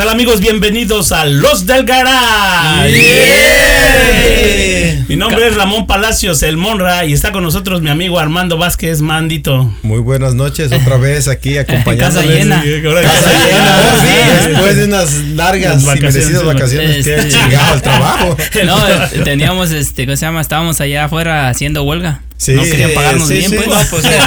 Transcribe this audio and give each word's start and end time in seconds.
tal 0.00 0.08
amigos? 0.08 0.40
Bienvenidos 0.40 1.12
a 1.12 1.26
Los 1.26 1.66
del 1.66 1.84
Garage. 1.84 2.88
Mi 5.08 5.16
nombre 5.16 5.46
es 5.48 5.54
Ramón 5.56 5.86
Palacios, 5.86 6.42
el 6.42 6.56
Monra, 6.56 7.04
y 7.04 7.12
está 7.12 7.32
con 7.32 7.42
nosotros 7.42 7.82
mi 7.82 7.90
amigo 7.90 8.18
Armando 8.18 8.56
Vázquez 8.58 9.00
Mandito. 9.00 9.72
Muy 9.82 9.98
buenas 10.00 10.34
noches, 10.34 10.72
otra 10.72 10.96
vez 10.96 11.28
aquí 11.28 11.58
acompañándoles. 11.58 12.30
Casa 12.30 12.38
llena. 12.38 12.62
Sí, 12.62 12.86
ahora 12.86 13.02
Casa 13.02 13.20
casa 13.22 13.48
llena, 13.48 13.96
sí, 14.00 14.48
después 14.48 14.76
de 14.76 14.84
unas 14.84 15.12
largas 15.34 15.82
y 15.82 15.86
vacaciones, 15.86 16.14
merecidas 16.14 16.40
sí, 16.40 16.46
vacaciones 16.46 17.04
que 17.04 17.14
he 17.14 17.22
llegado 17.48 17.72
al 17.72 17.82
trabajo. 17.82 18.36
No, 18.64 18.88
eh, 18.88 18.92
teníamos, 19.24 19.70
este, 19.70 20.04
¿cómo 20.06 20.16
se 20.16 20.26
llama? 20.26 20.40
Estábamos 20.40 20.80
allá 20.80 21.04
afuera 21.04 21.48
haciendo 21.48 21.82
huelga. 21.82 22.20
Sí, 22.36 22.52
no 22.52 22.62
querían 22.62 22.92
pagarnos 22.94 23.28
sí, 23.28 23.34
bien, 23.34 23.50
sí, 23.50 23.56
pues. 23.56 23.68
no, 23.68 23.74
pues, 23.90 24.04
este, 24.04 24.18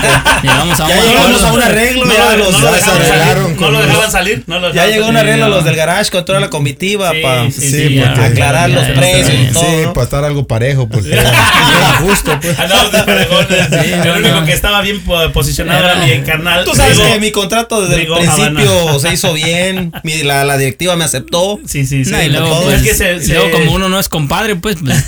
llegamos 0.44 0.80
a 0.80 0.84
un 0.84 0.90
Ya 0.90 1.02
llegamos 1.02 1.18
acuerdo. 1.44 1.48
a 1.48 1.54
un 1.54 1.62
arreglo, 1.64 2.06
No, 2.06 2.14
ya 2.14 2.36
lo- 2.36 2.38
los 2.38 2.52
no 2.54 2.60
lo 2.60 2.68
ya 2.68 2.76
dejaban 2.76 3.02
arreglaron 3.02 3.44
salir, 3.44 3.60
no 3.60 3.70
lo 3.72 3.78
los- 3.80 3.88
dejaban 3.88 4.12
salir, 4.12 4.44
no 4.46 4.60
lo 4.60 4.68
Ya 4.68 4.72
dejaban 4.74 4.92
llegó 4.94 5.08
un 5.08 5.18
arreglo 5.18 5.46
No. 5.50 5.56
los 5.56 5.66
del 5.66 5.76
garage 5.76 6.12
con 6.12 6.24
toda 6.26 6.40
la 6.40 6.50
comitiva 6.52 7.12
Sí, 7.12 7.18
para 7.24 7.50
sí, 7.50 7.72
Sí, 7.72 7.96
ya, 7.96 8.06
porque- 8.14 8.26
aclarar 8.26 8.70
ya, 8.70 8.76
los 8.76 8.88
ya, 8.88 8.94
precios 8.94 9.30
y 9.34 9.46
ya, 9.48 9.52
todo. 9.54 9.64
Sí, 9.64 9.88
para 9.96 10.04
estar 10.04 10.24
algo 10.26 10.46
parejo, 10.54 10.88
porque 10.88 11.14
era, 11.14 11.22
era 11.24 11.94
justo, 12.00 12.38
pues. 12.40 12.58
Andamos 12.60 12.92
de 12.92 13.04
parejones. 13.04 13.72
el 13.72 14.06
no, 14.06 14.14
único 14.16 14.46
que 14.46 14.54
estaba 14.54 14.82
bien 14.82 15.02
po- 15.02 15.32
posicionado 15.32 15.84
era 15.84 15.96
mi 15.96 16.22
carnal. 16.22 16.64
Tú 16.64 16.76
sabes 16.76 16.98
Rigo. 16.98 17.10
que 17.14 17.20
mi 17.20 17.32
contrato 17.32 17.82
desde 17.82 17.96
Rigo 17.98 18.18
el 18.18 18.28
principio 18.28 18.72
Habana. 18.82 19.00
se 19.00 19.14
hizo 19.14 19.34
bien, 19.34 19.92
mi- 20.04 20.24
la, 20.24 20.44
la 20.44 20.58
directiva 20.58 20.96
me 20.96 21.06
aceptó. 21.06 21.60
Sí, 21.66 21.86
sí, 21.86 22.06
sí. 22.06 22.12
No, 22.12 22.22
y 22.22 22.30
luego, 22.30 22.62
pues, 22.64 22.76
es 22.82 22.84
que 22.88 22.94
se, 22.94 23.20
se- 23.22 23.34
luego 23.34 23.52
como 23.52 23.72
uno 23.74 23.90
no 23.90 24.00
es 24.00 24.10
compadre, 24.10 24.56
pues. 24.56 24.78
pues, 24.84 25.04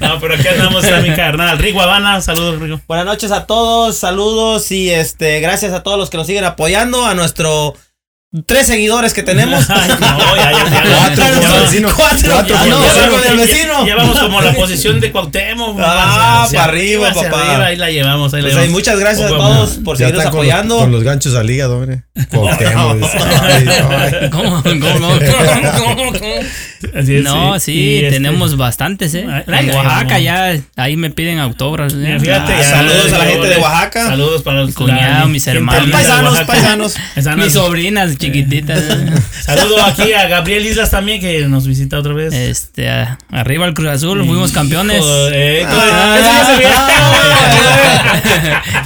No, 0.00 0.18
pero 0.20 0.34
aquí 0.34 0.48
andamos, 0.48 0.82
está 0.84 1.00
mi 1.00 1.14
carnal. 1.14 1.58
Rigo 1.58 1.80
Habana, 1.80 2.20
saludos, 2.20 2.58
Rigo. 2.60 2.80
Buenas 2.88 3.06
noches 3.06 3.30
a 3.32 3.46
todos, 3.46 3.96
saludos 3.96 4.70
y 4.72 4.90
este 4.90 5.40
gracias 5.40 5.72
a 5.72 5.82
todos 5.82 5.98
los 5.98 6.10
que 6.10 6.16
nos 6.16 6.26
siguen 6.26 6.44
apoyando, 6.44 7.04
a 7.06 7.14
nuestro 7.14 7.74
tres 8.46 8.66
seguidores 8.68 9.12
que 9.12 9.22
tenemos. 9.22 9.68
Ay, 9.70 9.88
no, 10.00 10.36
ya, 10.36 10.52
ya, 10.52 10.64
ya. 10.64 10.82
Cuatro 11.16 11.24
vamos- 11.24 11.60
vecino. 11.70 11.88
Cuatro, 11.96 12.32
Cuatro 12.32 12.54
ya 12.54 12.60
por 12.60 12.68
no, 12.68 12.80
vecino. 12.80 13.10
con 13.10 13.24
el 13.26 13.36
vecino. 13.36 13.84
Llevamos 13.84 14.18
como 14.20 14.40
la 14.40 14.52
posición 14.52 15.00
de 15.00 15.10
Cuauhtémoc. 15.12 15.78
Ah, 15.80 16.44
hacia 16.44 16.58
pa' 16.60 16.64
arriba, 16.66 17.08
hacia 17.08 17.30
papá. 17.30 17.42
arriba, 17.50 17.66
ahí 17.66 17.76
la 17.76 17.90
llevamos, 17.90 18.32
ahí 18.34 18.40
la 18.42 18.46
Pues 18.46 18.54
ahí, 18.54 18.60
llevamos. 18.62 18.78
muchas 18.78 18.98
gracias 19.00 19.26
a 19.26 19.36
todos 19.36 19.70
por 19.84 19.96
Ya 19.96 20.06
seguirnos 20.06 20.24
están 20.24 20.36
con 20.36 20.46
los, 20.46 20.54
apoyando. 20.54 20.78
con 20.78 20.92
los 20.92 21.02
ganchos 21.02 21.34
al 21.34 21.50
hígado, 21.50 21.76
hombre. 21.78 22.02
Cuauhtémoc. 22.30 23.00
¿Cómo? 24.30 24.62
¿Cómo? 24.62 25.08
¿Cómo? 25.78 26.14
Así 26.94 27.16
es, 27.16 27.24
No, 27.24 27.60
sí, 27.60 27.96
este- 27.96 28.10
tenemos 28.16 28.56
bastantes, 28.56 29.14
¿eh? 29.14 29.26
Ay, 29.28 29.68
En 29.68 29.70
Oaxaca 29.74 30.18
ya, 30.18 30.58
ahí 30.76 30.96
me 30.96 31.10
piden 31.10 31.38
autógrafos. 31.38 31.92
¿eh? 31.94 32.16
Fíjate, 32.20 32.54
Ah, 32.54 32.58
ya, 32.58 32.70
saludos 32.70 33.12
a 33.12 33.18
la 33.18 33.24
gente 33.26 33.46
de 33.48 33.56
Oaxaca. 33.58 34.06
Saludos 34.06 34.42
para 34.42 34.62
los 34.62 34.74
Cuñado, 34.74 35.20
la- 35.20 35.26
mis 35.26 35.46
hermanos. 35.46 35.90
Paisanos, 35.90 36.40
paisanos. 36.42 36.94
Paisanos. 37.14 37.44
Mis 37.44 37.52
sobrinas 37.52 38.16
chiquititas. 38.16 38.78
¿eh? 38.80 39.06
Saludo 39.44 39.84
aquí 39.84 40.12
a 40.14 40.26
Gabriel 40.28 40.64
Islas 40.66 40.90
también 40.90 41.20
que 41.20 41.40
nos 41.48 41.66
visita 41.66 41.98
otra 41.98 42.14
vez. 42.14 42.32
Este, 42.32 42.88
arriba 43.30 43.66
el 43.66 43.74
Cruz 43.74 43.88
Azul, 43.90 44.18
fuimos 44.26 44.52
campeones. 44.52 45.00
Joder, 45.00 45.66
Ah, 45.68 46.16
eso 46.18 46.30
ya 46.32 46.44
se 46.46 46.56
ve. 46.56 46.66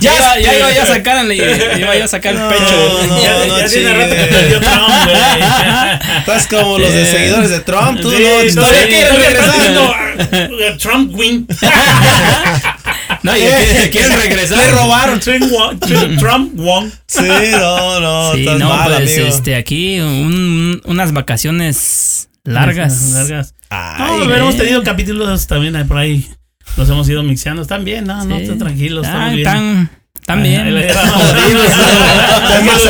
ya, 0.01 0.15
iba, 0.17 0.39
ya 0.41 0.59
iba 0.59 0.73
yo 0.73 0.83
a 0.83 0.87
sacar, 0.87 1.25
el- 1.25 1.33
iba 1.33 1.97
yo 1.97 2.05
a 2.05 2.09
sacar 2.09 2.35
el 2.35 2.41
pecho. 2.43 3.07
no, 3.09 3.23
ya 3.23 3.47
no, 3.47 3.59
ya 3.59 3.67
tiene 3.69 3.95
rato 3.95 4.15
que 4.17 4.25
perdió 4.25 4.61
Trump, 4.61 4.83
güey. 5.05 5.15
Estás 6.19 6.47
como 6.47 6.79
los 6.79 6.93
de 6.93 7.03
Eh. 7.03 7.07
seguidores 7.07 7.51
de 7.51 7.61
Trump, 7.61 7.84
tú 8.01 8.11
Sí, 8.11 8.17
no, 8.23 8.41
estás 8.41 8.71
regresar. 8.71 9.55
ah, 9.93 10.77
Trump 10.79 11.15
win. 11.15 11.47
No, 13.23 13.35
y 13.37 13.41
que- 13.41 13.91
quieren 13.91 14.13
regresar. 14.21 14.59
Le 14.59 14.71
robaron. 14.73 15.19
Trump 15.21 15.45
won. 15.51 15.81
Trump- 15.81 16.19
Trump 16.19 16.53
won. 16.57 16.93
Sí, 17.07 17.23
no, 17.53 18.01
no, 18.01 18.33
Sí, 18.35 18.41
estás 18.41 18.59
no, 18.59 18.69
mal, 18.69 18.85
pues 18.95 19.13
amigo. 19.19 19.27
este, 19.35 19.57
aquí 19.57 19.99
un- 20.01 20.81
unas 20.85 21.13
vacaciones 21.13 22.29
largas. 22.45 23.01
Largas. 23.13 23.55
Ay, 23.71 24.19
No, 24.19 24.25
pero 24.27 24.37
hemos 24.37 24.57
tenido 24.57 24.83
capítulos 24.83 25.47
también 25.47 25.75
ahí 25.77 25.85
por 25.85 25.97
ahí. 25.99 26.29
Los 26.77 26.89
hemos 26.91 27.09
ido 27.09 27.23
mixeando. 27.23 27.63
Están 27.63 27.85
bien, 27.85 28.05
no, 28.05 28.25
no, 28.25 28.37
Sí. 28.37 28.43
están 28.43 28.59
tranquilos, 28.59 29.07
Ah, 29.09 29.33
están 29.35 29.35
bien. 29.37 29.47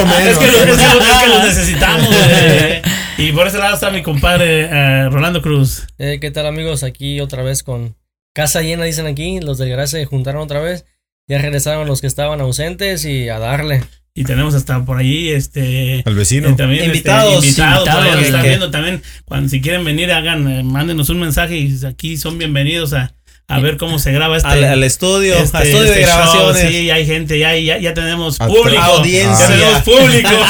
O 0.03 0.07
menos. 0.07 0.33
Es 0.33 0.39
que, 0.39 0.47
lo- 0.49 0.59
es 0.59 0.65
que 0.65 0.77
lo- 0.77 1.01
es 1.05 1.19
que 1.19 1.29
los 1.29 1.45
necesitamos. 1.45 2.07
güey. 2.09 2.83
Y 3.17 3.33
por 3.33 3.47
ese 3.47 3.59
lado 3.59 3.75
está 3.75 3.91
mi 3.91 4.03
compadre 4.03 4.63
eh, 4.71 5.09
Rolando 5.09 5.41
Cruz. 5.41 5.87
Eh, 5.99 6.19
¿Qué 6.21 6.31
tal 6.31 6.47
amigos? 6.47 6.83
Aquí 6.83 7.21
otra 7.21 7.43
vez 7.43 7.63
con 7.63 7.97
casa 8.35 8.63
llena, 8.63 8.85
dicen 8.85 9.07
aquí. 9.07 9.41
Los 9.41 9.59
del 9.59 9.71
garage 9.71 9.89
se 9.89 10.05
juntaron 10.05 10.43
otra 10.43 10.61
vez. 10.61 10.85
Ya 11.29 11.39
regresaron 11.39 11.87
los 11.87 12.01
que 12.01 12.07
estaban 12.09 12.41
ausentes 12.41 13.05
y 13.05 13.29
a 13.29 13.39
darle. 13.39 13.83
Y 14.15 14.25
tenemos 14.25 14.55
hasta 14.55 14.85
por 14.85 14.99
ahí 14.99 15.31
este 15.31 16.03
Al 16.05 16.15
vecino. 16.15 16.49
eh, 16.51 16.55
también 16.57 16.83
este, 16.85 16.97
Invitados. 16.99 17.33
ahí 17.43 17.49
Invitados, 17.49 17.85
que 18.19 18.25
están 18.27 18.43
que- 18.43 18.49
viendo 18.49 18.71
también. 18.71 19.03
Cuando 19.25 19.49
si 19.49 19.61
quieren 19.61 19.85
venir, 19.85 20.11
hagan, 20.13 20.49
eh, 20.49 20.63
mándenos 20.65 21.09
un 21.09 21.21
mensaje 21.21 21.57
y 21.57 21.75
aquí 21.87 22.17
son 22.17 22.37
bienvenidos 22.39 22.93
a, 22.93 23.15
a 23.47 23.61
ver 23.61 23.77
cómo 23.77 23.99
se 23.99 24.11
graba 24.13 24.37
este. 24.39 24.49
al, 24.49 24.65
al 24.65 24.83
estudio, 24.85 25.35
este- 25.37 25.57
al 25.59 25.63
estudio 25.65 25.85
este 25.85 26.01
de 26.01 26.07
show. 26.07 26.17
grabaciones. 26.17 26.63
Sí, 26.71 26.91
hay 26.91 27.07
gente, 27.07 27.39
ya, 27.39 27.55
ya, 27.57 27.79
ya 27.79 27.93
tenemos 27.95 28.39
público. 28.39 28.83
Audiencia. 28.83 29.49
Ya 29.49 29.55
tenemos 29.55 29.83
público. 29.83 30.29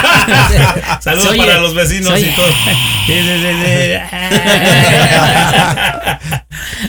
Saludos 1.00 1.28
Soy- 1.28 1.38
para 1.38 1.58
los 1.58 1.74
vecinos 1.74 2.18
y 2.20 2.34
todo. 2.34 2.46
Sí, 3.06 3.12
sí, 3.12 3.20
sí, 3.20 3.48
sí. 3.66 3.94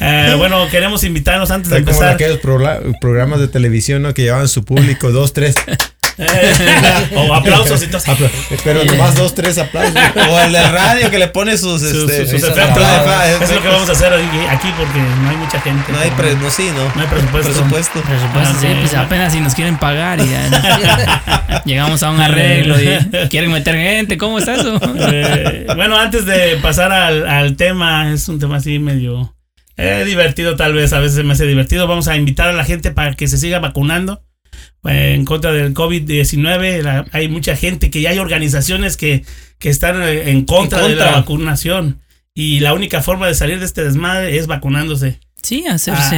Eh, 0.02 0.34
bueno, 0.38 0.68
queremos 0.70 1.04
invitarnos 1.04 1.52
antes 1.52 1.70
de 1.70 1.80
Está 1.80 1.92
como 1.92 2.04
en 2.04 2.10
empezar. 2.12 2.38
aquellos 2.40 2.96
programas 3.02 3.40
de 3.40 3.48
televisión 3.50 4.02
¿no? 4.02 4.14
que 4.14 4.24
llevaban 4.24 4.48
su 4.48 4.64
público, 4.64 5.12
dos, 5.12 5.34
tres. 5.34 5.56
O 7.16 7.34
aplausos 7.34 7.84
y 7.84 7.88
todo. 7.88 8.02
Pero 8.64 8.86
nomás 8.86 9.16
dos, 9.16 9.36
tres 9.36 9.58
aplausos. 9.58 9.96
O 10.30 10.40
el 10.40 10.52
del 10.54 10.70
radio 10.72 11.10
que 11.12 11.18
le 11.20 11.28
pone 11.28 11.58
sus, 11.58 11.82
Sus- 11.82 12.10
este, 12.10 12.22
sus 12.28 12.40
sus 12.42 12.50
efectos. 12.50 12.84
efectos. 12.84 13.42
Es 13.50 13.56
lo 13.56 13.62
que 13.62 13.68
vamos 13.68 13.90
a 13.90 13.92
hacer 13.92 14.14
hoy- 14.14 14.24
aquí 14.50 14.70
porque 14.78 15.00
no 15.00 15.30
hay 15.30 15.36
mucha 15.38 15.60
gente. 15.62 15.92
No 15.92 16.00
hay, 16.00 16.12
pre- 16.12 16.36
no, 16.36 16.50
sí, 16.50 16.70
no. 16.76 16.84
No 16.96 17.02
hay 17.02 17.08
presupuesto. 17.08 17.52
presupuesto. 17.52 18.02
Presupuesto, 18.02 18.56
Ah, 18.56 18.58
sí, 18.62 18.68
pues 18.80 18.94
apenas 18.94 19.34
si 19.34 19.40
nos 19.42 19.54
quieren 19.56 19.78
pagar 19.78 20.20
y 20.22 20.30
ya 20.30 21.62
llegamos 21.66 22.02
a 22.04 22.12
un 22.12 22.20
arreglo 22.22 22.76
y 22.82 23.28
quieren 23.30 23.52
meter 23.52 23.76
gente, 23.76 24.18
¿cómo 24.18 24.40
está 24.40 24.56
eso? 24.56 24.80
Eh, 25.12 25.66
bueno, 25.76 25.98
antes 26.00 26.26
de 26.26 26.58
pasar 26.62 26.92
al, 26.92 27.28
al 27.28 27.56
tema, 27.56 28.12
es 28.12 28.28
un 28.30 28.40
tema 28.40 28.58
así 28.58 28.80
medio 28.80 29.36
eh, 29.78 30.04
divertido 30.06 30.56
tal 30.56 30.74
vez, 30.74 30.94
a 30.94 31.00
veces 31.00 31.16
se 31.18 31.24
me 31.24 31.34
hace 31.34 31.46
divertido. 31.46 31.88
Vamos 31.88 32.08
a 32.08 32.16
invitar 32.16 32.48
a 32.48 32.54
la 32.54 32.64
gente 32.64 32.92
para 32.92 33.14
que 33.14 33.28
se 33.28 33.38
siga 33.38 33.60
vacunando 33.60 34.22
en 34.84 35.26
contra 35.26 35.52
del 35.52 35.74
COVID-19. 35.74 36.82
La- 36.82 37.06
Hay 37.12 37.28
mucha 37.28 37.56
gente 37.56 37.90
que 37.90 38.02
ya 38.02 38.12
hay 38.12 38.20
organizaciones 38.20 38.98
que, 38.98 39.24
que 39.60 39.70
están 39.70 40.02
eh, 40.04 40.30
en 40.32 40.46
contra, 40.46 40.80
En 40.86 40.90
de 40.92 40.96
la 40.96 41.06
vacunación. 41.20 42.00
Y 42.34 42.60
la 42.60 42.74
única 42.74 43.02
forma 43.02 43.28
de 43.28 43.36
salir 43.36 43.60
de 43.60 43.66
este 43.66 43.84
desmadre 43.84 44.38
es 44.38 44.48
vacunándose. 44.48 45.20
Sí, 45.42 45.66
hacerse. 45.68 46.16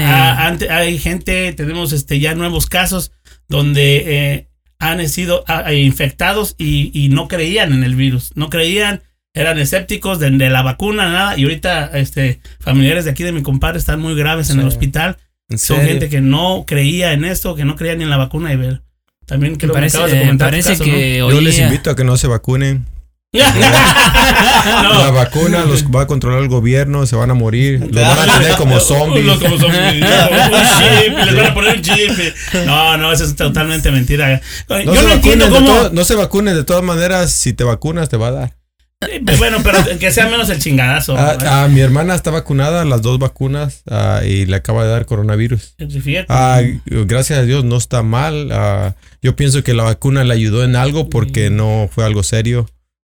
Ante- 0.48 0.70
hay 0.70 0.98
gente, 0.98 1.52
tenemos 1.54 1.92
este 1.94 2.20
ya 2.20 2.34
nuevos 2.34 2.66
casos 2.68 3.12
donde 3.48 4.04
eh, 4.08 4.48
han 4.80 5.08
sido 5.10 5.44
infectados 5.74 6.56
y, 6.58 6.92
y 6.94 7.10
no 7.10 7.28
creían 7.28 7.74
en 7.74 7.84
el 7.84 7.96
virus, 7.96 8.32
no 8.36 8.50
creían, 8.50 9.02
eran 9.34 9.60
escépticos 9.60 10.20
de, 10.20 10.32
de 10.32 10.50
la 10.50 10.62
vacuna, 10.64 11.10
nada, 11.10 11.38
y 11.38 11.44
ahorita 11.44 11.92
este 11.94 12.40
familiares 12.60 13.06
de 13.06 13.12
aquí 13.12 13.24
de 13.24 13.32
mi 13.32 13.42
compadre 13.44 13.78
están 13.80 14.00
muy 14.00 14.16
graves 14.16 14.50
en 14.50 14.60
el 14.60 14.68
hospital, 14.68 15.18
¿En 15.50 15.58
son 15.58 15.78
serio? 15.78 15.92
gente 15.92 16.10
que 16.10 16.22
no 16.22 16.66
creía 16.68 17.14
en 17.14 17.24
esto, 17.26 17.56
que 17.56 17.64
no 17.66 17.76
creía 17.76 17.96
ni 17.96 18.04
en 18.04 18.10
la 18.10 18.18
vacuna 18.18 18.52
y 18.54 18.58
ver. 18.58 18.82
También 19.26 19.56
creo 19.56 19.60
que 19.60 19.68
me 19.68 19.74
parece 19.74 19.98
acabas 19.98 20.12
de 20.12 20.18
eh, 20.18 20.22
comentar 20.22 20.48
tu 20.48 20.52
parece 20.52 20.70
caso, 20.72 20.84
que 20.84 21.18
Yo 21.18 21.42
les 21.42 21.60
invito 21.60 21.90
a 21.92 21.96
que 21.96 22.04
no 22.04 22.18
se 22.18 22.28
vacunen. 22.28 22.86
¿no? 23.34 23.40
La 23.44 25.12
vacuna 25.12 25.66
los 25.66 25.84
va 25.86 26.02
a 26.04 26.08
controlar 26.08 26.42
el 26.42 26.48
gobierno, 26.48 27.06
se 27.06 27.16
van 27.18 27.30
a 27.30 27.34
morir, 27.34 27.82
los 27.92 27.92
van 28.02 28.30
a 28.30 28.40
tener 28.40 28.56
como 28.56 28.80
zombies. 28.80 29.26
Los 29.26 29.40
como 29.40 29.58
zombies. 29.58 29.82
un 30.02 30.02
chip, 30.78 31.18
les 31.26 31.36
van 31.36 31.46
a 31.46 31.54
poner 31.54 31.76
un 31.76 31.82
chip. 31.82 32.12
No, 32.66 32.98
no, 32.98 33.12
eso 33.12 33.26
es 33.26 33.36
totalmente 33.36 33.92
mentira. 33.92 34.42
No 34.70 34.80
Yo 34.82 35.02
no 35.04 35.10
entiendo 35.12 35.46
vacunen 35.46 35.66
de 35.66 35.72
cómo. 35.72 35.82
to- 35.84 35.90
no 35.94 36.06
se 36.06 36.16
vacunen 36.16 36.56
de 36.56 36.64
todas 36.64 36.84
maneras, 36.84 37.32
si 37.32 37.54
te 37.54 37.64
vacunas 37.64 38.10
te 38.10 38.18
va 38.18 38.28
a 38.28 38.32
dar. 38.32 38.57
Bueno, 39.38 39.58
pero 39.64 39.78
que 40.00 40.12
sea 40.12 40.28
menos 40.28 40.50
el 40.50 40.60
chingadazo. 40.60 41.16
Ah, 41.16 41.38
ah, 41.64 41.68
mi 41.70 41.82
hermana 41.82 42.16
está 42.16 42.32
vacunada, 42.32 42.84
las 42.84 43.04
dos 43.04 43.20
vacunas, 43.20 43.84
ah, 43.90 44.22
y 44.26 44.46
le 44.48 44.56
acaba 44.56 44.84
de 44.84 44.90
dar 44.90 45.06
coronavirus. 45.06 45.76
Ah, 46.30 46.62
gracias 46.86 47.40
a 47.40 47.44
Dios 47.44 47.64
no 47.64 47.78
está 47.78 48.02
mal. 48.02 48.50
ah, 48.52 48.96
yo 49.22 49.36
pienso 49.36 49.64
que 49.64 49.74
la 49.76 49.84
vacuna 49.84 50.24
le 50.24 50.34
ayudó 50.34 50.64
en 50.64 50.76
algo 50.76 51.10
porque 51.10 51.50
no 51.52 51.90
fue 51.92 52.06
algo 52.06 52.24
serio. 52.24 52.68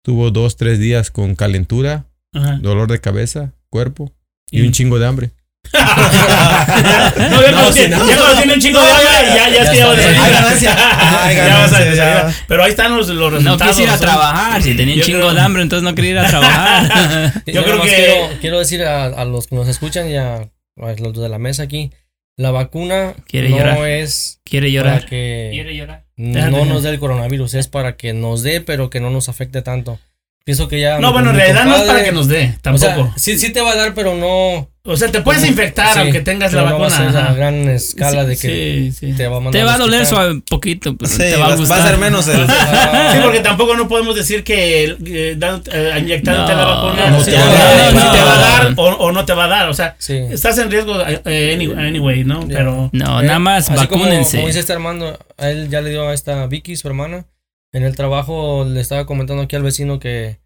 Tuvo 0.04 0.30
dos, 0.30 0.56
tres 0.56 0.78
días 0.78 1.10
con 1.10 1.34
calentura, 1.34 2.06
Ajá. 2.32 2.58
dolor 2.60 2.90
de 2.90 3.00
cabeza, 3.00 3.52
cuerpo 3.68 4.12
y 4.50 4.60
Y- 4.62 4.66
un 4.66 4.72
chingo 4.72 4.98
de 5.00 5.06
hambre. 5.06 5.30
No, 5.72 7.42
ya 7.42 7.72
tiene, 7.72 7.96
ya 7.96 8.54
un 8.54 8.60
chingo 8.60 8.80
de 8.80 8.86
hambre, 8.90 9.28
ya, 9.34 9.48
ya 9.48 9.62
es 9.62 9.70
que 9.70 9.76
ya 9.78 10.30
ganancia. 10.30 10.76
Ya 10.76 11.32
ganancia, 11.34 11.96
salir. 11.96 12.34
Pero 12.48 12.64
ahí 12.64 12.70
están 12.70 12.96
los, 12.96 13.08
los 13.08 13.32
no 13.32 13.38
resultados. 13.38 13.72
quise 13.76 13.82
ir 13.84 13.90
a 13.90 13.98
trabajar, 13.98 14.62
si 14.62 14.74
tenía 14.76 14.96
un 14.96 15.00
chingo 15.02 15.18
creo- 15.20 15.34
de 15.34 15.40
hambre, 15.40 15.62
entonces 15.62 15.82
no 15.84 15.94
quería 15.94 16.10
ir 16.12 16.18
a 16.18 16.26
trabajar. 16.28 17.32
Yo 17.46 17.52
Yo 17.52 17.64
creo 17.64 17.82
que- 17.82 17.88
Quiero, 17.92 18.28
quiero 18.40 18.58
decir 18.58 18.82
a, 18.84 19.04
a 19.06 19.24
los 19.24 19.46
que 19.46 19.54
nos 19.56 19.68
escuchan 19.68 20.08
y 20.10 20.16
a, 20.16 20.34
a 20.36 20.92
los 20.98 21.12
de 21.14 21.28
la 21.28 21.38
mesa 21.38 21.62
aquí 21.64 21.90
la 22.36 22.50
vacuna 22.50 23.14
Quiere 23.26 23.50
no 23.50 23.58
llorar. 23.58 23.86
es 23.86 24.40
Quiere 24.44 24.66
para 24.68 24.72
llorar. 24.72 25.06
que 25.06 25.48
Quiere 25.52 25.76
llorar. 25.76 26.04
no 26.16 26.64
nos 26.64 26.82
dé 26.82 26.90
el 26.90 26.98
coronavirus, 26.98 27.54
es 27.54 27.68
para 27.68 27.96
que 27.96 28.12
nos 28.14 28.42
dé, 28.42 28.60
pero 28.60 28.88
que 28.90 29.00
no 29.00 29.10
nos 29.10 29.28
afecte 29.28 29.62
tanto. 29.62 29.98
Pienso 30.44 30.66
que 30.68 30.80
ya. 30.80 30.98
No, 30.98 31.12
bueno, 31.12 31.30
en 31.30 31.36
realidad 31.36 31.64
no 31.64 31.76
es 31.76 31.82
para 31.82 32.02
que 32.02 32.10
nos 32.12 32.26
dé, 32.26 32.56
O 32.72 32.76
sea, 32.78 32.94
tampoco. 32.94 33.14
sí, 33.16 33.38
sí 33.38 33.50
te 33.50 33.60
va 33.60 33.72
a 33.72 33.76
dar, 33.76 33.94
pero 33.94 34.14
no. 34.16 34.68
O 34.84 34.96
sea, 34.96 35.12
te 35.12 35.20
puedes 35.20 35.42
como- 35.42 35.52
infectar 35.52 35.92
sí, 35.94 36.00
aunque 36.00 36.22
tengas 36.22 36.52
la 36.52 36.62
no 36.62 36.66
va 36.80 36.86
a 36.86 36.88
vacuna. 36.90 36.96
ser 37.12 37.16
a 37.16 37.24
ajá. 37.26 37.34
gran 37.34 37.68
escala 37.68 38.24
de 38.24 38.36
que 38.36 38.90
Sí, 38.90 38.92
sí. 38.92 39.12
te 39.12 39.28
va 39.28 39.36
a 39.36 39.40
mandar. 39.40 39.60
Te 39.60 39.64
va 39.64 39.74
a 39.74 39.78
doler 39.78 40.04
suave 40.04 40.42
poquito, 40.50 40.96
pero 40.96 41.08
Sí, 41.08 41.18
te 41.18 41.36
va, 41.36 41.38
va 41.38 41.46
a 41.46 41.48
va 41.50 41.56
gustar. 41.56 41.80
a 41.80 41.88
ser 41.88 41.98
menos 41.98 42.26
el. 42.26 42.44
Sí, 43.12 43.18
porque 43.22 43.38
tampoco 43.38 43.76
no 43.76 43.86
podemos 43.86 44.16
decir 44.16 44.42
que 44.42 44.86
eh, 44.86 44.96
eh, 45.06 45.96
inyectándote 46.00 46.52
No, 46.52 46.58
la 46.58 46.64
vacuna 46.64 47.10
no 47.10 47.20
sí, 47.22 47.30
te 47.30 47.36
va 47.36 47.42
a 47.44 47.46
no, 47.46 47.52
dar, 47.54 47.94
no, 47.94 48.04
no. 48.04 48.10
te 48.12 48.18
va 48.24 48.34
a 48.34 48.38
dar 48.38 48.74
o, 48.76 48.82
o 48.96 49.12
no 49.12 49.24
te 49.24 49.32
va 49.34 49.44
a 49.44 49.48
dar. 49.48 49.68
O 49.68 49.74
sea, 49.74 49.94
Sí. 49.98 50.16
estás 50.32 50.58
en 50.58 50.68
riesgo 50.72 51.00
eh, 51.06 51.52
any- 51.54 51.72
anyway, 51.86 52.24
¿no? 52.24 52.40
Ya. 52.48 52.56
Pero 52.56 52.90
No, 52.92 53.20
Eh, 53.20 53.24
nada 53.26 53.38
más 53.38 53.70
así 53.70 53.86
como- 53.86 54.02
vacúnense. 54.02 54.38
Como, 54.38 54.48
dice 54.48 54.58
este 54.58 54.72
Armando, 54.72 55.16
a 55.38 55.48
él 55.50 55.68
ya 55.70 55.80
le 55.80 55.90
dio 55.90 56.08
a 56.08 56.12
esta 56.12 56.44
Vicky, 56.48 56.74
su 56.74 56.88
hermana. 56.88 57.24
En 57.72 57.84
el 57.84 57.96
trabajo 57.96 58.64
le 58.64 58.80
estaba 58.80 59.06
comentando 59.06 59.42
aquí 59.42 59.56
al 59.56 59.62
vecino 59.62 59.98
que, 59.98 60.38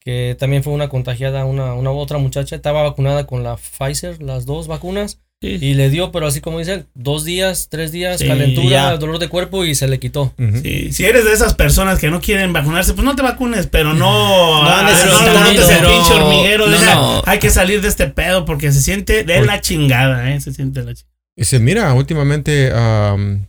que 0.00 0.36
también 0.38 0.62
fue 0.62 0.72
una 0.72 0.88
contagiada, 0.88 1.44
una, 1.44 1.74
una 1.74 1.90
otra 1.90 2.18
muchacha. 2.18 2.56
Estaba 2.56 2.82
vacunada 2.82 3.26
con 3.26 3.42
la 3.42 3.56
Pfizer, 3.56 4.22
las 4.22 4.46
dos 4.46 4.66
vacunas. 4.66 5.18
sí. 5.42 5.58
Y 5.60 5.74
le 5.74 5.90
dio, 5.90 6.10
pero 6.10 6.26
así 6.26 6.40
como 6.40 6.58
dice 6.58 6.72
él, 6.72 6.86
dos 6.94 7.24
días, 7.24 7.68
tres 7.70 7.92
días, 7.92 8.18
Sí, 8.20 8.26
calentura, 8.26 8.68
ya. 8.70 8.96
dolor 8.96 9.18
de 9.18 9.28
cuerpo 9.28 9.66
y 9.66 9.74
se 9.74 9.88
le 9.88 9.98
quitó. 9.98 10.32
Sí, 10.62 10.90
si 10.92 11.04
eres 11.04 11.26
de 11.26 11.32
esas 11.34 11.52
personas 11.54 11.98
que 11.98 12.10
no 12.10 12.22
quieren 12.22 12.54
vacunarse, 12.54 12.94
pues 12.94 13.04
no 13.04 13.14
te 13.14 13.20
vacunes, 13.22 13.66
pero 13.66 13.92
no, 13.92 14.62
No 14.62 14.68
ah, 14.70 14.82
no 14.82 14.90
el 14.90 15.86
pinche 15.86 16.14
hormiguero. 16.14 16.64
no, 16.66 16.72
deja, 16.72 16.94
no. 16.94 17.22
Hay 17.26 17.38
que 17.40 17.50
salir 17.50 17.82
de 17.82 17.88
este 17.88 18.06
pedo 18.06 18.46
porque 18.46 18.72
se 18.72 18.80
siente 18.80 19.22
de 19.24 19.42
la 19.44 19.60
chingada, 19.60 20.32
¿eh? 20.32 20.40
Se 20.40 20.52
siente 20.54 20.80
de 20.80 20.86
la 20.86 20.94
chingada. 20.94 21.14
Dice, 21.36 21.58
mira, 21.58 21.92
últimamente 21.92 22.70
am, 22.72 23.46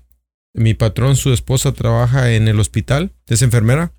mi 0.56 0.74
patrón, 0.74 1.16
su 1.16 1.32
esposa 1.34 1.74
trabaja 1.74 2.34
en 2.34 2.48
el 2.48 2.60
hospital, 2.60 3.12
es 3.28 3.42
enfermera. 3.42 3.94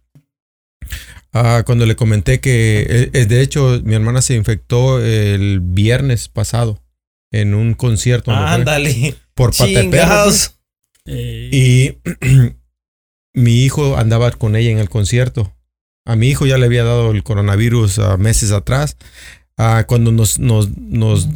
Ah, 1.33 1.63
cuando 1.67 1.85
le 1.87 1.97
comenté 1.97 2.41
que, 2.41 2.87
eh, 2.89 3.11
eh, 3.13 3.27
de 3.27 3.43
hecho, 3.43 3.81
mi 3.85 3.95
hermana 3.95 4.23
se 4.23 4.35
infectó 4.35 5.01
el 5.01 5.61
viernes 5.61 6.29
pasado 6.29 6.83
en 7.33 7.55
un 7.55 7.75
concierto 7.75 8.31
Ándale. 8.31 9.15
por 9.35 9.51
Pateperro. 9.51 9.83
Chingados. 9.91 10.59
Eh, 11.05 11.51
Y 11.53 11.99
mi 13.35 13.63
hijo 13.65 13.97
andaba 13.97 14.31
con 14.31 14.57
ella 14.57 14.71
en 14.71 14.79
el 14.79 14.89
concierto. 14.89 15.53
A 16.07 16.17
mi 16.17 16.29
hijo 16.29 16.47
ya 16.47 16.57
le 16.57 16.67
había 16.67 16.85
dado 16.85 17.11
el 17.11 17.23
coronavirus 17.23 17.99
ah, 17.99 18.17
meses 18.17 18.53
atrás. 18.53 18.97
Ah, 19.59 19.85
cuando 19.87 20.13
nos, 20.13 20.39
nos, 20.39 20.71
nos 20.79 21.29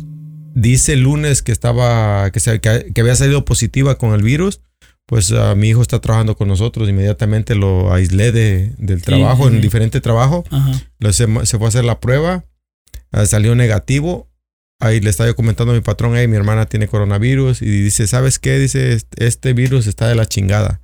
dice 0.55 0.95
el 0.95 1.01
lunes 1.03 1.43
que 1.43 1.53
estaba, 1.53 2.31
que, 2.31 2.41
se- 2.41 2.61
que, 2.61 2.93
que 2.95 3.01
había 3.01 3.17
salido 3.17 3.45
positiva 3.45 3.99
con 3.99 4.15
el 4.15 4.23
virus, 4.23 4.61
pues 5.11 5.33
ah, 5.33 5.57
mi 5.57 5.71
hijo 5.71 5.83
está 5.83 5.99
trabajando 5.99 6.37
con 6.37 6.47
nosotros. 6.47 6.89
Inmediatamente 6.89 7.57
lo 7.57 7.93
aislé 7.93 8.31
de, 8.31 8.71
del 8.79 9.03
trabajo, 9.03 9.49
sí. 9.49 9.57
en 9.57 9.61
diferente 9.61 10.01
trabajo. 10.01 10.45
se, 11.11 11.27
se 11.47 11.59
fue 11.59 11.67
a 11.67 11.69
hacer 11.69 11.85
la 11.85 11.99
prueba, 11.99 12.45
ah, 13.11 13.27
salió 13.27 13.57
negativo. 13.57 14.31
Ahí 14.79 15.01
le 15.01 15.11
estaba 15.11 15.29
yo 15.29 15.35
comentando 15.35 15.73
a 15.73 15.75
mi 15.75 15.81
patrón, 15.81 16.13
hey, 16.17 16.29
mi 16.29 16.37
hermana 16.37 16.67
tiene 16.67 16.87
coronavirus. 16.87 17.61
Y 17.61 17.67
dice, 17.67 18.07
¿sabes 18.07 18.39
qué? 18.39 18.57
Dice, 18.61 18.93
"Este- 18.93 19.27
este 19.27 19.53
virus 19.53 19.89
está 19.89 20.07
de 20.07 20.15
la 20.15 20.27
chingada. 20.27 20.81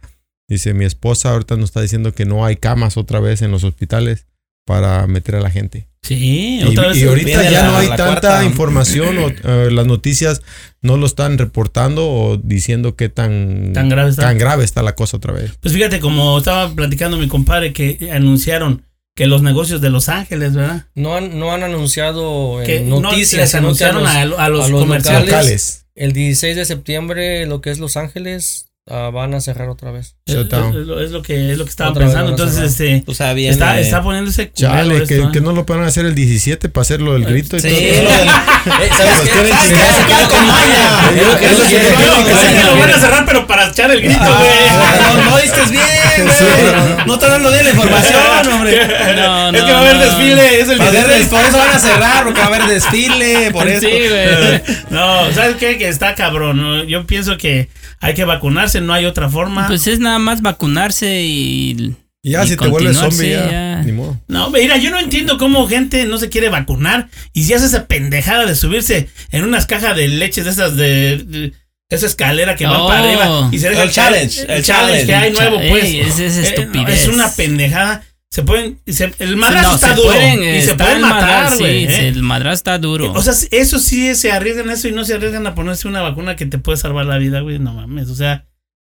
Dice, 0.48 0.74
mi 0.74 0.84
esposa 0.84 1.30
ahorita 1.30 1.54
nos 1.54 1.66
está 1.70 1.80
diciendo 1.80 2.12
que 2.12 2.24
no 2.24 2.44
hay 2.44 2.56
camas 2.56 2.96
otra 2.96 3.20
vez 3.20 3.42
en 3.42 3.52
los 3.52 3.62
hospitales 3.62 4.26
para 4.66 5.06
meter 5.06 5.36
a 5.36 5.40
la 5.40 5.50
gente. 5.50 5.88
Sí, 6.06 6.60
Y, 6.60 6.64
otra 6.64 6.88
vez. 6.88 6.98
y 6.98 7.04
ahorita 7.04 7.42
ya 7.50 7.62
la- 7.62 7.68
no 7.68 7.76
hay 7.78 7.88
tanta 7.88 8.04
cuarta. 8.06 8.44
información 8.44 9.18
o 9.18 9.28
eh, 9.44 9.70
las 9.70 9.86
noticias 9.86 10.42
no 10.82 10.96
lo 10.96 11.06
están 11.06 11.36
reportando 11.38 12.06
o 12.08 12.36
diciendo 12.36 12.94
qué 12.96 13.08
tan, 13.08 13.72
Tan 13.72 13.88
grave 13.88 14.10
está. 14.10 14.22
tan 14.22 14.38
grave 14.38 14.64
está 14.64 14.82
la 14.82 14.94
cosa 14.94 15.16
otra 15.16 15.32
vez. 15.32 15.52
Pues 15.60 15.74
fíjate, 15.74 16.00
como 16.00 16.38
estaba 16.38 16.72
platicando 16.74 17.16
mi 17.16 17.28
compadre, 17.28 17.72
que 17.72 18.10
anunciaron 18.12 18.82
que 19.16 19.26
los 19.26 19.40
negocios 19.42 19.80
de 19.80 19.88
Los 19.90 20.08
Ángeles, 20.10 20.54
¿verdad? 20.54 20.84
No 20.94 21.16
han, 21.16 21.38
no 21.38 21.50
han 21.52 21.62
anunciado 21.62 22.60
no- 22.84 23.00
noticias, 23.00 23.40
les 23.40 23.54
a 23.54 23.58
anunciaron 23.58 24.02
los- 24.04 24.12
a 24.14 24.24
los 24.26 24.38
a 24.38 24.48
los 24.50 24.70
comerciales. 24.70 25.26
Locales. 25.30 25.86
el 25.94 26.12
16 26.12 26.54
de 26.54 26.64
septiembre, 26.66 27.46
lo 27.46 27.60
que 27.62 27.70
es 27.70 27.78
Los 27.78 27.96
Ángeles, 27.96 28.68
ah, 28.88 29.10
van 29.12 29.34
a 29.34 29.40
cerrar 29.40 29.68
otra 29.68 29.90
vez. 29.90 30.16
Es, 30.26 30.34
es 30.34 30.50
lo, 30.52 31.00
es 31.00 31.10
lo 31.12 31.22
que 31.22 31.52
es 31.52 31.58
lo 31.58 31.64
que 31.64 31.70
estaban 31.70 31.92
Otra 31.92 32.04
pensando. 32.06 32.30
Entonces, 32.30 32.62
este 32.64 33.04
O 33.06 33.14
sea, 33.14 33.32
bien. 33.32 33.52
está, 33.52 33.78
eh, 33.78 33.82
está 33.82 34.02
poniéndose 34.02 34.50
Chale, 34.52 35.04
que, 35.04 35.14
esto, 35.14 35.28
¿eh? 35.28 35.30
que 35.32 35.40
no 35.40 35.52
lo 35.52 35.64
puedan 35.66 35.84
hacer 35.84 36.04
el 36.06 36.14
17 36.14 36.68
para 36.68 36.82
hacerlo 36.82 37.14
el 37.16 37.24
grito 37.24 37.56
y 37.56 37.60
Sí, 37.60 37.68
todo. 37.68 38.02
lo 38.04 38.10
del- 38.16 38.28
Eh, 38.28 38.90
¿Sabes 38.96 39.12
Pues 39.16 39.20
qué? 39.20 39.32
tienen 39.32 39.52
¿Sabes 39.52 39.70
que- 39.70 40.12
lo 40.14 40.28
que- 40.28 41.16
lo 41.16 41.36
que 41.38 41.46
que 41.46 41.54
pues, 41.54 41.68
que 41.68 42.64
lo 42.64 42.76
van 42.78 42.90
a 42.90 42.98
cerrar, 42.98 43.24
pero 43.26 43.46
para 43.46 43.68
echar 43.68 43.90
el 43.92 44.00
grito, 44.02 44.18
Ah, 44.20 44.38
güey. 44.40 45.24
no, 45.24 45.36
diste 45.38 45.60
bien, 45.70 46.26
güey. 46.26 47.06
No 47.06 47.14
está 47.14 47.28
dando 47.28 47.50
bien 47.52 47.64
la 47.64 47.70
información, 47.70 48.52
hombre. 48.52 48.88
No, 49.16 49.50
es 49.50 49.62
que 49.64 49.72
va 49.72 49.78
a 49.78 49.80
haber 49.82 49.98
desfile, 49.98 50.60
es 50.60 50.68
el 50.68 50.80
Va 50.80 50.84
a 50.84 50.88
haber 50.88 51.06
16. 51.06 51.20
des- 51.20 51.28
por 51.28 51.44
eso 51.44 51.58
van 51.58 51.70
a 51.70 51.78
cerrar, 51.78 52.24
porque 52.24 52.40
va 52.40 52.46
a 52.46 52.48
haber 52.48 52.66
desfile, 52.66 53.50
por 53.52 53.68
eso. 53.68 53.86
Sí, 53.86 53.92
güey. 54.08 54.62
No, 54.90 55.32
¿sabes 55.32 55.56
qué? 55.56 55.78
Que 55.78 55.88
está 55.88 56.14
cabrón. 56.16 56.86
Yo 56.88 57.06
pienso 57.06 57.36
que 57.38 57.68
hay 58.00 58.14
que 58.14 58.24
vacunarse, 58.24 58.75
no 58.80 58.92
hay 58.92 59.04
otra 59.06 59.28
forma. 59.28 59.66
Pues 59.66 59.86
es 59.86 59.98
nada 60.00 60.18
más 60.18 60.42
vacunarse 60.42 61.22
y. 61.22 61.94
Y 62.22 62.30
ya, 62.32 62.44
y 62.44 62.48
si 62.48 62.56
te 62.56 62.66
vuelves 62.66 62.96
zombie, 62.96 63.30
ya, 63.30 63.50
ya. 63.50 63.82
Ni 63.84 63.92
modo. 63.92 64.20
No, 64.26 64.50
mira, 64.50 64.76
yo 64.78 64.90
no 64.90 64.98
entiendo 64.98 65.38
cómo 65.38 65.68
gente 65.68 66.06
no 66.06 66.18
se 66.18 66.28
quiere 66.28 66.48
vacunar 66.48 67.08
y 67.32 67.44
si 67.44 67.54
hace 67.54 67.66
esa 67.66 67.86
pendejada 67.86 68.46
de 68.46 68.56
subirse 68.56 69.08
en 69.30 69.44
unas 69.44 69.66
cajas 69.66 69.94
de 69.94 70.08
leches 70.08 70.44
de 70.44 70.50
esas 70.50 70.74
de, 70.76 71.18
de- 71.24 71.52
esa 71.88 72.06
escalera 72.06 72.56
que 72.56 72.66
Oh. 72.66 72.88
para 72.88 72.98
arriba 73.04 73.48
y 73.52 73.58
se 73.60 73.68
deja 73.70 73.84
El 73.84 73.92
challenge, 73.92 74.42
el, 74.42 74.50
el 74.50 74.64
challenge 74.64 75.06
que 75.06 75.14
hay 75.14 75.32
nuevo 75.32 75.60
Ey, 75.60 75.70
pues. 75.70 75.84
es- 75.84 76.18
es 76.18 76.36
Eh, 76.36 76.40
no, 76.40 76.62
estupidez. 76.64 77.02
es 77.02 77.08
una 77.08 77.30
pendejada. 77.30 78.02
Se 78.28 78.42
pueden 78.42 78.80
se- 78.88 79.14
el 79.20 79.36
madrazo 79.36 79.68
No, 79.68 79.74
está 79.76 79.94
duro 79.94 80.08
pueden, 80.08 80.42
y 80.56 80.62
se 80.62 80.74
pueden 80.74 81.00
matar, 81.02 81.56
güey. 81.58 81.86
sí, 81.86 81.92
¿eh? 81.94 82.08
el 82.08 82.24
madrazo 82.24 82.54
está 82.54 82.78
duro. 82.78 83.12
O 83.12 83.22
sea, 83.22 83.34
eso 83.52 83.78
sí 83.78 84.16
se 84.16 84.32
arriesgan 84.32 84.68
a 84.68 84.72
eso 84.72 84.88
y 84.88 84.92
no 84.92 85.04
se 85.04 85.14
arriesgan 85.14 85.46
a 85.46 85.54
ponerse 85.54 85.86
una 85.86 86.02
vacuna 86.02 86.34
que 86.34 86.44
te 86.46 86.58
puede 86.58 86.76
salvar 86.76 87.06
la 87.06 87.18
vida, 87.18 87.38
güey. 87.42 87.60
No 87.60 87.72
mames, 87.72 88.08
o 88.10 88.16
sea, 88.16 88.46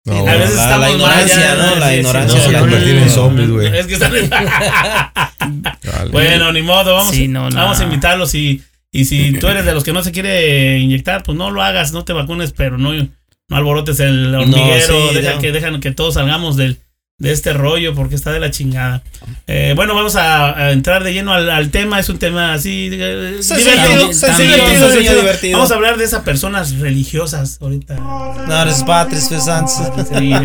No, 0.07 0.27
a 0.27 0.35
veces 0.35 0.55
la- 0.55 0.63
estamos 0.63 0.79
la 0.79 0.87
mal 0.87 0.91
ignorancia, 0.95 1.39
ya, 1.39 1.55
¿no? 1.55 1.75
La 1.75 1.87
sí, 1.87 1.93
sí, 1.93 1.99
ignorancia 1.99 2.39
no, 2.39 2.49
se 2.51 2.59
convertir 2.59 2.95
en 2.95 3.09
zombies, 3.09 3.49
güey. 3.49 3.77
Es 3.77 3.87
que 3.87 3.93
están. 3.95 4.11
Bueno, 6.11 6.51
ni 6.51 6.61
modo, 6.61 6.93
vamos, 6.95 7.13
Sí, 7.13 7.27
no, 7.27 7.49
no. 7.49 7.55
vamos 7.55 7.79
a 7.79 7.83
invitarlos 7.83 8.33
y, 8.35 8.61
y 8.91 9.05
si 9.05 9.33
tú 9.33 9.47
eres 9.47 9.65
de 9.65 9.73
los 9.73 9.83
que 9.83 9.93
no 9.93 10.03
se 10.03 10.11
quiere 10.11 10.79
inyectar, 10.79 11.23
pues 11.23 11.37
no 11.37 11.51
lo 11.51 11.61
hagas, 11.61 11.91
no 11.91 12.03
te 12.05 12.13
vacunes, 12.13 12.53
pero 12.55 12.77
no, 12.77 12.93
no 12.93 13.55
alborotes 13.55 13.99
el 13.99 14.33
hormiguero, 14.33 15.09
sí, 15.09 15.15
deja 15.15 15.39
que 15.39 15.51
dejan 15.51 15.79
que 15.79 15.91
todos 15.91 16.15
salgamos 16.15 16.57
del, 16.57 16.77
de 17.19 17.31
este 17.31 17.51
rollo 17.51 17.95
porque 17.95 18.13
está 18.13 18.31
de 18.31 18.39
la 18.39 18.51
chingada. 18.51 19.01
Eh, 19.47 19.73
bueno, 19.75 19.95
vamos 19.95 20.15
a, 20.15 20.55
a 20.55 20.71
entrar 20.71 21.03
de 21.03 21.13
lleno 21.13 21.33
al, 21.33 21.49
al 21.49 21.71
tema, 21.71 21.99
es 21.99 22.09
un 22.09 22.19
tema 22.19 22.53
así 22.53 22.89
eh, 22.93 23.37
divertido. 25.15 25.57
Vamos 25.57 25.71
a 25.71 25.75
hablar 25.75 25.97
de 25.97 26.03
esas 26.05 26.21
personas 26.21 26.77
religiosas 26.77 27.57
ahorita. 27.59 27.95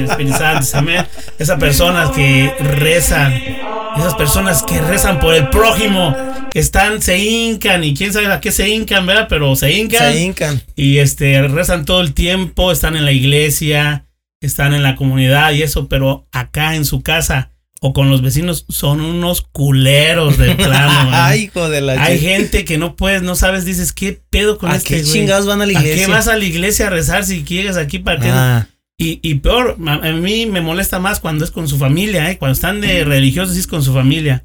Espíritu 0.09 0.39
Santo, 0.39 0.67
amén. 0.79 1.07
Esas 1.39 1.61
personas 1.61 2.11
que 2.13 2.51
rezan, 2.61 3.35
esas 3.99 4.15
personas 4.15 4.63
que 4.63 4.81
rezan 4.81 5.21
por 5.21 5.35
el 5.35 5.51
prójimo, 5.51 6.17
que 6.51 6.59
están, 6.61 7.03
se 7.03 7.19
hincan 7.19 7.85
y 7.85 7.93
quién 7.95 8.15
sabe 8.15 8.29
a 8.33 8.41
qué 8.41 8.51
se 8.51 8.71
hincan, 8.71 9.05
¿verdad? 9.05 9.27
Pero 9.29 9.55
se 9.57 9.73
hincan 9.73 10.11
Se 10.15 10.23
hincan. 10.23 10.63
y 10.75 10.99
este 10.99 11.47
rezan 11.49 11.85
todo 11.85 12.01
el 12.01 12.15
tiempo, 12.15 12.73
están 12.73 12.97
en 12.97 13.05
la 13.05 13.13
iglesia, 13.13 14.07
están 14.43 14.75
en 14.75 14.83
la 14.83 14.97
comunidad 14.97 15.53
y 15.53 15.63
eso, 15.63 15.89
pero 15.89 16.27
acá 16.33 16.75
en 16.77 16.85
su 16.85 17.03
casa 17.03 17.51
o 17.81 17.93
con 17.93 18.11
los 18.11 18.23
vecinos 18.23 18.65
son 18.69 19.01
unos 19.01 19.43
culeros 19.43 20.39
de 20.39 20.55
plano. 20.55 21.11
Ay, 21.13 21.43
hijo 21.45 21.69
de 21.69 21.81
la 21.81 21.95
Hay 22.05 22.21
gente 22.21 22.65
que 22.65 22.79
no 22.79 22.95
puedes, 22.95 23.23
no 23.23 23.35
sabes, 23.35 23.65
dices, 23.65 23.93
¿qué 23.93 24.21
pedo 24.31 24.59
con 24.59 24.71
¿A 24.71 24.77
este 24.77 24.97
qué 24.97 25.03
chingados 25.03 25.47
van 25.47 25.63
a 25.63 25.67
la 25.67 25.77
¿A 25.79 25.83
iglesia? 25.83 26.07
qué 26.07 26.13
vas 26.13 26.29
a 26.29 26.37
la 26.37 26.45
iglesia 26.45 26.87
a 26.87 26.91
rezar 26.91 27.25
si 27.25 27.43
llegas 27.43 27.77
aquí 27.77 27.99
qué? 27.99 28.29
Ah, 28.31 28.69
Y, 28.99 29.19
y 29.29 29.35
peor, 29.37 29.77
a, 29.87 29.95
a 29.95 30.13
mí 30.13 30.47
me 30.47 30.61
molesta 30.61 31.01
más 31.01 31.19
cuando 31.19 31.45
es 31.45 31.51
con 31.51 31.67
su 31.67 31.77
familia, 31.77 32.31
¿eh? 32.31 32.39
Cuando 32.39 32.53
están 32.53 32.81
de 32.81 33.03
religiosos 33.05 33.57
y 33.57 33.61
es 33.61 33.67
con 33.67 33.83
su 33.83 33.93
familia. 33.93 34.45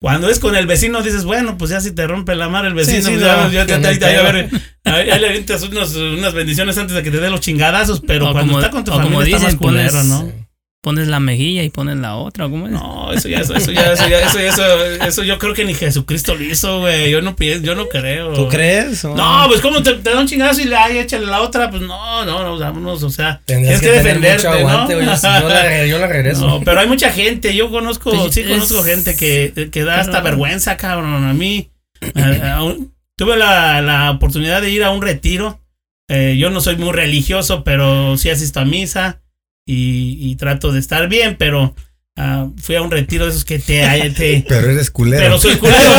Cuando 0.00 0.28
es 0.28 0.38
con 0.38 0.54
el 0.54 0.66
vecino, 0.66 1.02
dices, 1.02 1.24
bueno, 1.24 1.56
pues 1.56 1.70
ya 1.70 1.80
si 1.80 1.92
te 1.94 2.06
rompe 2.06 2.34
la 2.34 2.48
madre 2.50 2.68
el 2.68 2.74
vecino, 2.74 2.98
Sí, 2.98 3.02
sí, 3.02 3.10
pues 3.12 3.22
ya, 3.22 3.36
no, 3.44 3.50
ya 3.50 3.66
te- 3.66 3.72
que 3.74 3.78
no 3.80 3.88
ahí- 3.88 3.94
ahí- 3.94 4.04
hay 4.04 4.16
a 4.16 4.22
ver, 4.32 4.50
ahí- 4.84 5.10
ahí 5.10 5.20
le 5.20 5.28
avientas 5.28 5.62
unos- 5.62 5.96
unas 5.96 6.34
bendiciones 6.34 6.76
antes 6.76 6.94
de 6.94 7.02
que 7.02 7.10
te 7.10 7.18
dé 7.18 7.30
los 7.30 7.40
chingadazos, 7.40 8.02
pero 8.06 8.28
O 8.28 8.32
cuando 8.32 8.52
como- 8.52 8.60
está 8.60 8.70
con 8.70 8.84
tu 8.84 8.90
o 8.92 8.94
como 9.00 9.18
familia 9.18 9.36
está 9.36 9.48
más 9.48 9.56
culero, 9.56 10.04
¿no? 10.04 10.45
Pones 10.86 11.08
la 11.08 11.18
mejilla 11.18 11.64
y 11.64 11.68
pones 11.70 11.96
la 11.96 12.14
otra, 12.14 12.48
¿cómo 12.48 12.66
es? 12.68 12.72
No, 12.72 13.12
eso 13.12 13.28
ya, 13.28 13.40
eso, 13.40 13.56
eso 13.56 13.72
ya, 13.72 13.92
eso 13.94 14.08
ya, 14.08 14.20
eso, 14.20 14.38
eso, 14.38 14.62
eso 15.04 15.24
yo 15.24 15.36
creo 15.36 15.52
que 15.52 15.64
ni 15.64 15.74
Jesucristo 15.74 16.36
lo 16.36 16.44
hizo, 16.44 16.78
güey. 16.78 17.10
Yo 17.10 17.20
no 17.22 17.34
pienso, 17.34 17.64
yo 17.64 17.74
no 17.74 17.88
creo. 17.88 18.34
¿Tú 18.34 18.46
crees? 18.48 19.04
o? 19.04 19.16
No, 19.16 19.46
pues 19.48 19.60
como 19.60 19.82
te, 19.82 19.94
te 19.94 20.10
da 20.10 20.20
un 20.20 20.28
chingazo 20.28 20.60
y 20.60 20.66
le 20.66 20.76
ay, 20.76 20.98
échale 20.98 21.26
la 21.26 21.40
otra, 21.40 21.70
pues 21.70 21.82
no, 21.82 22.24
no, 22.24 22.44
no, 22.44 22.56
vámonos, 22.56 23.02
o 23.02 23.10
sea, 23.10 23.40
tienes 23.46 23.80
que, 23.80 23.90
defenderte, 23.90 24.46
mucho 24.46 24.50
aguante, 24.58 24.94
¿no? 24.94 25.00
yo, 25.00 25.48
la, 25.48 25.86
yo 25.86 25.98
la 25.98 26.06
regreso. 26.06 26.46
No, 26.46 26.60
pero 26.62 26.78
hay 26.78 26.86
mucha 26.86 27.10
gente, 27.10 27.52
yo 27.52 27.68
conozco, 27.68 28.10
Pues, 28.12 28.32
sí 28.32 28.42
es- 28.42 28.46
conozco 28.48 28.84
gente 28.84 29.16
que, 29.16 29.68
que 29.72 29.82
da 29.82 29.98
hasta 29.98 30.20
vergüenza, 30.20 30.76
cabrón. 30.76 31.24
A 31.24 31.32
mí, 31.34 31.68
a- 32.14 32.58
a 32.58 32.62
un- 32.62 32.94
tuve 33.16 33.36
la, 33.36 33.82
la 33.82 34.12
oportunidad 34.12 34.62
de 34.62 34.70
ir 34.70 34.84
a 34.84 34.90
un 34.90 35.02
retiro 35.02 35.60
eh, 36.08 36.36
yo 36.38 36.50
no 36.50 36.60
soy 36.60 36.76
muy 36.76 36.92
religioso, 36.92 37.64
pero 37.64 38.16
sí 38.16 38.30
asisto 38.30 38.60
a 38.60 38.64
misa 38.64 39.20
y, 39.66 40.16
y 40.30 40.36
trato 40.36 40.70
de 40.72 40.78
estar 40.80 41.08
bien, 41.08 41.36
pero 41.38 41.74
ah, 42.16 42.46
fui 42.62 42.76
a 42.76 42.82
un 42.82 42.90
retiro 42.90 43.24
de 43.24 43.30
esos 43.32 43.44
que 43.44 43.58
te... 43.58 44.10
te 44.16 44.44
Pero 44.48 44.70
eres 44.70 44.90
culero. 44.90 45.22
pero 45.22 45.38
soy 45.40 45.56
culero. 45.56 45.78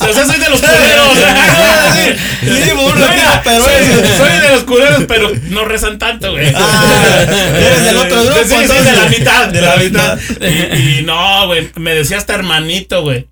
o 0.00 0.12
sea, 0.12 0.26
soy 0.26 0.38
de 0.38 0.48
los 0.50 0.60
culeros. 0.60 1.18
Soy- 1.18 2.14
pero 3.44 3.62
soy, 4.16 4.38
de 4.40 4.48
los 4.50 4.64
culeros, 4.64 5.04
pero 5.08 5.30
no 5.50 5.64
rezan 5.64 5.98
tanto, 5.98 6.32
güey. 6.32 6.52
Ah, 6.54 7.24
eres 7.56 7.84
del 7.84 7.96
otro 7.96 8.22
grupo, 8.24 8.38
Sí, 8.44 8.54
sí, 8.68 8.84
de 8.84 8.92
la 8.92 9.06
mitad. 9.08 9.48
De 9.48 9.60
la 9.60 9.76
mitad. 9.76 10.18
Y, 10.40 10.98
y 11.00 11.02
no, 11.02 11.46
güey, 11.46 11.70
me 11.76 11.94
decía 11.94 12.16
hasta 12.18 12.34
hermanito, 12.34 13.02
güey. 13.02 13.28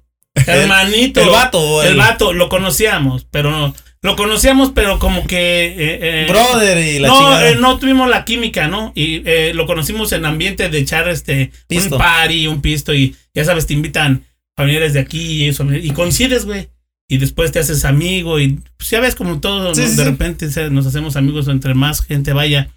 Hermanito. 0.47 1.21
el 1.23 1.28
vato 1.31 1.59
o 1.61 1.83
El 1.83 1.90
el- 1.93 1.97
vato, 1.97 2.33
lo 2.33 2.49
conocíamos, 2.49 3.26
pero 3.31 3.50
no. 3.50 3.75
Lo 4.07 4.15
conocíamos, 4.17 4.71
pero 4.73 4.99
como 5.01 5.27
que. 5.27 5.67
eh, 5.67 5.75
eh, 6.01 6.27
Brother 6.29 6.79
y 6.79 6.99
la 7.01 7.09
no, 7.09 7.41
eh, 7.41 7.57
no 7.57 7.79
tuvimos 7.79 8.09
la 8.09 8.25
química, 8.25 8.69
¿no? 8.69 8.93
Y 8.95 9.23
eh, 9.27 9.53
lo 9.53 9.67
conocimos 9.67 10.13
en 10.13 10.25
ambiente 10.25 10.69
de 10.69 10.79
echar 10.79 11.09
este 11.09 11.51
Pisto. 11.67 11.97
un 11.97 11.99
party, 12.01 12.47
un 12.47 12.63
pisto, 12.63 12.95
y 12.95 13.17
ya 13.35 13.45
sabes, 13.45 13.67
te 13.67 13.75
invitan 13.75 14.25
familiares 14.57 14.93
de 14.93 15.01
aquí 15.01 15.43
y 15.45 15.49
eso, 15.49 15.67
y 15.75 15.91
coincides, 15.91 16.45
güey. 16.47 16.69
Y 17.09 17.19
después 17.19 17.51
te 17.53 17.59
haces 17.59 17.85
amigo, 17.85 18.39
y 18.41 18.61
pues 18.77 18.91
ya 18.91 19.01
ves 19.01 19.15
como 19.17 19.41
todo, 19.41 19.75
Sí, 19.75 19.81
¿no? 19.83 19.87
sí, 19.89 19.97
de 19.97 20.03
sí. 20.05 20.09
repente 20.09 20.51
se- 20.51 20.71
nos 20.71 20.87
hacemos 20.87 21.17
amigos 21.17 21.49
entre 21.49 21.75
más 21.75 22.01
gente 22.01 22.33
vaya. 22.33 22.69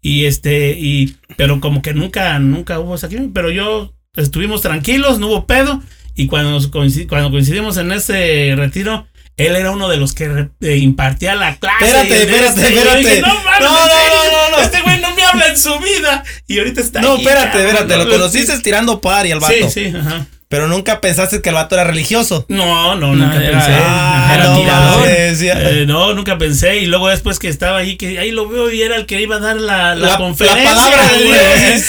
Y 0.00 0.24
este, 0.24 0.70
y, 0.78 1.16
pero 1.36 1.60
como 1.60 1.82
que 1.82 1.92
nunca, 1.92 2.38
nunca 2.38 2.80
hubo 2.80 2.94
esa 2.94 3.08
química, 3.10 3.30
pero 3.34 3.50
yo 3.50 3.92
estuvimos 4.16 4.62
tranquilos, 4.62 5.18
no 5.18 5.26
hubo 5.28 5.46
pedo. 5.46 5.82
Y 6.14 6.26
cuando, 6.28 6.50
nos 6.50 6.70
coinci- 6.70 7.06
cuando 7.06 7.30
coincidimos 7.30 7.76
en 7.76 7.92
ese 7.92 8.54
retiro, 8.56 9.06
él 9.38 9.56
era 9.56 9.70
uno 9.70 9.88
de 9.88 9.96
los 9.96 10.12
que 10.14 10.48
eh, 10.60 10.76
impartía 10.76 11.34
la 11.34 11.56
clase. 11.56 11.84
Espérate, 11.86 12.08
y 12.08 12.12
espérate, 12.22 12.60
este, 12.60 12.74
y 12.74 12.76
espérate. 12.76 12.98
dije, 12.98 13.20
no, 13.22 13.34
mames, 13.44 13.60
No, 13.60 13.70
no, 13.70 14.56
no. 14.56 14.62
Este 14.62 14.80
güey 14.82 15.00
no 15.00 15.14
me 15.14 15.22
habla 15.24 15.46
en 15.48 15.56
su 15.58 15.78
vida. 15.78 16.24
Y 16.46 16.58
ahorita 16.58 16.80
está 16.80 17.00
No, 17.00 17.16
espérate, 17.16 17.46
cabrón, 17.52 17.66
espérate. 17.68 17.96
¿no? 17.96 18.04
Lo 18.04 18.10
conociste 18.10 18.58
tirando 18.60 19.00
party 19.00 19.32
al 19.32 19.40
vato. 19.40 19.54
Sí, 19.70 19.90
sí, 19.90 19.96
ajá. 19.96 20.26
Pero 20.50 20.66
nunca 20.66 21.02
pensaste 21.02 21.42
que 21.42 21.50
el 21.50 21.56
vato 21.56 21.74
era 21.74 21.84
religioso. 21.84 22.46
No, 22.48 22.94
no, 22.94 23.14
nunca 23.14 23.36
era- 23.36 23.58
pensé. 23.58 23.70
Ah, 23.84 24.30
era 24.34 24.44
no, 24.46 24.56
tirador. 24.58 25.06
Eh, 25.06 25.84
no, 25.86 26.14
nunca 26.14 26.38
pensé. 26.38 26.78
Y 26.78 26.86
luego 26.86 27.08
después 27.08 27.38
que 27.38 27.48
estaba 27.48 27.76
ahí, 27.76 27.96
que 27.98 28.18
ahí 28.18 28.30
lo 28.30 28.48
veo 28.48 28.70
y 28.70 28.80
era 28.80 28.96
el 28.96 29.04
que 29.04 29.20
iba 29.20 29.36
a 29.36 29.40
dar 29.40 29.56
la, 29.56 29.94
la, 29.94 30.08
La- 30.08 30.16
conferencia. 30.16 30.64
la 30.64 30.70
palabra 30.70 31.06
de. 31.12 31.18
Y 31.18 31.22
dije. 31.24 31.82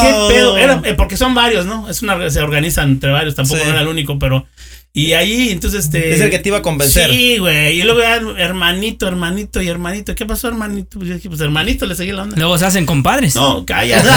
¿qué 0.00 0.14
pedo? 0.28 0.56
Era, 0.56 0.80
eh, 0.84 0.94
porque 0.94 1.16
son 1.16 1.34
varios, 1.34 1.66
¿no? 1.66 1.90
Es 1.90 2.00
una, 2.02 2.30
se 2.30 2.40
organizan 2.40 2.88
entre 2.90 3.10
varios, 3.10 3.34
tampoco 3.34 3.58
Sí. 3.58 3.64
no 3.66 3.72
era 3.72 3.80
el 3.82 3.88
único, 3.88 4.16
pero. 4.18 4.46
Y 4.94 5.12
ahí, 5.12 5.50
entonces, 5.50 5.84
este. 5.84 6.12
Es 6.14 6.20
el 6.20 6.30
que 6.30 6.38
te 6.40 6.48
iba 6.48 6.58
a 6.58 6.62
convencer. 6.62 7.08
Sí, 7.10 7.38
güey. 7.38 7.78
Y 7.78 7.82
luego 7.84 8.00
hermanito, 8.36 9.06
hermanito 9.06 9.62
y 9.62 9.68
hermanito. 9.68 10.14
¿Qué 10.14 10.26
pasó, 10.26 10.48
hermanito? 10.48 10.98
Pues 10.98 11.08
yo 11.10 11.14
dije, 11.14 11.28
pues 11.28 11.40
hermanito, 11.40 11.86
le 11.86 11.94
seguí 11.94 12.10
la 12.10 12.22
onda. 12.22 12.36
Luego 12.36 12.58
se 12.58 12.66
hacen 12.66 12.84
compadres. 12.86 13.36
No, 13.36 13.64
cállate. 13.66 14.08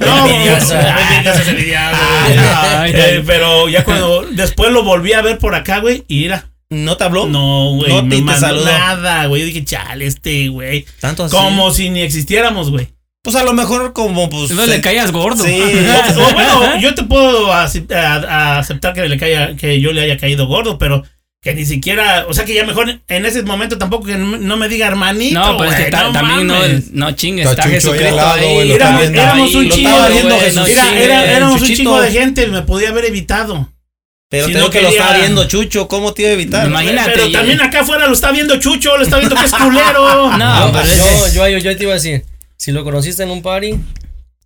no. 0.00 0.24
Ay, 2.78 2.92
Eh, 2.94 3.22
pero 3.26 3.68
ya 3.68 3.84
cuando 3.84 4.24
después 4.30 4.70
lo 4.72 4.82
volví 4.84 5.12
a 5.12 5.22
ver 5.22 5.38
por 5.38 5.54
acá, 5.54 5.80
güey, 5.80 6.04
y 6.08 6.24
era. 6.24 6.50
¿No 6.70 6.96
te 6.98 7.04
habló? 7.04 7.26
No, 7.26 7.70
güey, 7.76 7.88
No 7.88 8.02
no 8.02 8.02
te- 8.02 8.08
me 8.08 8.16
te 8.16 8.22
mandó 8.22 8.40
saludó. 8.46 8.64
nada, 8.66 9.26
güey. 9.26 9.40
Yo 9.40 9.46
dije, 9.46 9.64
chale, 9.64 10.06
este, 10.06 10.48
güey. 10.48 10.84
Tanto 11.00 11.24
así. 11.24 11.34
Como 11.34 11.70
si 11.72 11.88
ni 11.88 12.02
existiéramos, 12.02 12.70
güey. 12.70 12.88
Pues 13.22 13.36
a 13.36 13.42
lo 13.44 13.52
mejor 13.52 13.92
como 13.92 14.30
pues. 14.30 14.50
No 14.52 14.64
le 14.66 14.76
se- 14.76 14.80
caías 14.80 15.10
gordo. 15.12 15.44
Sí. 15.44 15.60
O, 16.16 16.20
o 16.28 16.32
bueno, 16.32 16.78
yo 16.80 16.94
te 16.94 17.02
puedo 17.02 17.52
acep- 17.52 17.92
a- 17.94 18.14
a 18.56 18.58
aceptar 18.58 18.94
que 18.94 19.08
le 19.08 19.18
caiga, 19.18 19.56
que 19.56 19.80
yo 19.80 19.92
le 19.92 20.02
haya 20.02 20.16
caído 20.16 20.46
gordo, 20.46 20.78
pero 20.78 21.02
que 21.40 21.54
ni 21.54 21.64
siquiera, 21.64 22.26
o 22.28 22.34
sea 22.34 22.44
que 22.44 22.52
ya 22.54 22.64
mejor 22.64 23.00
en 23.06 23.26
ese 23.26 23.42
momento 23.42 23.78
tampoco 23.78 24.06
que 24.06 24.16
no 24.16 24.56
me 24.56 24.68
diga 24.68 24.86
hermanito. 24.88 25.38
No, 25.38 25.56
pues 25.56 25.72
es 25.72 25.84
que 25.84 25.90
ta- 25.90 26.04
no 26.04 26.12
también 26.12 26.46
no, 26.46 26.54
mames. 26.54 26.90
no 26.92 27.12
chingues, 27.12 27.46
Está 27.48 27.62
está 27.62 27.68
ahí 27.68 27.74
Jesucristo 27.74 28.16
lado, 28.16 28.32
ahí. 28.40 28.72
Éramos, 28.72 29.02
está 29.02 29.34
un 29.34 29.68
chingo 29.70 30.06
éramos 30.06 31.60
un 31.62 31.66
chingo 31.74 32.00
de 32.00 32.10
gente, 32.10 32.46
me 32.48 32.62
podía 32.62 32.88
haber 32.90 33.04
evitado. 33.06 33.68
Pero 34.30 34.46
Si 34.46 34.52
tengo 34.52 34.66
no 34.66 34.70
que 34.70 34.82
lo 34.82 34.88
estaba 34.88 35.14
viendo 35.16 35.44
Chucho. 35.48 35.88
¿Cómo 35.88 36.12
te 36.12 36.22
iba 36.22 36.30
a 36.32 36.34
evitar? 36.34 36.66
Imagínate. 36.66 37.12
Pero 37.12 37.26
ya- 37.28 37.38
también 37.38 37.60
acá 37.62 37.80
afuera 37.80 38.06
lo 38.06 38.12
está 38.12 38.30
viendo 38.30 38.58
Chucho, 38.58 38.96
lo 38.98 39.02
está 39.02 39.16
viendo 39.18 39.34
que 39.36 39.44
es 39.44 39.52
culero. 39.52 40.30
No, 40.38 40.66
yo, 40.72 40.72
pero 41.32 41.48
yo, 41.48 41.58
yo 41.58 41.76
te 41.76 41.82
iba 41.84 41.92
a 41.92 41.94
decir, 41.94 42.24
si 42.58 42.72
lo 42.72 42.84
conociste 42.84 43.22
en 43.22 43.30
un 43.30 43.40
party, 43.42 43.74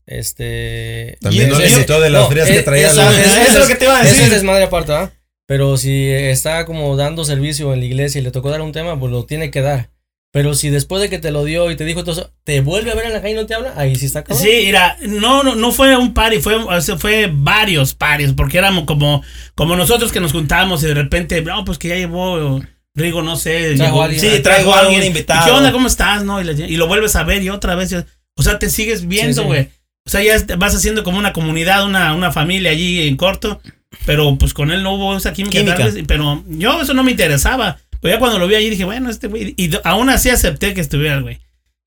este... 0.07 1.17
También 1.21 1.49
no 1.51 1.59
quitó 1.59 2.01
de 2.01 2.11
las 2.11 2.29
frías 2.29 2.49
que 2.49 2.59
eh, 2.59 2.63
traía 2.63 2.89
esa- 2.89 3.11
la- 3.11 3.21
ese- 3.21 3.43
Eso 3.43 3.53
es 3.53 3.59
lo 3.59 3.67
que 3.67 3.75
te 3.77 3.85
iba 3.85 3.99
a 3.99 4.03
decir. 4.03 4.23
es 4.25 4.31
desmadre 4.31 4.65
aparte, 4.65 4.93
¿ah? 4.93 5.13
Pero 5.47 5.77
si 5.77 6.09
está 6.09 6.65
como 6.67 6.97
dando 6.97 7.25
servicio 7.25 7.73
en 7.75 7.81
la 7.81 7.87
iglesia 7.87 8.21
y 8.21 8.25
le 8.25 8.31
tocó 8.31 8.51
dar 8.51 8.61
un 8.63 8.73
tema, 8.73 8.99
pues 8.99 9.11
lo 9.13 9.25
tiene 9.25 9.51
que 9.51 9.61
dar. 9.61 9.91
Pero 10.33 10.55
si 10.55 10.71
después 10.71 11.03
de 11.03 11.11
que 11.11 11.19
te 11.19 11.31
lo 11.31 11.45
dio 11.45 11.71
y 11.71 11.77
te 11.77 11.85
dijo 11.85 12.05
todo 12.05 12.13
eso, 12.13 12.33
te 12.45 12.63
vuelve 12.63 12.91
a 12.91 12.95
ver 12.95 13.05
en 13.07 13.13
la 13.13 13.21
calle 13.21 13.35
y 13.35 13.37
no 13.37 13.45
te 13.45 13.55
habla, 13.55 13.75
ahí 13.77 13.95
sí 13.97 14.07
está 14.07 14.25
cabrón. 14.25 14.43
Sí, 14.43 14.63
mira, 14.65 14.97
no, 15.03 15.43
no, 15.43 15.55
no 15.55 15.73
fue 15.73 15.95
un 15.97 16.15
party, 16.15 16.39
fue, 16.41 16.55
fue 16.99 17.29
varios 17.31 17.93
paris, 17.93 18.33
porque 18.35 18.57
éramos 18.57 18.85
como, 18.85 19.23
como 19.55 19.77
nosotros 19.77 20.11
que 20.11 20.21
nos 20.21 20.33
juntamos 20.33 20.83
y 20.85 20.87
de 20.87 20.95
repente, 20.95 21.43
no, 21.43 21.65
pues 21.67 21.77
que 21.77 21.89
ya 21.89 21.97
llevó 21.97 22.63
Rigo, 22.95 23.23
no 23.23 23.37
sé. 23.37 23.75
Traigo 23.75 23.85
llegó- 23.85 24.03
a 24.03 24.05
alguien. 24.07 24.21
Sí, 24.21 24.41
traigo 24.43 24.75
invitado. 24.91 25.43
¿Y 25.43 25.45
¿Qué 25.45 25.51
onda? 25.51 25.73
¿Cómo 25.73 25.87
estás? 25.87 26.25
No, 26.25 26.41
y, 26.41 26.45
le- 26.45 26.69
y 26.69 26.77
lo 26.77 26.87
vuelves 26.87 27.17
a 27.17 27.25
ver 27.25 27.43
y 27.43 27.49
otra 27.49 27.75
vez. 27.75 27.95
O 28.37 28.43
sea, 28.43 28.59
te 28.59 28.69
sigues 28.71 29.07
viendo, 29.09 29.35
Sí, 29.35 29.41
sí. 29.43 29.47
güey. 29.47 29.69
O 30.05 30.11
sea, 30.11 30.23
ya 30.23 30.57
vas 30.57 30.75
haciendo 30.75 31.05
como 31.05 31.19
una 31.19 31.33
comunidad, 31.33 31.85
una, 31.85 32.15
una 32.15 32.33
familia 32.33 32.71
allí 32.71 33.07
en 33.07 33.17
corto. 33.17 33.61
Pero 34.07 34.37
pues 34.37 34.55
con 34.55 34.71
él 34.73 34.83
no 34.83 34.95
hubo 34.95 35.17
esa 35.17 35.33
química. 35.33 35.59
Química. 35.59 35.89
pero 36.07 36.43
yo 36.49 36.81
eso 36.83 36.95
no 36.95 37.03
me 37.05 37.11
interesaba. 37.13 37.79
Pero 38.01 38.15
ya 38.15 38.19
cuando 38.19 38.39
lo 38.39 38.49
vi 38.49 38.55
allí 38.57 38.71
dije, 38.71 38.85
bueno, 38.85 39.11
este 39.11 39.29
güey. 39.29 39.55
Y 39.57 39.71
aún 39.85 40.09
así 40.09 40.29
acepté 40.31 40.75
que 40.75 40.81
estuviera, 40.81 41.21
güey. 41.21 41.39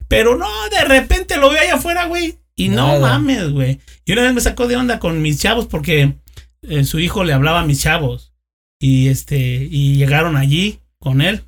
Pero 0.07 0.38
no, 0.38 0.47
de 0.69 0.85
repente 0.85 1.38
lo 1.38 1.50
veo 1.50 1.59
allá 1.62 1.75
afuera, 1.75 2.05
güey. 2.05 2.35
Y 2.55 2.69
no 2.69 3.00
mames, 3.00 3.50
güey. 3.50 3.79
Y 4.05 4.13
una 4.13 4.21
vez 4.21 4.33
me 4.33 4.39
sacó 4.41 4.67
de 4.67 4.77
onda 4.77 5.00
con 5.00 5.21
mis 5.21 5.39
chavos 5.41 5.65
porque 5.65 6.13
eh, 6.62 6.83
su 6.85 7.00
hijo 7.00 7.24
le 7.24 7.33
hablaba 7.33 7.62
a 7.62 7.65
mis 7.65 7.81
chavos. 7.81 8.31
Y 8.79 9.07
este, 9.09 9.38
y 9.69 9.95
llegaron 9.97 10.38
allí 10.38 10.79
con 11.05 11.21
él. 11.21 11.43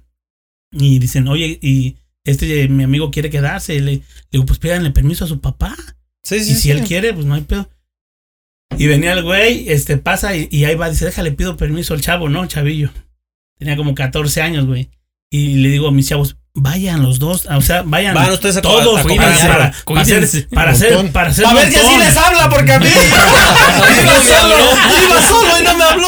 Y 0.71 0.99
dicen, 0.99 1.27
oye, 1.27 1.59
y 1.61 1.97
este 2.23 2.69
mi 2.69 2.83
amigo 2.83 3.09
quiere 3.11 3.29
quedarse. 3.29 3.75
Y 3.75 3.79
le, 3.79 3.91
le 3.95 4.03
digo, 4.31 4.45
pues 4.45 4.59
pídanle 4.59 4.91
permiso 4.91 5.25
a 5.25 5.27
su 5.27 5.41
papá. 5.41 5.75
Sí, 6.23 6.39
sí, 6.39 6.51
Y 6.51 6.55
si 6.55 6.61
sí. 6.61 6.71
él 6.71 6.83
quiere, 6.83 7.13
pues 7.13 7.25
no 7.25 7.33
hay 7.33 7.41
pedo. 7.41 7.69
Y 8.77 8.85
venía 8.87 9.13
el 9.13 9.23
güey, 9.23 9.69
este 9.69 9.97
pasa 9.97 10.35
y, 10.35 10.47
y 10.51 10.65
ahí 10.65 10.75
va, 10.75 10.89
dice, 10.89 11.05
déjale, 11.05 11.31
pido 11.31 11.57
permiso 11.57 11.93
al 11.93 12.01
chavo, 12.01 12.29
¿no? 12.29 12.45
Chavillo. 12.45 12.91
Tenía 13.57 13.75
como 13.75 13.95
14 13.95 14.41
años, 14.41 14.65
güey. 14.67 14.89
Y 15.31 15.55
le 15.55 15.69
digo 15.69 15.87
a 15.87 15.91
mis 15.91 16.07
chavos, 16.07 16.37
vayan 16.57 17.03
los 17.03 17.19
dos, 17.19 17.45
o 17.49 17.61
sea, 17.61 17.83
vayan 17.85 18.15
Van 18.15 18.31
ustedes 18.31 18.57
a 18.57 18.61
todos 18.61 18.99
a 18.99 19.03
para, 19.03 19.15
para, 19.15 19.73
para 19.85 20.01
hacer, 20.01 20.47
para 20.49 20.71
hacer, 20.71 20.93
Montón. 20.93 21.11
para 21.13 21.29
hacer 21.29 21.45
A 21.45 21.53
ver 21.53 21.69
si 21.69 21.77
así 21.77 21.97
les 21.97 22.17
habla, 22.17 22.49
porque 22.49 22.73
a 22.73 22.79
mí. 22.79 22.87
iba 24.01 24.23
solo, 24.23 24.55
iba 25.03 25.27
solo 25.27 25.59
y 25.59 25.63
no 25.63 25.75
me 25.75 25.83
habló. 25.83 26.07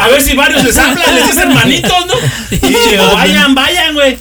A 0.00 0.08
ver 0.08 0.22
si 0.22 0.34
varios 0.34 0.64
les 0.64 0.76
hablan, 0.78 1.14
les 1.14 1.26
dicen 1.26 1.50
hermanitos, 1.50 2.06
¿no? 2.06 2.14
Y 2.68 2.90
digo, 2.90 3.14
vayan, 3.14 3.54
vayan, 3.54 3.94
güey. 3.94 4.18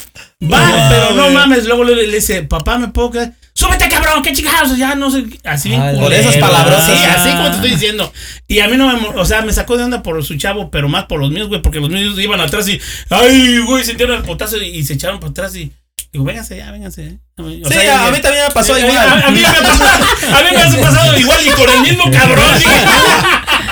Va, 0.52 0.90
pero 0.90 1.12
no 1.14 1.30
mames. 1.30 1.66
Luego 1.66 1.84
le, 1.84 1.96
le 2.08 2.16
dice, 2.16 2.44
papá, 2.44 2.78
¿me 2.78 2.88
puedo 2.90 3.12
quedar? 3.12 3.34
¡Súbete, 3.56 3.88
cabrón! 3.88 4.24
¡Qué 4.24 4.34
chingados! 4.34 4.76
Ya 4.78 4.96
no 4.96 5.12
sé. 5.12 5.26
Así 5.44 5.70
bien 5.70 5.82
Ah, 5.82 5.92
por 6.00 6.12
esas 6.12 6.38
palabras, 6.38 6.86
Sí, 6.86 6.92
sí. 6.98 7.04
así 7.04 7.30
como 7.30 7.50
te 7.50 7.56
estoy 7.56 7.70
diciendo. 7.72 8.12
Y 8.48 8.60
a 8.60 8.68
mí 8.68 8.78
no 8.78 8.88
me. 8.98 9.08
O 9.20 9.26
sea, 9.26 9.42
me 9.44 9.54
sacó 9.54 9.78
de 9.78 9.84
onda 9.84 10.02
por 10.02 10.24
su 10.26 10.36
chavo, 10.38 10.72
pero 10.72 10.90
más 10.90 11.06
por 11.06 11.20
los 11.20 11.30
míos, 11.30 11.48
güey. 11.50 11.62
Porque 11.62 11.80
los 11.80 11.90
míos 11.90 12.18
iban 12.20 12.42
atrás 12.42 12.68
y. 12.68 12.82
¡Ay, 13.10 13.60
güey! 13.60 13.86
Sintieron 13.86 14.18
el 14.18 14.24
potazo 14.24 14.58
y, 14.58 14.66
y 14.70 14.84
se 14.84 14.94
echaron 14.94 15.20
para 15.20 15.30
atrás 15.32 15.56
y. 15.56 15.72
Digo, 16.12 16.26
vénganse 16.26 16.58
ya, 16.58 16.72
vénganse. 16.72 17.18
O 17.38 17.44
Sí, 17.50 17.74
sea, 17.74 18.08
a 18.08 18.12
mí 18.12 18.20
también 18.22 18.46
me 18.48 18.54
pasó 18.54 18.74
a- 18.74 18.80
igual. 18.80 18.98
A, 18.98 19.28
a 19.28 19.32
mí 19.32 19.40
me 19.40 19.48
ha 19.48 19.62
pasado, 19.64 20.06
a 20.38 20.44
mí 20.44 20.50
me 20.52 20.62
ha 20.64 20.82
pasado 20.90 21.18
igual 21.20 21.40
y 21.46 21.50
con 21.52 21.70
el 21.70 21.82
mismo 21.82 22.12
cabrón. 22.12 22.46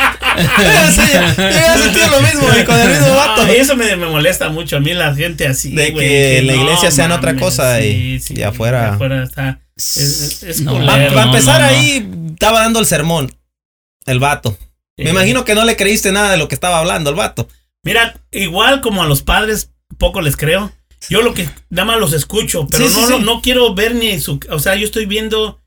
sí, 0.96 2.00
lo 2.10 2.22
mismo 2.22 2.48
y 2.60 2.64
con 2.66 2.80
el 2.80 2.90
mismo 2.90 3.16
vato. 3.16 3.44
Eso 3.46 3.76
me, 3.76 3.96
me 3.96 4.06
molesta 4.08 4.50
mucho 4.50 4.78
a 4.78 4.80
mí 4.80 4.94
la 4.94 5.14
gente 5.16 5.48
así. 5.48 5.72
De 5.72 5.92
güey, 5.92 6.08
que 6.08 6.42
la 6.44 6.56
iglesia 6.56 6.92
sean 6.92 7.12
otra 7.12 7.36
cosa 7.36 7.82
y- 7.82 8.22
y 8.30 8.42
afuera- 8.44 8.94
afuera 8.94 9.24
está. 9.24 9.60
Es, 9.76 9.98
es, 9.98 10.44
es 10.44 10.62
No, 10.62 10.74
culero. 10.74 11.14
Para 11.14 11.26
no, 11.26 11.32
empezar 11.32 11.62
no, 11.62 11.68
no. 11.68 11.74
ahí, 11.74 12.10
estaba 12.34 12.62
dando 12.62 12.80
el 12.80 12.86
sermón. 12.86 13.34
El 14.06 14.20
vato. 14.20 14.58
Sí. 14.98 15.04
Me 15.06 15.12
imagino 15.12 15.46
que 15.46 15.56
no 15.56 15.64
le 15.66 15.76
creíste 15.76 16.12
nada 16.12 16.32
de 16.32 16.38
lo 16.38 16.48
que 16.48 16.56
estaba 16.56 16.80
hablando 16.80 17.10
el 17.10 17.16
vato. 17.16 17.48
Mira, 17.84 18.20
igual 18.32 18.82
como 18.82 19.02
a 19.04 19.08
los 19.08 19.22
padres, 19.24 19.72
poco 19.98 20.22
les 20.22 20.38
creo. 20.38 20.72
Yo 21.10 21.22
lo 21.24 21.34
que 21.34 21.50
nada 21.70 21.86
más 21.86 22.00
los 22.00 22.14
escucho, 22.14 22.68
pero 22.70 22.88
Sí, 22.88 22.94
sí, 22.94 23.06
no, 23.10 23.20
no 23.20 23.42
quiero 23.42 23.74
ver 23.74 23.96
ni 23.96 24.20
su. 24.20 24.40
O 24.52 24.60
sea, 24.60 24.76
yo 24.76 24.86
estoy 24.86 25.06
viendo 25.08 25.60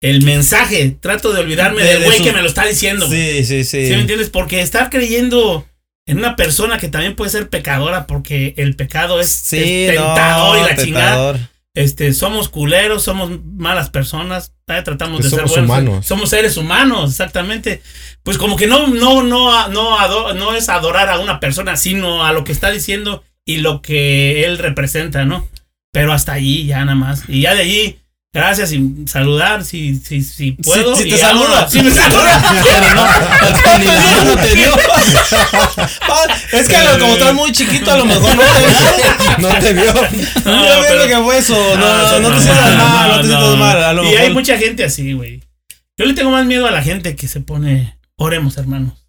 el 0.00 0.22
mensaje. 0.24 0.96
Trato 1.00 1.32
de 1.32 1.40
olvidarme 1.40 1.82
De- 1.82 1.88
del 1.90 1.98
de 2.00 2.04
güey 2.06 2.18
su- 2.18 2.24
que 2.24 2.32
me 2.32 2.42
lo 2.42 2.48
está 2.48 2.64
diciendo. 2.66 3.08
Sí, 3.08 3.44
sí, 3.44 3.64
sí. 3.64 3.86
¿Sí 3.86 3.92
me 3.92 4.00
entiendes? 4.00 4.30
Porque 4.30 4.60
estar 4.60 4.90
creyendo 4.90 5.66
en 6.06 6.18
una 6.18 6.36
persona 6.36 6.78
que 6.78 6.88
también 6.88 7.14
puede 7.16 7.30
ser 7.30 7.48
pecadora, 7.48 8.06
porque 8.06 8.54
el 8.56 8.74
pecado 8.76 9.20
es, 9.20 9.30
Sí, 9.30 9.84
es 9.84 9.94
tentador 9.94 10.58
no, 10.58 10.64
y 10.64 10.68
la 10.70 10.76
chingada. 10.76 11.50
Este, 11.72 12.12
somos 12.14 12.48
culeros, 12.48 13.04
somos 13.04 13.30
malas 13.44 13.90
personas, 13.90 14.52
¿eh? 14.66 14.82
tratamos 14.84 15.22
de 15.22 15.30
ser 15.30 15.38
somos 15.38 15.50
buenos. 15.52 15.68
humanos. 15.70 16.06
Somos 16.06 16.30
seres 16.30 16.56
humanos, 16.56 17.10
exactamente. 17.12 17.80
Pues 18.24 18.38
como 18.38 18.56
que 18.56 18.66
no, 18.66 18.88
no, 18.88 19.22
no, 19.22 19.68
no, 19.68 20.34
no 20.34 20.54
es 20.56 20.68
adorar 20.68 21.08
a 21.10 21.20
una 21.20 21.38
persona, 21.38 21.76
sino 21.76 22.24
a 22.26 22.32
lo 22.32 22.42
que 22.42 22.50
está 22.50 22.72
diciendo 22.72 23.22
y 23.44 23.58
lo 23.58 23.82
que 23.82 24.44
él 24.44 24.58
representa, 24.58 25.24
¿no? 25.24 25.48
Pero 25.92 26.12
hasta 26.12 26.32
allí 26.32 26.66
ya 26.66 26.80
nada 26.84 26.96
más. 26.96 27.22
Y 27.28 27.42
ya 27.42 27.54
de 27.54 27.62
allí, 27.62 27.99
gracias 28.32 28.72
y 28.72 29.04
saludar 29.06 29.64
si, 29.64 29.96
si, 29.96 30.22
si 30.22 30.52
puedo. 30.52 30.94
si 30.96 31.08
te 31.08 31.18
saluda. 31.18 31.68
Si 31.68 31.82
me 31.82 31.90
saluda. 31.90 32.40
Pero 32.64 32.94
no, 32.94 33.04
ni 33.78 33.84
la 33.86 34.00
mano 34.00 34.36
te 34.36 34.54
dio. 34.54 34.72
Ah, 36.02 36.26
es 36.52 36.68
que 36.68 36.76
lo- 36.84 36.98
como 36.98 37.12
estás 37.14 37.34
muy 37.34 37.52
chiquito, 37.52 37.90
a 37.92 37.96
lo 37.96 38.04
mejor 38.04 38.36
no 38.36 38.42
te 38.42 39.42
No 39.42 39.48
te 39.58 39.72
vio. 39.72 39.92
Yo 39.92 40.02
pero- 40.44 40.86
pienso 40.86 41.08
que 41.08 41.16
fue 41.24 41.38
eso. 41.38 41.76
No, 41.76 41.98
no, 42.08 42.20
no 42.20 42.36
te 42.36 42.42
sientas 42.42 42.76
mal, 42.76 43.08
no 43.10 43.20
te 43.20 43.26
sientas 43.28 43.56
mal. 43.56 43.82
A 43.84 43.92
lo 43.92 44.04
Y 44.04 44.14
hay 44.16 44.30
mucha 44.30 44.56
gente 44.58 44.84
así, 44.84 45.12
güey. 45.12 45.42
Yo 45.96 46.04
le 46.06 46.14
tengo 46.14 46.30
más 46.30 46.46
miedo 46.46 46.66
a 46.66 46.70
la 46.70 46.82
gente 46.82 47.14
que 47.16 47.28
se 47.28 47.40
pone, 47.40 47.98
oremos, 48.16 48.56
hermanos. 48.56 48.99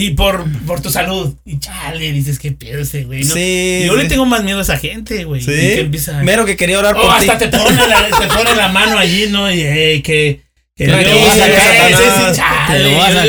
Y 0.00 0.10
por, 0.10 0.44
por 0.66 0.80
tu 0.80 0.90
salud. 0.90 1.34
Y 1.44 1.58
chale, 1.58 2.12
dices, 2.12 2.38
qué 2.38 2.52
pedo 2.52 2.82
ese, 2.82 3.04
güey. 3.04 3.24
¿no? 3.24 3.34
Sí. 3.34 3.82
Yo 3.86 3.96
le 3.96 4.04
tengo 4.04 4.26
más 4.26 4.44
miedo 4.44 4.58
a 4.58 4.62
esa 4.62 4.78
gente, 4.78 5.24
güey. 5.24 5.40
Sí. 5.40 5.46
Que 5.50 5.80
empieza. 5.80 6.22
Mero 6.22 6.44
que 6.44 6.56
quería 6.56 6.78
orar 6.78 6.94
Oh, 6.96 7.02
por 7.02 7.18
ti. 7.18 7.28
hasta 7.28 7.38
te 7.50 7.58
pone, 7.58 7.76
la, 7.88 8.06
te 8.18 8.26
pone 8.28 8.54
la 8.54 8.68
mano 8.68 8.98
allí, 8.98 9.26
¿no? 9.28 9.50
Y 9.52 9.60
hey, 9.62 10.02
que. 10.02 10.40
Te 10.78 10.84
a 10.92 11.34
sacar, 11.34 12.32
chale, 12.32 12.84
Te 12.84 12.88
lo 12.90 13.02
a 13.02 13.24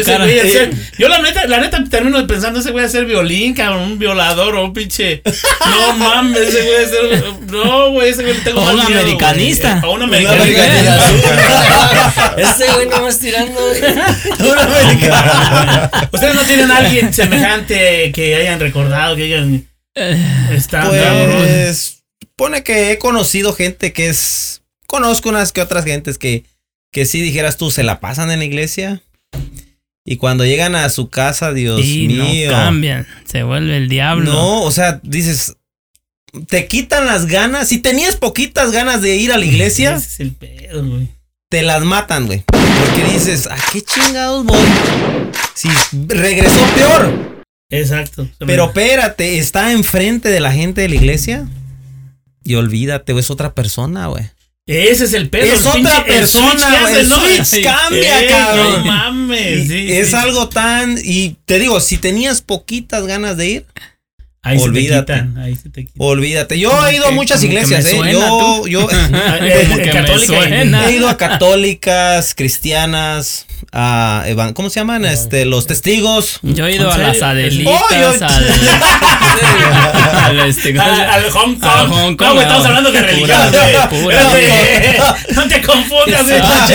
yo- 0.99 1.07
la 1.07 1.19
neta, 1.19 1.47
la 1.47 1.59
neta 1.59 1.83
termino 1.89 2.25
pensando 2.27 2.59
ese 2.59 2.69
güey 2.69 2.85
a 2.85 2.89
ser 2.89 3.05
violín, 3.05 3.55
cabrón, 3.55 3.81
un 3.93 3.97
violador 3.99 4.53
o 4.55 4.65
un 4.65 4.73
pinche. 4.73 5.23
No 5.65 5.93
mames, 5.93 6.41
ese 6.41 6.61
güey 6.61 6.75
a 6.85 6.87
ser. 6.87 7.33
No, 7.51 7.89
güey, 7.91 8.09
ese 8.11 8.21
güey 8.21 8.35
le 8.35 8.41
tengo 8.41 8.61
O 8.61 8.65
más 8.65 8.73
un 8.75 8.79
miedo, 8.85 8.91
güey. 8.91 9.01
americanista. 9.01 9.81
O 9.83 9.93
un 9.93 10.03
americanista. 10.03 10.63
americanista. 10.63 12.35
Ese 12.37 12.71
güey 12.73 12.87
nomás 12.87 13.17
tirando. 13.17 13.59
Una 14.39 14.63
americanista. 14.63 16.09
Ustedes 16.11 16.35
no 16.35 16.43
tienen 16.43 16.69
a 16.71 16.77
alguien 16.77 17.11
semejante 17.13 18.11
que 18.11 18.35
hayan 18.35 18.59
recordado, 18.59 19.15
que 19.15 19.23
hayan. 19.23 19.65
Estado. 20.51 20.91
Pues 20.91 22.03
pone 22.35 22.61
que 22.63 22.91
he 22.91 22.99
conocido 22.99 23.53
gente 23.53 23.91
que 23.91 24.09
es. 24.09 24.61
Conozco 24.85 25.29
unas 25.29 25.51
que 25.51 25.61
otras 25.61 25.83
gentes 25.85 26.17
que, 26.17 26.43
que 26.91 27.05
sí 27.05 27.21
dijeras 27.21 27.57
tú, 27.57 27.71
se 27.71 27.83
la 27.83 27.99
pasan 27.99 28.31
en 28.31 28.39
la 28.39 28.45
iglesia. 28.45 29.01
Y 30.05 30.15
cuando 30.17 30.43
llegan 30.45 30.75
a 30.75 30.89
su 30.89 31.09
casa, 31.09 31.53
Dios 31.53 31.81
Y 31.85 32.07
mío. 32.07 32.49
no 32.49 32.57
cambian. 32.57 33.05
Se 33.25 33.43
vuelve 33.43 33.77
el 33.77 33.89
diablo. 33.89 34.31
No, 34.31 34.63
o 34.63 34.71
sea, 34.71 34.99
dices, 35.03 35.55
te 36.47 36.67
quitan 36.67 37.05
las 37.05 37.27
ganas. 37.27 37.67
Si 37.67 37.77
tenías 37.77 38.15
poquitas 38.15 38.71
ganas 38.71 39.01
de 39.01 39.17
ir 39.17 39.31
a 39.31 39.37
la 39.37 39.45
iglesia, 39.45 39.95
Ese 39.95 40.07
es 40.07 40.19
el 40.21 40.31
pedo, 40.33 40.83
güey. 40.85 41.09
te 41.49 41.61
las 41.61 41.83
matan, 41.83 42.25
güey. 42.25 42.43
Porque 42.47 43.13
dices, 43.13 43.45
¿a 43.47 43.57
qué 43.71 43.81
chingados 43.83 44.45
voy? 44.45 44.57
Si 45.53 45.69
regresó 46.07 46.59
peor. 46.75 47.43
Exacto. 47.69 48.27
Pero 48.39 48.65
espérate, 48.65 49.37
está 49.37 49.71
enfrente 49.73 50.29
de 50.29 50.39
la 50.39 50.51
gente 50.51 50.81
de 50.81 50.89
la 50.89 50.95
iglesia. 50.95 51.47
Y 52.43 52.55
olvídate, 52.55 53.15
es 53.19 53.29
otra 53.29 53.53
persona, 53.53 54.07
güey. 54.07 54.23
Ese 54.71 55.05
es 55.05 55.13
el 55.13 55.29
pedo. 55.29 55.51
Es 55.51 55.61
el 55.61 55.67
otra 55.67 55.81
pinche- 55.81 55.97
el 56.07 56.13
persona, 56.13 56.69
cambia, 57.63 58.19
Ey, 58.19 58.27
cabrón. 58.27 58.71
No 58.73 58.85
mames. 58.85 59.67
Sí, 59.67 59.91
es 59.93 60.09
sí. 60.09 60.15
algo 60.15 60.47
tan. 60.49 60.97
Y 61.03 61.35
te 61.45 61.57
digo, 61.59 61.79
si 61.79 61.97
tenías 61.97 62.41
poquitas 62.41 63.03
ganas 63.07 63.35
de 63.37 63.47
ir, 63.47 63.65
Ahí 64.41 64.57
olvídate. 64.59 65.13
se 65.13 65.19
te 65.19 65.25
quitan. 65.27 65.37
Ahí 65.43 65.55
se 65.55 65.69
te 65.69 65.81
quitan. 65.85 65.95
olvídate. 65.97 66.59
Yo 66.59 66.87
he 66.87 66.95
ido 66.95 67.07
a 67.07 67.11
muchas 67.11 67.43
iglesias, 67.43 67.83
me 67.83 67.89
¿eh? 67.91 67.95
suena, 67.95 68.11
Yo, 68.13 68.67
yo 68.67 68.87
he 70.87 70.91
ido 70.95 71.09
a 71.09 71.17
católicas, 71.17 72.33
cristianas, 72.35 73.47
a 73.73 74.23
evan- 74.27 74.53
¿cómo 74.53 74.69
se 74.69 74.79
llaman? 74.79 75.03
Este, 75.03 75.43
los 75.45 75.67
testigos. 75.67 76.39
Yo 76.41 76.67
he 76.67 76.75
ido 76.75 76.85
¿En 76.85 77.01
a 77.01 77.07
las? 77.09 77.21
Adelitas, 77.21 77.73
Oh, 77.73 77.93
yo- 77.99 78.11
este, 80.49 80.75
¿cómo 80.75 80.95
se 80.95 81.01
Al, 81.03 81.29
Hong 81.31 81.55
Kong. 81.55 81.71
Al 81.71 81.87
Hong 81.87 82.15
Kong, 82.15 82.27
no, 82.27 82.33
güey, 82.33 82.45
estamos 82.45 82.65
hablando 82.65 82.91
de 82.91 83.01
religión. 83.01 83.51
güey. 83.91 84.15
No 85.33 85.47
te 85.47 85.61
confundas. 85.61 86.23
güey. 86.23 86.39
Ah, 86.41 86.67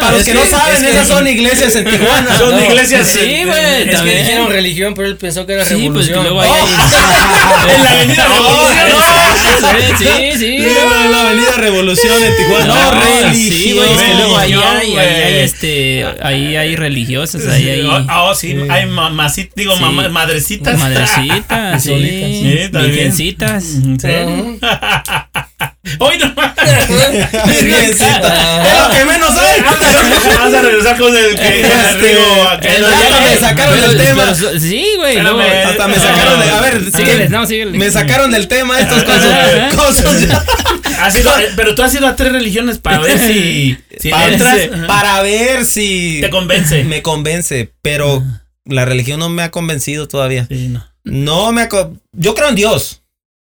para 0.00 0.12
los, 0.12 0.24
que, 0.24 0.34
no 0.34 0.46
saben, 0.46 0.84
esas 0.84 1.08
son 1.08 1.26
iglesias 1.26 1.74
en 1.76 1.84
Tijuana. 1.84 2.38
Son 2.38 2.62
iglesias. 2.62 3.08
sí, 3.08 3.44
güey, 3.44 3.88
es 3.88 4.00
que 4.00 4.18
dijeron 4.18 4.50
religión, 4.50 4.94
pero 4.94 5.08
él 5.08 5.16
pensó 5.16 5.46
que 5.46 5.54
era 5.54 5.64
Sí, 5.64 5.88
pues 5.92 6.08
revolución. 6.08 6.22
luego 6.24 6.40
ahí 6.40 6.50
En 7.74 7.82
la 7.82 7.90
avenida 7.90 8.28
Revolución. 8.28 8.84
Sí, 9.98 10.38
sí. 10.38 10.58
No, 10.58 11.10
la 11.10 11.20
avenida 11.20 11.52
Revolución 11.56 12.22
en 12.22 12.36
Tijuana. 12.36 12.66
No, 12.66 13.00
religión. 13.00 13.86
luego 14.16 14.38
ahí 14.38 14.54
este, 15.44 16.06
ahí 16.22 16.56
hay 16.56 16.76
religiosas, 16.76 17.46
ahí 17.46 17.68
hay 17.68 17.86
oh, 17.86 18.34
sí, 18.34 18.56
hay 18.68 18.86
mamacitas, 18.86 19.54
digo, 19.54 19.76
madrecitas. 19.76 20.78
madrecitas, 20.78 21.82
sí, 21.82 22.68
Sí, 22.80 22.86
virgencitas. 22.90 23.64
¿En 23.64 24.00
serio? 24.00 24.58
Hoy 25.98 26.18
no 26.18 26.34
Virgencita. 27.46 28.62
Es 28.72 28.78
lo 28.78 28.90
que 28.90 29.04
menos 29.04 29.34
hay. 29.36 29.60
Vas 30.40 30.54
a 30.54 30.60
regresar 30.62 30.96
con 30.98 31.14
el 31.16 31.34
que 31.38 31.60
Este, 31.60 32.12
el- 32.76 32.82
ya 32.82 33.20
me 33.20 33.36
sacaron 33.38 33.80
del 33.80 33.96
tema. 33.98 34.34
sí, 34.34 34.86
güey, 34.96 35.18
Hasta 35.18 35.88
me 35.88 35.96
sacaron 35.96 36.40
de. 36.40 36.50
A 36.50 36.60
ver, 36.60 36.90
Síguele, 36.92 37.28
no, 37.28 37.46
síguele. 37.46 37.78
me 37.78 37.90
sacaron 37.90 38.30
del 38.30 38.48
tema 38.48 38.80
estos 38.80 39.04
cosas. 39.04 39.74
cosas 39.76 40.04
Has 41.00 41.14
ido- 41.18 41.30
pero 41.56 41.74
tú 41.74 41.82
has 41.82 41.94
ido 41.94 42.06
a 42.06 42.16
tres 42.16 42.32
religiones 42.32 42.78
para 42.78 42.98
ver 43.00 43.18
si, 43.18 43.76
para, 44.10 44.28
entras. 44.28 44.58
para 44.86 45.22
ver 45.22 45.64
si 45.66 46.18
Te 46.22 46.30
convence. 46.30 46.84
me 46.84 47.02
convence, 47.02 47.72
pero 47.82 48.22
la 48.64 48.84
religión 48.84 49.20
no 49.20 49.28
me 49.28 49.42
ha 49.42 49.50
convencido 49.50 50.08
todavía. 50.08 50.46
Sí, 50.48 50.68
no. 50.68 50.86
No 51.04 51.52
me 51.52 51.68
yo 52.12 52.34
creo 52.34 52.48
en 52.48 52.54
Dios. 52.54 53.02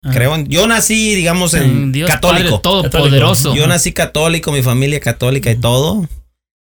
Ah. 0.03 0.11
Creo 0.13 0.35
en, 0.35 0.47
yo 0.47 0.67
nací, 0.67 1.15
digamos, 1.15 1.53
en 1.55 1.63
En 1.63 1.91
Dios 1.91 2.09
católico. 2.09 2.59
Todopoderoso. 2.59 3.55
Yo 3.55 3.65
nací 3.67 3.91
católico, 3.91 4.51
mi 4.51 4.61
familia 4.61 4.99
católica 4.99 5.49
y 5.51 5.55
todo. 5.55 6.07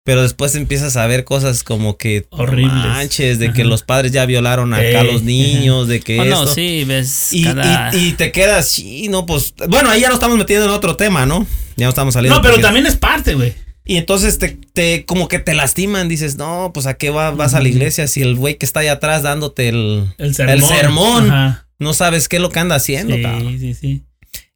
Pero 0.04 0.22
después 0.22 0.56
empiezas 0.56 0.96
a 0.96 1.06
ver 1.06 1.22
cosas 1.24 1.62
como 1.62 1.96
que 1.96 2.26
no 2.32 2.38
Horribles. 2.38 2.74
manches, 2.74 3.38
de 3.38 3.52
que 3.52 3.62
los 3.62 3.84
padres 3.84 4.10
ya 4.10 4.26
violaron 4.26 4.74
acá 4.74 5.00
a 5.00 5.04
los 5.04 5.22
niños, 5.22 5.86
de 5.86 6.00
que 6.00 6.18
Oh, 6.18 6.24
no, 6.24 6.40
esto. 6.42 6.54
sí, 6.54 6.82
ves 6.84 7.32
Y, 7.32 7.44
cada... 7.44 7.94
y- 7.96 8.08
y 8.08 8.12
te 8.14 8.32
quedas, 8.32 8.66
sí, 8.68 9.06
no, 9.08 9.26
pues. 9.26 9.54
Bueno, 9.68 9.90
ahí 9.90 10.00
ya 10.00 10.08
nos 10.08 10.16
estamos 10.16 10.36
metiendo 10.36 10.64
en 10.66 10.72
otro 10.72 10.96
tema, 10.96 11.24
¿no? 11.24 11.46
Ya 11.76 11.86
no 11.86 11.90
estamos 11.90 12.14
saliendo. 12.14 12.34
No, 12.36 12.42
pero 12.42 12.54
porque- 12.54 12.62
también 12.64 12.86
es 12.86 12.96
parte, 12.96 13.34
güey. 13.34 13.54
Y 13.84 13.96
entonces 13.96 14.38
te, 14.38 14.48
te, 14.72 15.04
como 15.04 15.26
que 15.28 15.38
te 15.40 15.54
lastiman, 15.54 16.08
dices, 16.08 16.36
no, 16.36 16.70
pues 16.72 16.86
a 16.86 16.94
qué 16.94 17.10
va- 17.10 17.32
vas 17.32 17.54
a 17.54 17.60
la 17.60 17.68
iglesia 17.68 18.06
si 18.06 18.22
el 18.22 18.36
güey 18.36 18.56
que 18.56 18.64
está 18.66 18.80
ahí 18.80 18.88
atrás 18.88 19.22
dándote 19.22 19.68
el, 19.68 20.14
El 20.18 20.34
sermón. 20.34 20.54
el 20.56 20.62
sermón, 20.64 21.30
Ajá. 21.30 21.68
no 21.78 21.92
sabes 21.92 22.28
qué 22.28 22.36
es 22.36 22.42
lo 22.42 22.50
que 22.50 22.60
anda 22.60 22.76
haciendo, 22.76 23.16
cabrón. 23.20 23.58
Sí, 23.58 23.74
sí, 23.74 23.74
sí. 23.74 24.02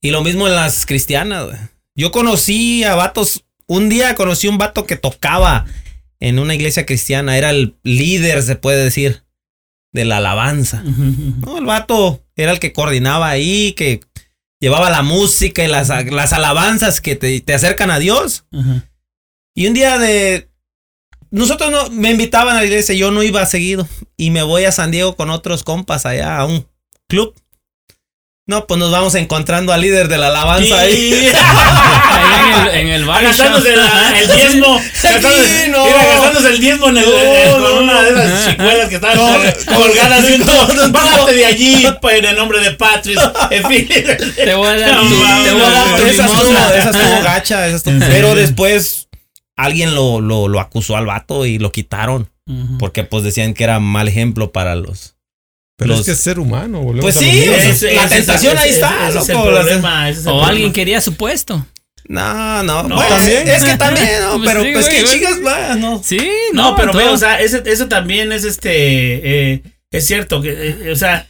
Y 0.00 0.10
lo 0.10 0.22
mismo 0.22 0.46
en 0.46 0.54
las 0.54 0.86
cristianas. 0.86 1.48
Yo 1.96 2.12
conocí 2.12 2.84
a 2.84 2.94
vatos, 2.94 3.44
un 3.66 3.88
día 3.88 4.14
conocí 4.14 4.46
un 4.46 4.58
vato 4.58 4.86
que 4.86 4.96
tocaba 4.96 5.66
en 6.20 6.38
una 6.38 6.54
iglesia 6.54 6.86
cristiana, 6.86 7.36
era 7.36 7.50
el 7.50 7.74
líder, 7.82 8.42
se 8.42 8.54
puede 8.56 8.84
decir, 8.84 9.24
de 9.92 10.04
la 10.04 10.18
alabanza. 10.18 10.82
No, 10.84 11.58
el 11.58 11.64
vato 11.64 12.22
era 12.36 12.52
el 12.52 12.60
que 12.60 12.72
coordinaba 12.72 13.28
ahí, 13.28 13.72
que 13.72 14.00
llevaba 14.60 14.88
la 14.90 15.02
música 15.02 15.64
y 15.64 15.68
las, 15.68 15.88
las 15.88 16.32
alabanzas 16.32 17.00
que 17.00 17.16
te, 17.16 17.40
te 17.40 17.54
acercan 17.54 17.90
a 17.90 17.98
Dios. 17.98 18.44
Ajá. 18.52 18.84
Y 19.56 19.66
un 19.66 19.74
día 19.74 19.98
de... 19.98 20.48
Nosotros 21.30 21.70
no, 21.72 21.90
me 21.90 22.10
invitaban 22.10 22.56
a 22.56 22.60
la 22.60 22.66
iglesia, 22.66 22.94
yo 22.94 23.10
no 23.10 23.22
iba 23.22 23.44
seguido. 23.46 23.88
Y 24.16 24.30
me 24.30 24.42
voy 24.42 24.64
a 24.64 24.70
San 24.72 24.90
Diego 24.92 25.16
con 25.16 25.30
otros 25.30 25.64
compas 25.64 26.06
allá 26.06 26.36
a 26.36 26.44
un 26.44 26.68
club. 27.08 27.34
No, 28.48 28.66
pues 28.68 28.78
nos 28.78 28.92
vamos 28.92 29.14
encontrando 29.16 29.72
al 29.72 29.80
líder 29.80 30.06
de 30.08 30.18
la 30.18 30.28
alabanza 30.28 30.78
ahí. 30.78 31.28
Ahí 31.34 32.52
en 32.52 32.54
el, 32.54 32.74
en 32.80 32.88
el 32.88 33.04
bar 33.04 33.24
gastándose 33.24 33.74
la- 33.74 34.20
el 34.20 34.28
diezmo. 34.28 34.76
gastándose, 34.78 35.64
Sí, 35.64 35.70
no. 35.70 35.84
mira, 35.84 36.04
gastándose 36.06 36.48
el 36.50 36.60
diezmo 36.60 36.88
en 36.90 36.98
el, 36.98 37.04
en- 37.04 37.52
con 37.52 37.62
no. 37.62 37.80
una 37.80 38.02
de 38.02 38.10
esas 38.10 38.46
chicuelas 38.50 38.88
que 38.88 38.94
estaban 38.94 39.16
No. 39.16 39.74
colgadas. 39.74 40.30
y 40.30 40.38
No, 40.38 40.66
no, 40.68 40.74
no. 40.86 40.92
Bájate 40.92 41.34
de 41.34 41.44
allí 41.46 41.86
en 41.86 42.24
el 42.24 42.36
nombre 42.36 42.60
de 42.60 42.70
Patrick. 42.72 43.18
En 43.50 43.64
fin. 43.68 43.88
Te 43.88 44.54
voy 44.54 44.68
a 44.68 44.76
dar 44.78 44.94
No 44.94 45.10
te 45.44 45.52
voy 45.52 45.62
a 45.64 45.70
dar 45.70 45.96
tu 45.96 46.02
Esa 46.06 46.26
estuvo, 46.26 47.22
gacha, 47.24 47.66
esa 47.66 47.76
estuvo-. 47.78 47.98
Pero 48.08 48.34
después 48.36 49.05
alguien 49.56 49.94
lo, 49.94 50.20
lo, 50.20 50.48
lo 50.48 50.60
acusó 50.60 50.96
al 50.96 51.06
vato 51.06 51.46
y 51.46 51.58
lo 51.58 51.72
quitaron. 51.72 52.28
Porque 52.78 53.02
pues 53.02 53.24
decían 53.24 53.54
que 53.54 53.64
era 53.64 53.80
mal 53.80 54.06
ejemplo 54.06 54.52
para 54.52 54.76
los... 54.76 55.16
Pero 55.78 55.90
Los- 55.90 56.00
es 56.00 56.06
que 56.06 56.12
es 56.12 56.20
ser 56.20 56.38
humano, 56.38 56.80
volvemos 56.80 57.04
Pues 57.04 57.16
sí, 57.16 57.28
Ese- 57.28 57.92
la 57.94 58.04
ese- 58.04 58.14
tentación 58.16 58.56
ahí 58.56 58.70
está, 58.70 59.08
ese 59.08 59.18
es 59.18 59.28
el 59.28 59.36
loco, 59.36 59.50
la- 59.50 59.60
problema, 59.62 60.08
ese 60.08 60.20
es 60.20 60.26
el 60.26 60.30
O 60.30 60.34
problema. 60.36 60.48
alguien 60.52 60.72
quería 60.72 61.00
su 61.02 61.14
puesto. 61.16 61.66
No, 62.08 62.62
no, 62.62 62.84
No, 62.84 62.98
también. 63.02 63.48
es 63.48 63.64
que 63.64 63.76
también, 63.76 64.06
no, 64.22 64.36
Pues 64.38 64.48
pero 64.48 64.62
sí, 64.62 64.70
pues 64.72 64.84
güey, 64.86 64.96
que 64.96 65.02
güey. 65.02 65.14
chicas, 65.18 65.38
va, 65.44 65.74
no. 65.74 66.00
Sí, 66.02 66.18
No, 66.54 66.70
no, 66.70 66.76
pero 66.76 66.92
todo. 66.92 67.02
ve, 67.02 67.08
o 67.08 67.18
sea, 67.18 67.40
ese- 67.40 67.62
eso 67.66 67.88
también 67.88 68.30
es 68.32 68.44
este. 68.44 68.70
eh, 69.52 69.62
es 69.90 70.06
cierto 70.06 70.40
que, 70.40 70.52
eh, 70.86 70.92
o 70.92 70.96
sea, 70.96 71.26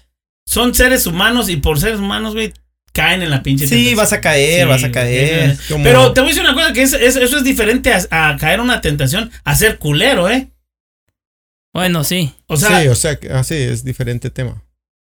son 0.47 0.75
seres 0.75 1.07
humanos 1.07 1.49
y 1.49 1.57
por 1.57 1.81
seres 1.81 1.99
humanos, 1.99 2.35
güey, 2.35 2.53
caen 2.97 3.23
en 3.23 3.31
la 3.31 3.43
pinche. 3.43 3.67
Sí, 3.67 3.71
tentación. 3.75 3.97
vas 3.97 4.13
a 4.13 4.21
caer, 4.21 4.63
Sí, 4.63 4.69
vas 4.69 4.85
a 4.85 4.91
caer. 4.91 5.51
eso 5.51 5.63
es. 5.63 5.69
Como- 5.69 5.85
Pero 5.85 6.13
te 6.13 6.21
voy 6.21 6.31
a 6.31 6.33
decir 6.33 6.43
una 6.45 6.55
cosa: 6.55 6.73
que 6.73 6.83
es- 6.83 6.93
es- 6.95 7.17
eso 7.17 7.37
es 7.39 7.45
diferente 7.45 7.93
a, 7.93 8.31
a 8.31 8.37
caer 8.37 8.55
en 8.55 8.61
una 8.61 8.81
tentación 8.81 9.31
a 9.45 9.55
ser 9.55 9.79
culero, 9.79 10.29
¿eh? 10.29 10.49
Bueno, 11.75 12.05
sí. 12.05 12.33
O 12.47 12.57
sea, 12.57 12.81
sí, 12.81 12.89
o 12.89 12.95
sea, 12.95 13.17
que- 13.17 13.31
ah, 13.31 13.45
sí, 13.45 13.55
es 13.55 13.85
diferente 13.85 14.31
tema. 14.31 14.63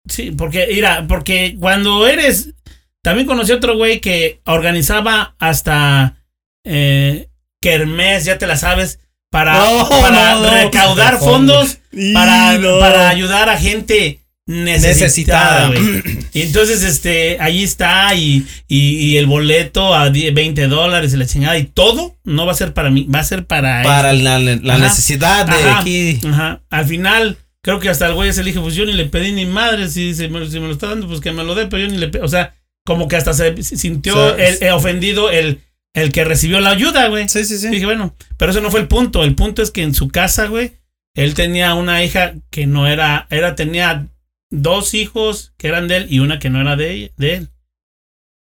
Sí, 0.09 0.31
porque, 0.31 0.69
mira, 0.73 1.07
porque 1.09 1.57
cuando 1.59 2.07
eres. 2.07 2.55
También 3.03 3.27
conocí 3.27 3.53
otro 3.53 3.77
güey 3.77 4.01
que 4.01 4.41
organizaba 4.45 5.35
hasta. 5.39 6.17
Eh, 6.65 7.29
Kermés, 7.63 8.25
ya 8.25 8.39
te 8.39 8.47
la 8.47 8.57
sabes. 8.57 9.01
Para, 9.31 9.55
No, 9.59 9.89
para 9.89 10.35
no, 10.35 10.41
no. 10.43 10.51
recaudar 10.55 11.19
fondos 11.19 11.79
para, 12.15 12.59
para 12.81 13.09
ayudar 13.11 13.49
a 13.49 13.57
gente 13.57 14.19
necesitada, 14.51 15.69
güey. 15.69 16.03
Y 16.33 16.43
entonces, 16.43 16.83
este, 16.83 17.39
ahí 17.41 17.63
está, 17.63 18.15
y, 18.15 18.47
y, 18.69 18.79
y 18.97 19.17
el 19.17 19.27
boleto 19.27 19.95
a 19.95 20.11
10, 20.11 20.35
20 20.35 20.67
dólares 20.69 21.13
y 21.15 21.17
la 21.17 21.27
chingada, 21.27 21.57
y 21.59 21.65
todo 21.65 22.17
no 22.25 22.47
va 22.47 22.53
a 22.53 22.57
ser 22.57 22.73
para 22.75 22.91
mí, 22.91 23.07
va 23.13 23.21
a 23.21 23.25
ser 23.25 23.45
para 23.47 23.83
Para 23.83 24.13
este. 24.13 24.23
la, 24.25 24.39
la 24.39 24.75
Ajá. 24.75 24.83
necesidad 24.85 25.47
de 25.47 25.53
Ajá, 25.53 25.81
aquí. 25.81 26.19
Ajá. 26.27 26.61
Al 26.71 26.87
final, 26.87 27.39
creo 27.63 27.81
que 27.81 27.89
hasta 27.89 28.07
el 28.07 28.15
güey 28.15 28.33
se 28.33 28.43
le 28.43 28.51
dije, 28.51 28.61
pues 28.61 28.75
yo 28.75 28.85
ni 28.87 28.93
le 28.93 29.07
pedí 29.07 29.33
ni 29.33 29.47
madre, 29.47 29.89
si, 29.89 30.15
si, 30.15 30.29
me, 30.29 30.49
si 30.51 30.59
me 30.61 30.67
lo 30.67 30.73
está 30.73 30.89
dando, 30.89 31.07
pues 31.07 31.21
que 31.21 31.33
me 31.33 31.45
lo 31.45 31.55
dé, 31.55 31.67
pero 31.67 31.85
yo 31.85 31.89
ni 31.93 31.99
le 31.99 32.09
pedí. 32.09 32.23
O 32.23 32.29
sea, 32.29 32.55
como 32.85 33.09
que 33.09 33.17
hasta 33.17 33.35
se 33.35 33.63
sintió 33.63 34.15
O 34.17 34.37
sea, 34.37 34.49
el- 34.49 34.63
el 34.63 34.73
ofendido 34.73 35.31
el, 35.31 35.61
el 35.95 36.13
que 36.13 36.25
recibió 36.25 36.61
la 36.61 36.71
ayuda, 36.71 37.09
güey. 37.09 37.29
Sí, 37.29 37.45
sí, 37.45 37.59
sí. 37.59 37.69
Dije, 37.69 37.85
bueno, 37.85 38.15
pero 38.37 38.51
eso 38.53 38.61
no 38.61 38.71
fue 38.71 38.81
el 38.81 38.89
punto. 38.89 39.23
El 39.23 39.35
punto 39.35 39.63
es 39.63 39.71
que 39.71 39.83
en 39.83 39.95
su 39.95 40.09
casa, 40.09 40.47
güey, 40.47 40.73
él 41.15 41.35
tenía 41.35 41.75
una 41.75 42.03
hija 42.05 42.35
que 42.51 42.67
no 42.67 42.87
era, 42.87 43.27
era, 43.31 43.55
tenía 43.55 44.07
dos 44.51 44.95
hijos 44.95 45.53
que 45.57 45.69
eran 45.69 45.89
de 45.89 45.97
él 45.99 46.07
y 46.11 46.21
una 46.21 46.39
que 46.39 46.51
no 46.51 46.61
era 46.61 46.77
de, 46.77 46.91
ella- 46.93 47.11
de 47.17 47.35
él. 47.35 47.49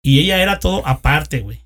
Y 0.04 0.18
ella 0.20 0.42
era 0.42 0.58
todo 0.58 0.86
aparte, 0.86 1.40
güey. 1.40 1.60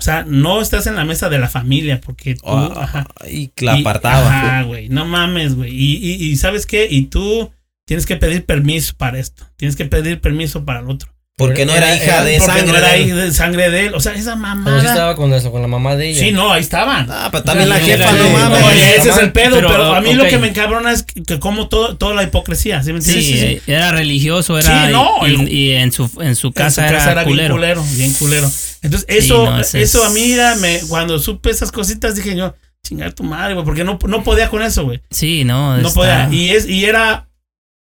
O 0.00 0.02
sea, 0.02 0.24
no 0.24 0.60
estás 0.60 0.86
en 0.86 0.94
la 0.94 1.04
mesa 1.04 1.28
de 1.28 1.38
la 1.40 1.48
familia 1.48 2.00
porque 2.00 2.36
tú, 2.36 2.46
ajá. 2.48 3.06
y 3.28 3.50
la 3.58 3.74
apartaba. 3.74 4.26
Ajá, 4.28 4.62
güey. 4.62 4.88
No 4.88 5.04
mames, 5.04 5.54
güey. 5.56 5.72
Y, 5.74 5.96
y, 5.96 6.24
y 6.30 6.36
¿sabes 6.36 6.66
qué? 6.66 6.86
Y 6.88 7.06
tú 7.06 7.52
tienes 7.84 8.06
que 8.06 8.16
pedir 8.16 8.46
permiso 8.46 8.94
para 8.96 9.18
esto. 9.18 9.44
Tienes 9.56 9.74
que 9.76 9.86
pedir 9.86 10.20
permiso 10.20 10.64
para 10.64 10.80
el 10.80 10.88
otro. 10.88 11.12
Porque 11.38 11.64
no 11.64 11.72
era, 11.72 11.86
Era- 11.94 11.96
hija 11.96 12.04
era- 12.16 12.24
de 12.24 12.38
Porque 12.38 12.52
sangre. 12.52 12.72
no 12.72 12.78
era 12.78 12.88
de 12.88 12.96
él. 12.96 13.06
hija 13.06 13.16
de 13.16 13.32
sangre 13.32 13.70
de 13.70 13.86
él. 13.86 13.94
O 13.94 14.00
sea, 14.00 14.12
esa 14.12 14.32
Pero 14.34 14.34
sí 14.34 14.40
mamada. 14.40 14.82
estaba 14.88 15.14
con 15.14 15.32
eso, 15.32 15.50
con 15.52 15.62
la 15.62 15.68
mamá 15.68 15.94
de 15.96 16.10
ella. 16.10 16.18
Sí, 16.20 16.32
no, 16.32 16.52
ahí 16.52 16.60
estaban. 16.60 17.06
Ah, 17.08 17.28
pero 17.30 17.44
también 17.44 17.68
la 17.68 17.78
jefa, 17.78 18.12
no 18.12 18.28
mames. 18.30 18.62
Oye, 18.64 18.96
ese 18.96 19.08
es 19.10 19.18
el 19.18 19.30
pedo, 19.32 19.54
pero, 19.54 19.68
Pero, 19.68 19.94
a 19.94 20.00
mí 20.00 20.14
lo 20.14 20.26
que 20.26 20.36
me 20.38 20.48
encabrona 20.48 20.90
es 20.92 21.04
que, 21.04 21.22
que 21.22 21.38
como 21.38 21.68
todo, 21.68 21.96
toda 21.96 22.14
la 22.14 22.24
hipocresía, 22.24 22.82
¿sí 22.82 22.92
me 22.92 23.00
Sí, 23.00 23.12
entiendes? 23.18 23.62
era 23.68 23.92
religioso, 23.92 24.58
era. 24.58 24.86
Sí, 24.88 24.92
no, 24.92 25.26
y, 25.28 25.34
el- 25.34 25.48
y 25.52 25.72
en 25.72 25.92
su, 25.92 26.10
en 26.20 26.34
su 26.34 26.48
En 26.48 26.52
casa, 26.54 26.86
su 26.88 26.92
casa 26.92 27.12
era, 27.12 27.22
bien 27.22 27.28
culero. 27.36 27.54
culero, 27.54 27.84
bien 27.94 28.12
culero. 28.14 28.50
Entonces, 28.82 29.06
Sí, 29.08 29.16
eso, 29.18 29.44
no, 29.48 29.60
eso 29.60 29.78
es- 29.78 29.94
a 29.94 30.10
mí, 30.10 30.20
mira, 30.20 30.56
me, 30.56 30.80
cuando 30.88 31.20
supe 31.20 31.50
esas 31.50 31.70
cositas, 31.70 32.16
dije 32.16 32.34
yo, 32.36 32.54
chingar 32.84 33.12
tu 33.12 33.22
madre, 33.22 33.54
güey, 33.54 33.64
porque 33.64 33.84
no, 33.84 33.96
no 34.08 34.24
podía 34.24 34.48
con 34.50 34.62
eso, 34.62 34.84
güey. 34.84 35.00
Sí, 35.10 35.44
no. 35.44 35.76
No 35.76 35.86
está- 35.88 35.94
podía. 35.94 36.28
Y, 36.32 36.50
es, 36.50 36.68
y 36.68 36.84
era, 36.84 37.28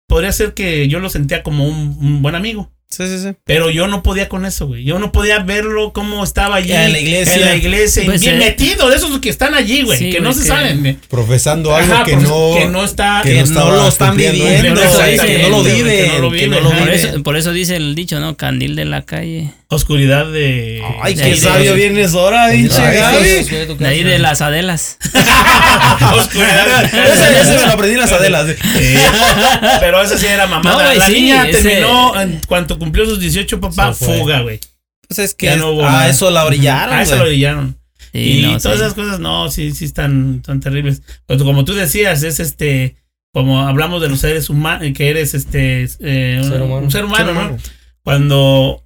podría 0.07 0.33
ser 0.33 0.53
que 0.53 0.87
yo 0.89 0.99
lo 0.99 1.09
sentía 1.09 1.41
como 1.41 1.65
un, 1.65 1.97
un 2.01 2.21
buen 2.21 2.35
amigo. 2.35 2.69
Sí, 2.95 3.07
sí, 3.07 3.19
sí. 3.19 3.29
Pero 3.43 3.69
yo 3.69 3.87
no 3.87 4.03
podía 4.03 4.29
con 4.29 4.45
eso, 4.45 4.67
güey. 4.67 4.83
Yo 4.83 4.99
no 4.99 5.11
podía 5.11 5.39
verlo 5.39 5.91
cómo 5.93 6.23
estaba 6.23 6.55
allí. 6.57 6.71
En 6.71 6.91
la 6.93 6.99
iglesia. 6.99 7.33
En 7.35 7.41
la 7.41 7.55
iglesia. 7.55 8.03
Pues, 8.05 8.21
bien 8.21 8.35
eh, 8.35 8.45
metido, 8.45 8.89
de 8.89 8.95
esos 8.95 9.19
que 9.19 9.29
están 9.29 9.53
allí, 9.53 9.81
güey. 9.83 9.97
Sí, 9.99 10.09
que 10.11 10.19
no 10.21 10.29
güey, 10.29 10.35
se 10.35 10.41
que- 10.43 10.47
salen. 10.47 10.79
güey. 10.79 10.97
Profesando 11.09 11.75
algo 11.75 11.93
Ajá, 11.93 12.03
que, 12.05 12.15
no, 12.15 12.55
que 12.57 12.67
no 12.67 12.83
está. 12.85 13.21
que 13.23 13.43
no 13.43 13.71
lo 13.71 13.87
están 13.87 14.15
viviendo, 14.15 14.81
Exactamente, 14.81 15.25
que 15.37 15.43
no 15.43 15.49
lo 15.49 15.61
güey, 15.61 15.75
viven, 15.75 16.05
que 16.05 16.07
no 16.13 16.19
lo 16.19 16.29
que 16.31 16.35
viven, 16.35 16.51
no 16.51 16.59
lo 16.61 16.69
ajá. 16.69 16.77
Por 16.79 16.87
viven. 16.93 17.09
eso, 17.09 17.23
por 17.23 17.37
eso 17.37 17.51
dice 17.53 17.75
el 17.75 17.95
dicho, 17.95 18.19
¿no? 18.19 18.37
Candil 18.37 18.75
de 18.75 18.85
la 18.85 19.01
calle. 19.01 19.51
Oscuridad 19.75 20.31
de. 20.31 20.81
Ay, 21.01 21.15
qué 21.15 21.35
sabio 21.35 21.73
vienes 21.75 22.13
ahora, 22.15 22.49
pinche 22.51 22.81
Gaby. 22.81 23.75
De 23.77 23.87
ahí 23.87 24.03
de 24.03 24.19
las 24.19 24.41
Adelas. 24.41 24.97
Oscuridad. 26.17 26.83
Ese, 26.85 27.39
ese 27.41 27.55
me 27.57 27.65
lo 27.65 27.71
aprendí 27.73 27.93
en 27.95 27.99
las 28.01 28.11
adelas. 28.11 28.47
Sí, 28.47 28.95
pero 29.79 30.01
esa 30.01 30.17
sí 30.17 30.25
era 30.25 30.47
mamada. 30.47 30.83
No, 30.83 30.93
la 30.99 31.05
sí, 31.05 31.13
niña 31.13 31.47
ese- 31.47 31.61
terminó 31.61 32.19
en 32.19 32.41
cuanto 32.47 32.77
cumplió 32.79 33.05
sus 33.05 33.19
18, 33.19 33.59
papá, 33.59 33.93
fuga, 33.93 34.41
güey. 34.41 34.59
Pues 35.07 35.19
es 35.19 35.35
que 35.35 35.45
Ya 35.47 35.55
no 35.57 35.69
hubo 35.71 35.85
a 35.85 35.91
más. 35.91 36.09
eso 36.09 36.31
la 36.31 36.45
orillaron, 36.45 36.95
A 36.95 37.03
eso 37.03 37.21
brillaron. 37.23 37.77
Sí, 38.11 38.39
y 38.39 38.41
no, 38.43 38.57
todas 38.59 38.77
sí. 38.77 38.83
esas 38.83 38.93
cosas, 38.93 39.19
no, 39.19 39.51
sí, 39.51 39.71
sí 39.73 39.85
están, 39.85 40.37
están 40.37 40.59
terribles. 40.61 41.01
Pero 41.27 41.43
como 41.43 41.65
tú 41.65 41.73
decías, 41.73 42.23
es 42.23 42.39
este, 42.39 42.95
como 43.33 43.67
hablamos 43.67 44.01
de 44.01 44.09
los 44.09 44.19
seres 44.21 44.49
humanos, 44.49 44.87
que 44.95 45.09
eres 45.09 45.33
este, 45.33 45.83
eh, 45.83 46.41
Ser 46.41 46.61
humano. 46.61 46.85
un 46.85 46.91
ser 46.91 47.05
humano, 47.05 47.25
Ser 47.25 47.33
¿no? 47.35 47.41
humano. 47.41 47.57
Cuando, 48.03 48.83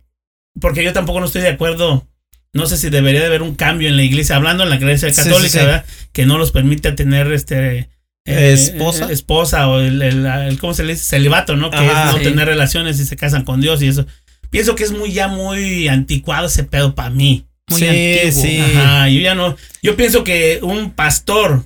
porque 0.59 0.83
yo 0.83 0.93
tampoco 0.93 1.19
no 1.19 1.25
estoy 1.25 1.41
de 1.41 1.49
acuerdo, 1.49 2.07
no 2.53 2.65
sé 2.65 2.77
si 2.77 2.89
debería 2.89 3.21
de 3.21 3.27
haber 3.27 3.41
un 3.41 3.55
cambio 3.55 3.89
en 3.89 3.95
la 3.97 4.03
iglesia, 4.03 4.35
hablando 4.35 4.63
en 4.63 4.69
la 4.69 4.75
iglesia 4.77 5.09
Sí, 5.09 5.15
sí, 5.21 5.29
católica, 5.29 5.49
sí. 5.59 5.65
¿verdad? 5.65 5.85
Que 6.13 6.25
no 6.25 6.38
los 6.38 6.51
permite 6.51 6.91
tener 6.93 7.31
este... 7.31 7.89
eh, 8.25 8.53
¿Esposa? 8.53 9.09
eh, 9.09 9.13
esposa 9.13 9.67
o 9.67 9.79
el, 9.79 10.01
el- 10.01 10.25
el- 10.25 10.59
¿cómo 10.59 10.73
se 10.73 10.83
le 10.83 10.93
dice? 10.93 11.05
Celibato, 11.05 11.55
¿no? 11.55 11.69
Que 11.69 11.77
Ajá. 11.77 12.09
es 12.09 12.15
no 12.15 12.21
tener 12.21 12.47
relaciones 12.47 12.99
y 12.99 13.05
se 13.05 13.15
casan 13.15 13.43
con 13.45 13.62
Dios 13.62 13.81
y 13.81 13.88
eso. 13.88 14.05
Pienso 14.49 14.75
que 14.75 14.83
es 14.83 14.91
muy 14.91 15.12
ya 15.13 15.27
muy 15.27 15.88
anticuado 15.88 16.47
ese 16.47 16.63
pedo 16.63 16.95
para 16.95 17.09
mí. 17.12 17.45
Muy 17.69 17.79
Sí, 17.81 17.88
antiguo. 17.88 18.41
sí. 18.43 18.59
Ajá, 18.59 19.09
yo 19.09 19.19
ya 19.21 19.35
no. 19.35 19.55
Yo 19.83 19.95
pienso 19.95 20.23
que 20.23 20.59
un 20.63 20.91
pastor 20.91 21.65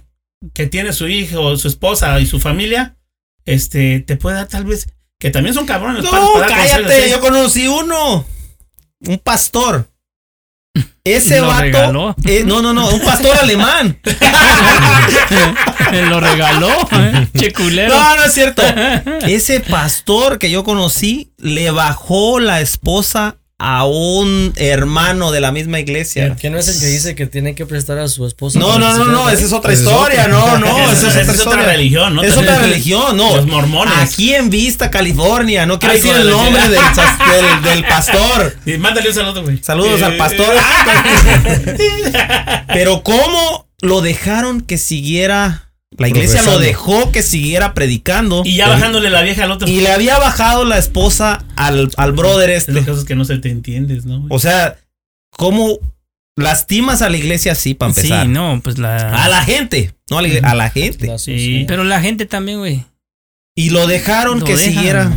que 0.54 0.68
tiene 0.68 0.92
su 0.92 1.08
hijo, 1.08 1.56
su 1.56 1.70
esposa 1.70 2.20
y 2.20 2.26
su 2.26 2.42
familia, 2.42 2.98
este, 3.46 4.02
te 4.02 4.18
puede 4.18 4.36
dar 4.36 4.48
tal 4.50 4.66
vez. 4.66 4.88
Que 5.18 5.30
también 5.32 5.54
son 5.56 5.66
cabrones. 5.66 6.04
No, 6.04 6.12
para 6.12 6.22
dar 6.24 6.32
consejos, 6.50 6.72
cállate, 6.82 7.06
¿eh? 7.06 7.10
yo 7.10 7.22
conocí 7.22 7.68
uno. 7.68 8.26
Un 9.08 9.18
pastor. 9.20 9.88
Ese 11.04 11.40
¿Lo 11.42 11.48
vato. 11.48 11.62
regaló? 11.62 12.16
eh, 12.26 12.44
no, 12.46 12.62
no, 12.62 12.74
no, 12.74 12.88
un 12.90 13.02
pastor 13.02 13.38
alemán. 13.38 14.00
Lo 16.10 16.20
regaló, 16.20 16.70
¿eh? 16.94 17.28
Che 17.38 17.54
culero. 17.54 17.94
No, 17.94 18.16
no 18.16 18.24
es 18.24 18.34
cierto. 18.34 18.64
Ese 19.28 19.60
pastor 19.60 20.40
que 20.40 20.50
yo 20.50 20.64
conocí 20.64 21.34
le 21.38 21.70
bajó 21.72 22.40
la 22.40 22.62
esposa 22.62 23.38
a 23.60 23.86
un 23.86 24.52
hermano 24.58 25.32
de 25.32 25.40
la 25.40 25.52
misma 25.54 25.80
iglesia. 25.80 26.36
Que 26.36 26.50
no 26.50 26.58
es 26.58 26.68
el 26.68 26.80
que 26.80 26.88
dice 26.88 27.16
que 27.16 27.28
tiene 27.28 27.56
que 27.56 27.66
prestar 27.66 27.98
a 28.00 28.08
su 28.10 28.26
esposa. 28.26 28.60
No, 28.60 28.78
no, 28.78 28.98
no, 28.98 29.06
no, 29.06 29.30
esa 29.30 29.46
es 29.46 29.54
otra 29.54 29.72
historia, 29.74 30.28
no, 30.28 30.58
no, 30.58 30.78
Esa- 30.92 30.94
es 30.94 31.04
otra 31.04 31.22
es 31.22 31.28
otra 31.28 31.34
historia. 31.36 31.66
religión, 31.68 32.16
¿no? 32.16 32.24
Es 32.24 32.36
otra 32.36 32.58
religión, 32.60 33.16
no. 33.16 33.36
Los 33.38 33.46
mormones. 33.48 33.94
Aquí 34.00 34.34
en 34.34 34.50
Vista, 34.50 34.92
California, 34.92 35.66
no 35.66 35.80
quiero 35.80 35.96
decir 35.96 36.12
el 36.16 36.30
nombre 36.30 36.62
del, 36.70 37.86
pastor. 37.88 38.58
Y 38.66 38.78
mándale 38.78 39.10
un 39.10 39.16
saludo, 39.16 39.44
güey. 39.44 39.60
Saludos 39.64 40.02
Eh, 40.02 40.06
al 40.06 40.18
pastor. 40.18 40.54
Pero 42.68 43.04
cómo 43.04 43.68
lo 43.82 44.02
dejaron 44.02 44.62
que 44.62 44.78
siguiera, 44.78 45.70
la 45.98 46.08
iglesia 46.08 46.42
lo 46.44 46.60
dejó 46.60 47.12
que 47.12 47.24
siguiera 47.24 47.74
predicando. 47.74 48.42
Y 48.46 48.56
ya 48.56 48.68
bajándole 48.70 49.10
la 49.10 49.22
vieja 49.22 49.44
al 49.44 49.52
otro. 49.52 49.68
Y 49.68 49.82
le 49.82 49.92
había 49.92 50.18
bajado 50.20 50.66
la 50.66 50.78
esposa 50.78 51.44
al, 51.56 51.92
al 51.98 52.12
brother 52.14 52.50
este. 52.50 52.84
cosas 52.86 53.04
que 53.06 53.16
no 53.16 53.26
se 53.26 53.38
te 53.38 53.50
entiendes, 53.50 54.06
¿no? 54.06 54.26
O 54.30 54.40
sea, 54.40 54.78
¿cómo 55.32 55.80
lastimas 56.36 57.02
a 57.02 57.10
la 57.10 57.18
iglesia 57.18 57.52
así 57.52 57.74
para 57.74 57.94
Sí, 57.94 58.02
empezar? 58.02 58.28
no, 58.28 58.60
pues 58.64 58.78
la. 58.80 59.24
A 59.24 59.28
la 59.30 59.44
gente, 59.44 59.94
no 60.10 60.18
a 60.18 60.22
la 60.22 60.28
iglesia, 60.28 60.50
a 60.52 60.56
la 60.56 60.70
gente. 60.70 61.08
La 61.08 61.18
Sí. 61.18 61.66
Pero 61.68 61.84
la 61.84 62.02
gente 62.02 62.26
también, 62.26 62.60
güey. 62.60 62.84
Y 63.56 63.70
lo 63.70 63.86
dejaron 63.88 64.40
Lo 64.40 64.46
que 64.46 64.56
dejan. 64.56 64.74
siguiera. 64.74 65.12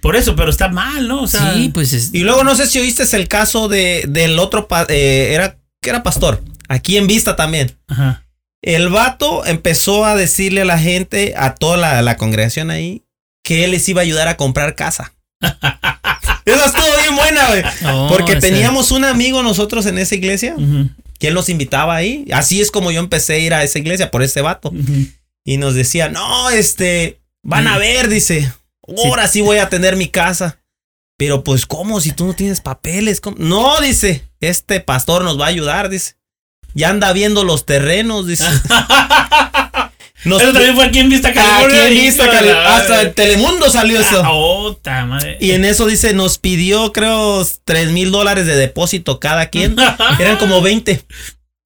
Por 0.00 0.14
eso, 0.16 0.36
pero 0.36 0.50
está 0.50 0.68
mal, 0.68 1.08
¿no? 1.08 1.22
O 1.22 1.26
sea, 1.26 1.52
Sí, 1.54 1.70
pues 1.74 1.92
es. 1.92 2.10
Y 2.14 2.20
luego 2.20 2.44
no 2.44 2.54
sé 2.54 2.66
si 2.66 2.78
oíste 2.78 3.04
el 3.16 3.28
caso 3.28 3.68
de, 3.68 4.04
del 4.08 4.38
otro, 4.38 4.68
eh, 4.88 5.30
era, 5.32 5.58
que 5.82 5.90
era 5.90 6.02
pastor, 6.02 6.42
aquí 6.68 6.96
en 6.96 7.06
Vista 7.06 7.34
también. 7.36 7.72
Ajá. 7.88 8.22
El 8.66 8.88
vato 8.88 9.46
empezó 9.46 10.04
a 10.04 10.16
decirle 10.16 10.62
a 10.62 10.64
la 10.64 10.76
gente, 10.76 11.34
a 11.36 11.54
toda 11.54 11.76
la, 11.76 12.02
la 12.02 12.16
congregación 12.16 12.72
ahí, 12.72 13.04
que 13.44 13.62
él 13.62 13.70
les 13.70 13.88
iba 13.88 14.00
a 14.00 14.02
ayudar 14.02 14.26
a 14.26 14.36
comprar 14.36 14.74
casa. 14.74 15.14
Esa 15.40 16.66
estuvo 16.66 16.96
bien 17.00 17.14
buena, 17.14 17.46
güey. 17.48 17.62
Porque 18.08 18.34
teníamos 18.36 18.90
un 18.90 19.04
amigo 19.04 19.44
nosotros 19.44 19.86
en 19.86 19.98
esa 19.98 20.16
iglesia, 20.16 20.54
Ujú, 20.56 20.90
que 21.20 21.28
él 21.28 21.34
nos 21.34 21.48
invitaba 21.48 21.94
ahí. 21.94 22.26
Así 22.32 22.60
es 22.60 22.72
como 22.72 22.90
yo 22.90 22.98
empecé 22.98 23.34
a 23.34 23.38
ir 23.38 23.54
a 23.54 23.62
esa 23.62 23.78
iglesia, 23.78 24.10
por 24.10 24.24
ese 24.24 24.40
vato. 24.40 24.72
Y 25.44 25.58
nos 25.58 25.76
decía, 25.76 26.08
no, 26.08 26.50
este, 26.50 27.20
van 27.44 27.68
a 27.68 27.78
ver, 27.78 28.08
dice, 28.08 28.52
ahora 29.04 29.28
sí 29.28 29.42
voy 29.42 29.58
a 29.58 29.68
tener 29.68 29.94
mi 29.94 30.08
casa. 30.08 30.58
Pero 31.16 31.44
pues, 31.44 31.66
¿cómo? 31.66 32.00
Si 32.00 32.10
tú 32.10 32.26
no 32.26 32.34
tienes 32.34 32.60
papeles. 32.60 33.20
¿cómo? 33.20 33.36
No, 33.38 33.80
dice, 33.80 34.28
este 34.40 34.80
pastor 34.80 35.22
nos 35.22 35.40
va 35.40 35.44
a 35.44 35.50
ayudar, 35.50 35.88
dice. 35.88 36.15
Ya 36.76 36.90
anda 36.90 37.12
viendo 37.14 37.42
los 37.42 37.64
terrenos, 37.64 38.26
dice. 38.26 38.44
Nos- 40.24 40.42
Eso 40.42 40.52
también 40.52 40.74
fue 40.74 40.84
aquí 40.86 40.98
en 40.98 41.08
Vista 41.08 41.28
aquí 41.28 41.38
California. 41.38 41.86
en 41.86 41.92
hijo 41.94 42.02
Vista 42.04 42.24
de 42.24 42.30
Cali- 42.30 42.48
la 42.48 42.76
hasta 42.76 43.02
en 43.02 43.14
Telemundo 43.14 43.70
salió 43.70 44.00
eso. 44.00 44.22
Ah, 44.84 45.04
madre. 45.06 45.38
Y 45.40 45.52
en 45.52 45.64
eso 45.64 45.86
dice, 45.86 46.14
nos 46.14 46.38
pidió, 46.38 46.92
creo, 46.92 47.46
3 47.64 47.90
mil 47.92 48.10
dólares 48.10 48.44
de 48.46 48.56
depósito 48.56 49.20
cada 49.20 49.46
quien. 49.50 49.76
Eran 50.18 50.36
como 50.36 50.60
20. 50.62 51.00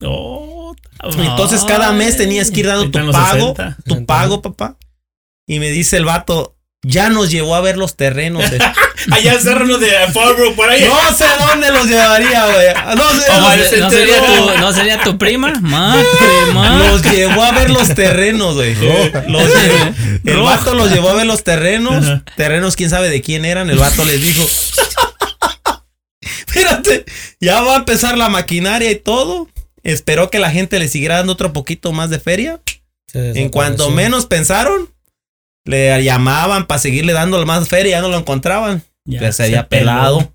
Ota, 0.03 0.89
Entonces 1.19 1.65
cada 1.65 1.93
mes 1.93 2.17
tenías 2.17 2.51
que 2.51 2.61
ir 2.61 2.67
dando 2.67 2.91
tu 2.91 2.99
en 2.99 3.11
pago, 3.11 3.55
60. 3.57 3.77
tu 3.87 4.07
pago, 4.07 4.43
papá. 4.43 4.77
Y 5.47 5.59
me 5.59 5.71
dice 5.71 5.97
el 5.97 6.05
vato, 6.05 6.57
ya 6.83 7.11
nos 7.11 7.31
llevó 7.31 7.55
a 7.55 7.61
ver 7.61 7.77
los 7.77 7.97
terrenos. 7.97 8.51
de- 8.51 8.59
Allá 9.13 9.35
en 9.35 9.41
Cerro 9.41 9.79
de 9.79 9.91
Farbrook, 10.13 10.55
por 10.57 10.69
ahí. 10.69 10.83
no 10.85 11.15
sé 11.15 11.25
dónde 11.39 11.71
los 11.71 11.87
llevaría, 11.87 12.45
güey. 12.47 12.97
No 12.97 13.11
sé. 13.13 13.29
¿No, 13.29 13.37
Omar 13.39 13.61
se- 13.69 13.77
no 13.79 13.91
sería 13.91 14.21
tu, 14.27 14.59
¿No 14.61 14.73
sería 14.73 15.01
tu 15.03 15.19
prima? 15.19 15.53
Mate, 15.61 16.05
ma. 16.55 16.77
Los 16.91 17.03
llevó 17.03 17.43
a 17.45 17.53
ver 17.53 17.71
los 17.71 17.95
terrenos, 17.95 18.55
güey. 18.57 18.75
Los 18.75 19.49
llevó- 19.55 19.95
el 20.25 20.41
vato 20.43 20.75
los 20.75 20.91
llevó 20.91 21.11
a 21.11 21.15
ver 21.15 21.27
los 21.27 21.45
terrenos. 21.45 22.05
Ajá. 22.05 22.25
Terrenos, 22.37 22.77
quién 22.77 22.91
sabe 22.91 23.09
de 23.11 23.23
quién 23.23 23.45
eran. 23.45 23.71
El 23.71 23.79
vato 23.79 24.05
les 24.05 24.21
dijo: 24.21 24.43
Espérate, 26.21 27.05
ya 27.41 27.61
va 27.63 27.75
a 27.75 27.79
empezar 27.79 28.19
la 28.19 28.29
maquinaria 28.29 28.91
y 28.91 28.97
todo. 28.97 29.49
Esperó 29.83 30.31
que 30.31 30.39
la 30.39 30.51
gente 30.51 30.79
le 30.79 30.89
siguiera 30.89 31.17
dando 31.17 31.33
otro 31.33 31.53
poquito 31.53 31.93
más 31.93 32.11
de 32.11 32.21
feria. 32.21 32.61
En 33.15 33.49
cuanto 33.49 33.91
menos 33.91 34.27
pensaron, 34.27 34.91
le 35.71 36.03
llamaban 36.05 36.67
para 36.67 36.81
seguirle 36.81 37.13
dando 37.13 37.45
más 37.47 37.69
feria, 37.69 37.93
ya 37.99 38.01
no 38.03 38.09
lo 38.09 38.19
encontraban. 38.19 38.83
Ya 39.05 39.33
se 39.33 39.45
había 39.45 39.69
pelado. 39.69 40.33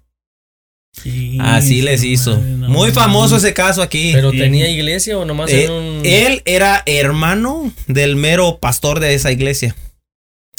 Sí, 0.92 1.38
Así 1.42 1.82
les 1.82 2.04
hizo. 2.04 2.38
no, 2.38 2.70
Muy 2.70 2.92
famoso 2.92 3.32
no. 3.32 3.38
ese 3.38 3.54
caso 3.54 3.82
aquí. 3.82 4.12
¿Pero 4.14 4.32
Sí. 4.32 4.38
tenía 4.40 4.70
iglesia 4.70 5.18
o 5.18 5.26
nomás 5.26 5.52
Eh, 5.52 5.66
era 5.66 5.74
un...? 5.74 6.02
Él 6.06 6.42
era 6.46 6.84
hermano 6.86 7.72
del 7.88 8.16
mero 8.16 8.60
pastor 8.60 9.00
de 9.02 9.14
esa 9.14 9.32
iglesia. 9.32 9.76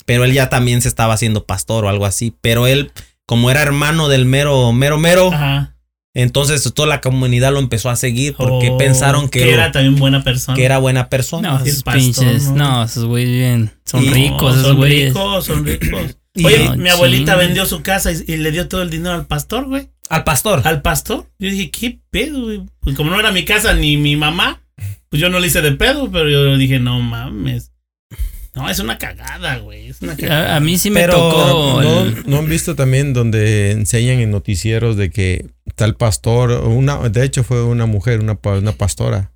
Pero 0.05 0.25
él 0.25 0.33
ya 0.35 0.49
también 0.51 0.83
se 0.83 0.89
estaba 0.89 1.15
haciendo 1.15 1.47
pastor 1.47 1.85
o 1.85 1.89
algo 1.89 2.05
así. 2.07 2.35
Pero 2.43 2.67
él, 2.67 2.93
como 3.25 3.51
era 3.51 3.63
hermano 3.63 4.09
del 4.09 4.25
mero, 4.27 4.73
mero, 4.73 4.99
mero, 4.99 5.33
Ajá. 5.33 5.75
Entonces 6.23 6.73
toda 6.75 6.89
la 6.89 7.01
comunidad 7.01 7.53
lo 7.53 7.59
empezó 7.59 7.91
a 7.91 7.97
seguir 7.97 8.35
porque 8.37 8.71
Oh, 8.71 8.79
pensaron 8.79 9.29
que, 9.29 9.53
era 9.53 9.71
también 9.73 9.97
buena 9.97 10.25
persona. 10.25 10.57
que 10.57 10.65
era 10.65 10.79
buena 10.79 11.09
persona. 11.09 11.59
No, 11.59 11.65
esos 11.65 11.83
pastor, 11.83 12.03
pinches. 12.03 12.45
¿no? 12.51 12.55
No, 12.57 12.85
esos 12.85 13.05
güeyes 13.05 13.31
bien. 13.31 13.71
Son 13.85 14.03
Y- 14.03 14.09
ricos, 14.09 14.41
No, 14.43 14.51
esos 14.53 14.67
son 14.67 14.77
güeyes. 14.77 15.09
ricos, 15.15 15.45
son 15.45 15.65
ricos. 15.67 16.17
Oye, 16.45 16.65
No, 16.69 16.77
mi 16.77 16.89
abuelita 16.91 17.35
vendió 17.37 17.65
su 17.67 17.83
casa 17.83 18.13
y, 18.13 18.17
y 18.27 18.37
le 18.37 18.51
dio 18.53 18.69
todo 18.69 18.83
el 18.83 18.91
dinero 18.91 19.15
al 19.15 19.27
pastor, 19.27 19.67
güey. 19.67 19.89
Al 20.09 20.23
pastor. 20.25 20.61
Al 20.65 20.83
pastor. 20.83 21.27
Yo 21.39 21.51
dije, 21.51 21.71
¿qué 21.71 21.99
pedo, 22.11 22.43
güey? 22.45 22.63
Pues 22.81 22.95
como 22.97 23.11
no 23.11 23.19
era 23.19 23.33
mi 23.33 23.45
casa 23.45 23.73
ni 23.75 23.97
mi 23.97 24.17
mamá, 24.17 24.61
pues 25.09 25.21
yo 25.21 25.29
no 25.31 25.39
le 25.41 25.47
hice 25.47 25.63
de 25.63 25.73
pedo, 25.73 26.11
pero 26.11 26.29
yo 26.29 26.57
dije, 26.57 26.79
no 26.79 27.01
mames. 27.01 27.73
No, 28.57 28.69
es 28.71 28.79
una 28.79 28.99
cagada, 28.99 29.59
güey. 29.59 29.89
Es 29.89 30.01
una 30.01 30.17
cagada. 30.17 30.55
A, 30.55 30.57
a 30.57 30.61
mí 30.61 30.79
sí 30.79 30.91
me 30.91 31.01
Pero 31.01 31.13
tocó. 31.13 31.83
¿No, 31.83 32.03
el- 32.03 32.25
no 32.27 32.39
han 32.39 32.49
visto 32.49 32.75
también 32.75 33.13
donde 33.13 33.71
enseñan 33.71 34.19
en 34.21 34.31
noticieros 34.31 34.97
de 34.97 35.11
que 35.11 35.47
tal 35.75 35.95
pastor, 35.95 36.51
una, 36.67 37.09
de 37.11 37.25
hecho 37.25 37.45
fue 37.45 37.63
una 37.63 37.87
mujer, 37.87 38.19
una, 38.21 38.39
una 38.43 38.73
pastora, 38.73 39.31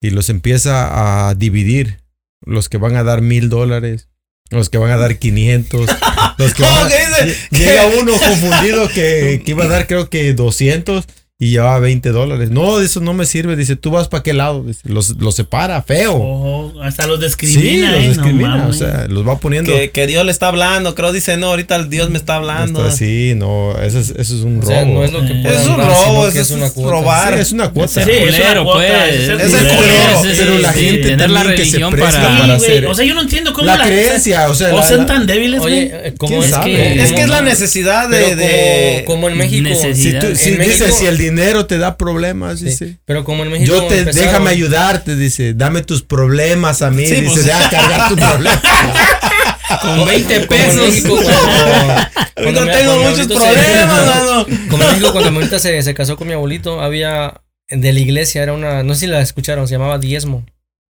y 0.00 0.10
los 0.10 0.28
empieza 0.30 1.28
a 1.28 1.34
dividir, 1.34 2.00
los 2.44 2.68
que 2.68 2.78
van 2.78 2.96
a 2.96 3.04
dar 3.04 3.20
mil 3.22 3.48
dólares, 3.48 4.08
los 4.50 4.68
que 4.68 4.78
van 4.78 4.90
a 4.90 4.96
dar 4.96 5.18
500, 5.18 5.88
los 6.38 6.54
que 6.54 6.62
van 6.64 6.86
a-. 6.92 7.56
Llega 7.56 7.86
uno 8.00 8.12
confundido 8.18 8.88
que, 8.88 9.42
que 9.44 9.50
iba 9.52 9.64
a 9.64 9.68
dar 9.68 9.86
creo 9.86 10.10
que 10.10 10.32
200 10.34 11.04
y 11.42 11.50
llevaba 11.52 11.78
20 11.80 12.10
dólares. 12.10 12.50
No, 12.50 12.80
eso 12.80 13.00
no 13.00 13.14
me 13.14 13.24
sirve. 13.24 13.56
Dice, 13.56 13.74
tú 13.74 13.90
vas 13.90 14.08
para 14.08 14.22
qué 14.22 14.34
lado. 14.34 14.62
Dice, 14.62 14.80
los, 14.84 15.16
los 15.18 15.34
separa, 15.34 15.80
feo. 15.82 16.74
Hasta 16.82 17.06
los 17.06 17.18
sí, 17.18 17.24
discrimina, 17.24 17.92
los 17.92 17.98
eh, 18.00 18.02
no 18.02 18.08
discrimina. 18.12 18.54
o 18.54 18.58
mames. 18.58 18.76
sea, 18.76 19.06
los 19.08 19.26
va 19.26 19.38
poniendo. 19.38 19.72
Que, 19.72 19.90
que 19.90 20.06
Dios 20.06 20.24
le 20.26 20.32
está 20.32 20.48
hablando. 20.48 20.94
Creo 20.94 21.12
dice, 21.12 21.38
no, 21.38 21.46
ahorita 21.46 21.76
el 21.76 21.88
Dios 21.88 22.10
me 22.10 22.18
está 22.18 22.36
hablando. 22.36 22.84
así, 22.84 23.32
no, 23.36 23.72
eso 23.80 23.98
es, 23.98 24.10
eso 24.10 24.34
es 24.36 24.42
un 24.42 24.58
O 24.58 24.60
robo. 24.60 24.70
sea, 24.70 24.84
no 24.84 25.02
es 25.02 25.12
lo 25.12 25.20
que 25.22 25.32
Eh, 25.32 25.42
Es 25.46 25.66
un 25.66 25.78
robo, 25.78 25.94
sino 25.96 26.22
eso 26.26 26.32
que 26.34 26.40
es 26.40 26.50
una 26.50 26.70
cuota. 26.70 26.90
robar. 26.90 27.34
Sí, 27.34 27.40
es 27.40 27.52
una 27.52 27.70
cuota. 27.70 28.04
Sí, 28.04 28.10
es 28.10 28.20
culero, 28.34 28.64
pues. 28.64 28.90
es 29.14 29.28
el 29.30 29.66
culero. 29.66 30.22
pero 30.36 30.58
la 30.58 30.72
sí. 30.74 30.80
gente 30.84 31.08
tener 31.08 31.30
la 31.30 31.38
también 31.40 31.56
que 31.56 31.64
se 31.64 31.70
religión 31.78 31.92
presta 31.92 32.20
para- 32.22 32.38
para 32.38 32.54
hacer 32.56 32.86
O 32.86 32.94
sea, 32.94 33.04
yo 33.06 33.14
no 33.14 33.22
entiendo 33.22 33.54
cómo 33.54 33.66
la 33.66 33.76
la 33.78 33.84
creencia, 33.86 34.48
o 34.50 34.54
sea, 34.54 34.74
O 34.74 34.82
son 34.82 35.06
tan 35.06 35.26
débiles, 35.26 35.60
güey. 35.60 35.72
Oye, 35.72 35.90
eh, 36.08 36.14
como 36.18 36.38
¿Quién 36.40 36.52
es 36.52 36.58
que... 36.58 37.02
Es 37.02 37.12
que 37.12 37.22
es 37.22 37.28
la 37.30 37.40
necesidad 37.40 38.10
de... 38.10 39.04
como, 39.06 39.28
en 39.30 39.38
México... 39.38 39.70
si 39.80 40.50
dices 40.56 40.94
si 40.94 41.06
el 41.06 41.16
dinero 41.30 41.66
te 41.66 41.78
da 41.78 41.96
problemas, 41.96 42.58
Sí, 42.58 42.66
dice. 42.66 42.98
Pero 43.04 43.24
como 43.24 43.44
en 43.44 43.50
México 43.52 43.72
Yo 43.72 43.86
te 43.86 44.00
empezaron- 44.00 44.26
déjame 44.26 44.50
ayudarte, 44.50 45.16
dice, 45.16 45.54
dame 45.54 45.82
tus 45.82 46.02
problemas 46.02 46.82
a 46.82 46.90
mí, 46.90 47.06
Sí, 47.06 47.16
dice, 47.16 47.32
pues. 47.34 47.44
deja 47.46 47.70
cargar 47.70 48.08
tu 48.08 48.16
problema. 48.16 48.62
Con 49.82 50.04
20 50.04 50.46
Como 50.46 50.60
en 50.60 50.66
pesos. 50.66 50.86
México 50.88 51.16
cuando- 51.22 52.04
cuando 52.34 52.64
no 52.64 52.72
tengo 52.72 52.96
muchos 52.98 53.26
problemas, 53.28 54.06
mano. 54.06 54.46
Como 54.70 54.82
en 54.84 54.88
México, 54.90 55.12
cuando 55.12 55.30
mi 55.30 55.36
abuelita 55.36 55.58
se, 55.60 55.82
se 55.82 55.94
casó 55.94 56.16
con 56.16 56.26
mi 56.26 56.34
abuelito, 56.34 56.80
había 56.82 57.40
de 57.68 57.92
la 57.92 58.00
iglesia, 58.00 58.42
era 58.42 58.52
una, 58.52 58.82
no 58.82 58.94
sé 58.94 59.00
si 59.00 59.06
la 59.06 59.20
escucharon, 59.20 59.68
se 59.68 59.74
llamaba 59.74 59.98
diezmo. 59.98 60.44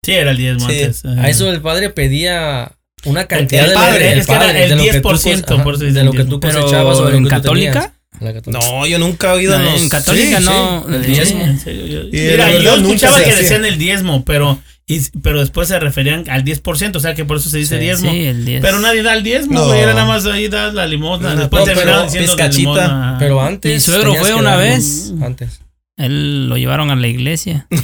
Sí, 0.04 0.12
era 0.12 0.30
el 0.30 0.36
diezmo 0.38 0.68
Sí. 0.70 0.80
antes. 0.82 1.04
A 1.04 1.28
eso 1.28 1.50
el 1.50 1.60
padre 1.60 1.90
pedía 1.90 2.72
una 3.04 3.26
cantidad 3.26 3.64
el 3.64 3.70
de 3.70 3.74
padre, 3.74 3.98
de- 4.14 4.18
es 4.20 4.26
que 4.26 4.32
era 4.32 4.50
el 4.50 4.68
de 4.70 4.76
lo 4.76 4.82
que 4.82 5.00
tú 5.00 5.08
10%, 5.10 5.54
cos- 5.56 5.62
por 5.62 5.74
eso 5.74 5.84
ajá, 5.84 5.88
dicen 5.90 5.94
de 5.94 6.04
lo 6.04 6.12
que 6.12 6.24
tú 6.24 6.40
cosechabas 6.40 6.98
o 6.98 7.10
en 7.10 7.26
católica. 7.28 7.92
La 8.22 8.32
católica. 8.32 8.64
No, 8.64 8.86
yo 8.86 8.98
nunca 8.98 9.30
he 9.32 9.36
oído 9.36 9.58
No, 9.58 9.64
los... 9.64 9.82
en 9.82 9.88
católica 9.88 10.38
sí, 10.38 10.44
no. 10.44 10.84
sí, 10.88 10.94
el 10.94 11.06
diezmo. 11.06 11.44
En 11.44 11.58
serio, 11.60 11.86
yo- 11.86 12.00
Y 12.08 12.10
Mira, 12.30 12.48
la 12.50 12.58
yo 12.58 12.74
escuchaba 12.76 13.22
que 13.22 13.34
decían 13.34 13.64
el 13.64 13.78
diezmo, 13.78 14.24
pero, 14.24 14.58
y, 14.86 15.00
pero 15.22 15.40
después 15.40 15.68
se 15.68 15.78
referían 15.80 16.24
al 16.30 16.44
10%, 16.44 16.96
o 16.96 17.00
sea 17.00 17.14
que 17.14 17.24
por 17.24 17.38
eso 17.38 17.50
se 17.50 17.58
dice 17.58 17.76
Sí, 17.76 17.82
diezmo. 17.82 18.10
Sí, 18.10 18.24
el 18.26 18.44
10. 18.44 18.62
Pero 18.62 18.78
nadie 18.80 19.02
da 19.02 19.14
el 19.14 19.22
diezmo, 19.22 19.54
No. 19.54 19.66
güey. 19.66 19.80
Era 19.80 19.94
nada 19.94 20.06
más 20.06 20.24
ahí 20.26 20.48
da 20.48 20.72
la 20.72 20.86
limosna. 20.86 21.34
No, 21.34 21.40
después 21.40 21.64
pero 21.74 22.04
diciendo 22.04 22.32
pizcachita, 22.32 22.52
de 22.52 22.58
limosna. 22.58 23.16
Pero 23.18 23.42
antes. 23.42 23.72
Mi 23.72 23.80
suegro 23.80 24.14
fue 24.14 24.34
una 24.34 24.56
vez. 24.56 25.12
Antes. 25.22 25.60
Él 25.96 26.48
lo 26.48 26.56
llevaron 26.56 26.90
a 26.90 26.96
la 26.96 27.06
iglesia. 27.08 27.66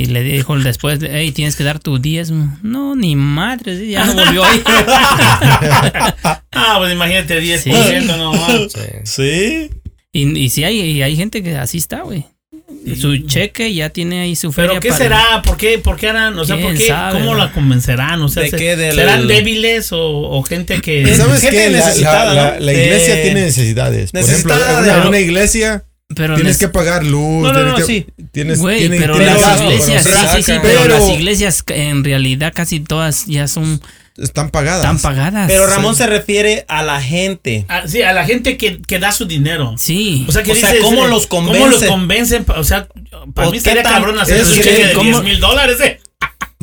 y 0.00 0.06
le 0.06 0.22
dijo 0.22 0.56
después, 0.56 1.00
hey, 1.02 1.32
tienes 1.32 1.56
que 1.56 1.64
dar 1.64 1.80
tu 1.80 1.98
diezmo. 1.98 2.56
No, 2.62 2.94
ni 2.94 3.16
madre, 3.16 3.76
sí, 3.76 3.90
ya 3.90 4.04
no 4.06 4.14
volvió 4.14 4.44
ahí. 4.44 4.62
Ah, 6.52 6.76
pues 6.78 6.92
imagínate 6.92 7.40
10%, 7.40 7.62
Sí. 7.62 8.06
no 8.06 8.32
más. 8.32 8.72
Sí. 9.04 9.70
Y, 10.12 10.38
y 10.38 10.50
sí 10.50 10.64
hay, 10.64 10.80
y 10.80 11.02
hay 11.02 11.16
gente 11.16 11.42
que 11.42 11.56
así 11.56 11.78
está, 11.78 12.02
güey. 12.02 12.24
Su 13.00 13.16
cheque 13.26 13.72
ya 13.74 13.90
tiene 13.90 14.20
ahí 14.20 14.36
su 14.36 14.52
feria 14.52 14.70
Pero 14.70 14.80
¿qué 14.80 14.88
para- 14.88 14.98
será? 14.98 15.42
¿Por 15.42 15.56
qué, 15.56 15.78
¿Por 15.78 15.96
qué 15.96 16.08
harán? 16.08 16.38
O 16.38 16.44
sea, 16.44 16.56
¿por 16.56 16.66
¿Quién 16.66 16.76
qué? 16.78 16.88
sabe, 16.88 17.12
¿Cómo 17.18 17.32
no? 17.32 17.38
la 17.38 17.52
convencerán? 17.52 18.20
O 18.22 18.28
sea, 18.28 18.42
¿De 18.44 18.50
se- 18.50 18.56
qué? 18.56 18.76
Del- 18.76 18.94
¿serán 18.94 19.26
débiles 19.26 19.92
o, 19.92 20.00
o 20.00 20.42
gente 20.42 20.80
que... 20.80 21.02
Es- 21.02 21.16
¿Sabes 21.18 21.40
gente 21.40 21.56
qué? 21.56 21.70
La, 21.70 21.78
necesitada, 21.78 22.34
la- 22.34 22.42
la- 22.50 22.54
¿no? 22.58 22.60
la 22.66 22.72
iglesia 22.72 23.18
Eh, 23.18 23.22
tiene 23.22 23.40
necesidades. 23.42 24.12
Por 24.12 24.20
ejemplo, 24.22 24.56
de- 24.56 24.90
una, 24.90 25.08
una 25.08 25.18
iglesia 25.20 25.84
Pero 26.14 26.34
tienes 26.36 26.52
les- 26.54 26.58
que 26.58 26.68
pagar 26.68 27.04
luz. 27.04 27.42
No, 27.42 27.52
no, 27.52 27.54
tienes 27.54 27.70
no, 27.72 27.76
que- 27.76 27.84
sí. 27.84 28.06
Tienes, 28.32 28.58
Güey, 28.60 28.78
tienen- 28.78 29.00
pero 29.00 29.14
tienen 29.16 29.34
las 29.34 29.42
gastos, 29.42 29.72
iglesias, 29.72 30.04
pero 30.04 30.20
sí, 30.20 30.26
sí, 30.36 30.42
sí, 30.42 30.52
pero, 30.62 30.80
Pero- 30.82 30.94
las 30.98 31.08
iglesias 31.10 31.64
en 31.68 32.02
realidad 32.04 32.52
casi 32.54 32.80
todas 32.80 33.26
ya 33.26 33.46
son 33.46 33.80
Están 34.16 34.48
pagadas. 34.50 34.82
tan 34.82 34.98
pagadas. 35.00 35.48
Pero 35.48 35.66
Ramón 35.66 35.94
se 35.94 36.06
refiere 36.06 36.64
a 36.68 36.82
la 36.82 37.00
gente. 37.02 37.66
Ah, 37.68 37.82
sí, 37.86 38.00
a 38.02 38.12
la 38.14 38.24
gente 38.24 38.56
que, 38.56 38.80
que 38.80 38.98
da 38.98 39.12
su 39.12 39.26
dinero. 39.26 39.74
Sí. 39.76 40.24
O 40.28 40.32
sea, 40.32 40.42
que 40.42 40.52
O 40.52 40.54
sea, 40.54 40.70
dices, 40.70 40.84
¿cómo 40.84 41.04
eh, 41.04 41.08
los 41.10 41.26
¿Cómo 41.26 41.52
los 41.52 41.58
convence? 41.58 41.86
convencen? 41.86 42.44
O 42.56 42.64
sea, 42.64 42.88
para 43.34 43.48
¿O 43.48 43.52
mí 43.52 43.60
tan- 43.60 43.82
cabrón 43.82 44.18
hacer 44.18 44.38
es 44.38 44.48
un 44.48 44.54
que, 44.56 44.62
cheque 44.62 44.86
de 44.86 44.92
¿cómo? 44.94 45.10
10 45.10 45.22
mil 45.24 45.40
dólares, 45.40 45.76
eh. 45.84 46.00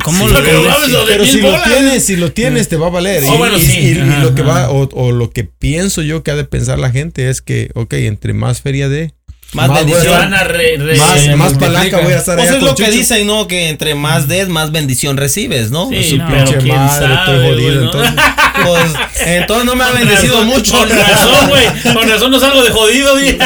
¿Cómo 0.04 0.26
Sí, 0.28 0.34
lo 0.34 0.42
pero 0.42 0.62
vamos, 0.64 0.88
lo 0.90 1.06
Pero 1.06 1.24
si 1.24 1.40
lo 1.40 1.50
bolas. 1.50 1.64
tienes, 1.64 2.04
si 2.04 2.16
lo 2.16 2.32
tienes, 2.32 2.68
te 2.68 2.76
va 2.76 2.88
a 2.88 2.90
valer. 2.90 3.24
Oh, 3.26 3.34
y, 3.34 3.38
bueno, 3.38 3.56
y- 3.58 3.60
sí. 3.62 3.78
y- 3.78 3.92
y 3.96 4.00
Ajá, 4.00 4.18
lo 4.22 4.34
que 4.34 4.42
va, 4.42 4.70
o, 4.70 4.88
o 4.92 5.10
lo 5.12 5.30
que 5.30 5.44
pienso 5.44 6.02
yo 6.02 6.22
que 6.22 6.30
ha 6.30 6.36
de 6.36 6.44
pensar 6.44 6.78
la 6.78 6.90
gente 6.90 7.28
es 7.30 7.40
que, 7.42 7.70
ok, 7.74 7.94
entre 7.94 8.32
más 8.34 8.60
feria 8.60 8.88
de, 8.88 9.14
Más 9.52 9.72
bendición. 9.72 10.32
Re, 10.32 10.76
re- 10.76 10.96
más, 10.96 11.36
más 11.36 11.54
palanca 11.54 12.00
voy 12.00 12.12
a 12.12 12.16
estar 12.18 12.36
Pues 12.36 12.48
allá 12.48 12.58
es 12.58 12.62
lo 12.64 12.74
que 12.74 12.90
dicen, 12.90 13.26
¿no? 13.26 13.46
Que 13.46 13.68
entre 13.68 13.94
más 13.94 14.28
des, 14.28 14.48
más 14.48 14.72
bendición 14.72 15.16
recibes, 15.16 15.70
¿no? 15.70 15.88
Sí, 15.88 16.02
Su 16.10 16.16
no, 16.18 16.26
pinche 16.28 16.58
quién 16.58 16.76
madre, 16.76 17.06
estoy 17.06 17.26
sabe, 17.26 17.48
jodido, 17.48 17.62
güey, 17.62 17.74
¿no? 17.76 17.84
entonces. 17.84 18.14
Pues 18.56 18.94
entonces 19.26 19.66
no 19.66 19.76
me 19.76 19.84
ha 19.84 19.88
Con 19.88 19.96
bendecido 19.98 20.32
razón, 20.36 20.46
mucho. 20.48 20.78
Con 20.78 20.88
razón, 20.88 21.48
güey. 21.50 21.94
Con 21.94 22.08
razón 22.08 22.30
no 22.30 22.40
salgo 22.40 22.62
de 22.62 22.70
jodido, 22.70 23.12
güey. 23.12 23.38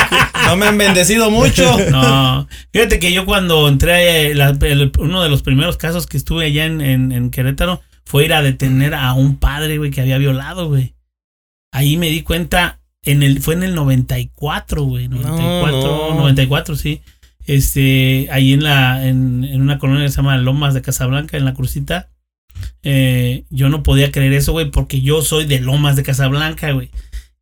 No 0.46 0.56
me 0.56 0.66
han 0.66 0.78
bendecido 0.78 1.30
mucho. 1.30 1.76
No, 1.90 2.46
fíjate 2.72 2.98
que 3.00 3.12
yo 3.12 3.26
cuando 3.26 3.66
entré, 3.68 4.30
eh, 4.30 4.34
la- 4.36 4.56
el- 4.62 4.92
uno 5.00 5.22
de 5.22 5.28
los 5.28 5.42
primeros 5.42 5.76
casos 5.76 6.06
que 6.06 6.16
estuve 6.16 6.46
allá 6.46 6.64
en, 6.64 6.80
en, 6.80 7.10
en 7.12 7.30
Querétaro 7.30 7.82
fue 8.04 8.24
ir 8.24 8.32
a 8.32 8.40
detener 8.42 8.94
a 8.94 9.12
un 9.14 9.36
padre, 9.38 9.78
güey, 9.78 9.90
que 9.90 10.00
había 10.00 10.16
violado, 10.18 10.68
güey. 10.68 10.94
Ahí 11.72 11.96
me 11.96 12.08
di 12.08 12.22
cuenta, 12.22 12.78
en 13.04 13.22
el, 13.22 13.40
fue 13.40 13.54
en 13.54 13.62
el 13.62 13.74
94, 13.74 14.82
güey, 14.82 15.08
94, 15.08 16.10
no. 16.10 16.14
94, 16.16 16.76
sí. 16.76 17.02
Este, 17.46 18.28
ahí 18.30 18.52
en 18.52 18.62
la, 18.62 19.06
en, 19.06 19.44
en 19.44 19.60
una 19.62 19.78
colonia 19.78 20.04
que 20.04 20.10
se 20.10 20.16
llama 20.16 20.36
Lomas 20.36 20.74
de 20.74 20.82
Casablanca, 20.82 21.36
en 21.36 21.44
la 21.44 21.54
Crucita. 21.54 22.10
Eh, 22.82 23.44
yo 23.50 23.68
no 23.68 23.82
podía 23.82 24.10
creer 24.12 24.32
eso, 24.34 24.52
güey, 24.52 24.70
porque 24.70 25.00
yo 25.00 25.22
soy 25.22 25.46
de 25.46 25.60
Lomas 25.60 25.96
de 25.96 26.02
Casablanca, 26.02 26.72
güey. 26.72 26.90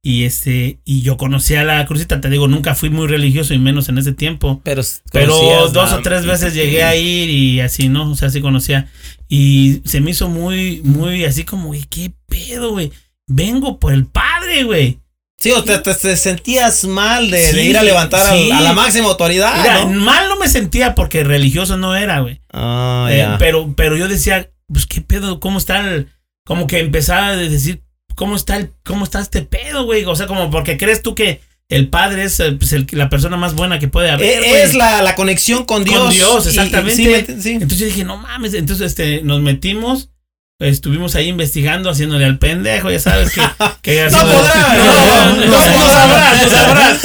Y 0.00 0.24
este, 0.24 0.78
y 0.84 1.02
yo 1.02 1.16
conocía 1.16 1.64
la 1.64 1.84
Crucita, 1.84 2.20
te 2.20 2.30
digo, 2.30 2.46
nunca 2.46 2.74
fui 2.76 2.88
muy 2.88 3.08
religioso 3.08 3.52
y 3.52 3.58
menos 3.58 3.88
en 3.88 3.98
ese 3.98 4.12
tiempo. 4.12 4.60
Pero, 4.62 4.82
Pero 5.12 5.68
dos 5.70 5.92
o 5.92 6.00
tres 6.02 6.24
veces 6.24 6.54
llegué 6.54 6.84
a 6.84 6.94
ir 6.94 7.28
y 7.28 7.60
así, 7.60 7.88
¿no? 7.88 8.10
O 8.10 8.14
sea, 8.14 8.30
sí 8.30 8.40
conocía. 8.40 8.88
Y 9.28 9.82
se 9.84 10.00
me 10.00 10.12
hizo 10.12 10.28
muy, 10.28 10.80
muy 10.84 11.24
así 11.24 11.44
como, 11.44 11.66
güey, 11.66 11.82
¿qué 11.90 12.12
pedo, 12.26 12.70
güey? 12.72 12.92
Vengo 13.26 13.78
por 13.78 13.92
el 13.92 14.06
padre, 14.06 14.62
güey. 14.64 15.00
Sí, 15.40 15.52
o 15.52 15.62
te, 15.62 15.78
te- 15.78 15.94
te 15.94 16.16
sentías 16.16 16.84
mal 16.84 17.30
de, 17.30 17.62
ir 17.64 17.78
a 17.78 17.82
levantar 17.84 18.34
sí. 18.36 18.50
a 18.50 18.60
la 18.60 18.72
máxima 18.72 19.06
autoridad, 19.08 19.54
Mira, 19.62 19.84
¿no? 19.84 19.90
mal 20.00 20.28
no 20.28 20.36
me 20.36 20.48
sentía 20.48 20.96
porque 20.96 21.22
religioso 21.22 21.76
no 21.76 21.94
era, 21.94 22.20
güey. 22.20 22.40
Eh, 22.52 23.16
ya. 23.18 23.36
pero, 23.38 23.72
pero 23.76 23.96
yo 23.96 24.08
decía, 24.08 24.50
pues, 24.72 24.86
¿qué 24.86 25.00
pedo? 25.00 25.38
¿Cómo 25.40 25.58
está 25.58 25.78
el...? 25.80 26.08
Como 26.44 26.66
que 26.66 26.80
empezaba 26.80 27.28
a 27.28 27.36
decir, 27.36 27.82
¿cómo 28.16 28.34
está, 28.34 28.56
el, 28.56 28.72
¿cómo 28.84 29.04
está 29.04 29.20
este 29.20 29.42
pedo, 29.42 29.84
güey? 29.84 30.04
O 30.06 30.16
sea, 30.16 30.26
como 30.26 30.50
porque 30.50 30.76
crees 30.76 31.02
tú 31.02 31.14
que 31.14 31.40
el 31.68 31.88
padre 31.88 32.24
es 32.24 32.40
eh, 32.40 32.52
pues, 32.52 32.72
el- 32.72 32.86
la 32.92 33.08
persona 33.08 33.36
más 33.36 33.54
buena 33.54 33.78
que 33.78 33.86
puede 33.86 34.10
haber. 34.10 34.38
Güey. 34.40 34.54
es 34.62 34.74
la, 34.74 35.02
la 35.02 35.14
conexión 35.14 35.66
con 35.66 35.84
Dios. 35.84 36.00
Con 36.02 36.10
Dios, 36.14 36.44
Y- 36.46 36.48
y- 36.48 36.50
exactamente. 36.50 36.96
sí, 36.96 37.06
me- 37.06 37.42
sí. 37.42 37.50
Entonces 37.52 37.78
yo 37.78 37.86
dije, 37.86 38.02
no 38.04 38.16
mames. 38.16 38.54
Entonces 38.54 38.86
este, 38.86 39.22
nos 39.22 39.40
metimos, 39.42 40.08
estuvimos 40.68 41.14
ahí 41.14 41.28
investigando, 41.28 41.88
haciéndole 41.88 42.24
al 42.24 42.38
pendejo, 42.38 42.90
ya 42.90 42.98
sabes 42.98 43.30
que. 43.32 43.40
que 43.82 44.00
No 44.10 44.18
haciendo- 44.18 44.34
podrá, 44.34 44.74
No, 44.76 44.84
no, 44.84 44.94
no, 44.94 45.34
no, 45.34 45.46
no 45.46 45.46
no. 45.46 45.90
sabrás, 45.90 46.42
no 46.44 46.50
sabrás. 46.50 47.02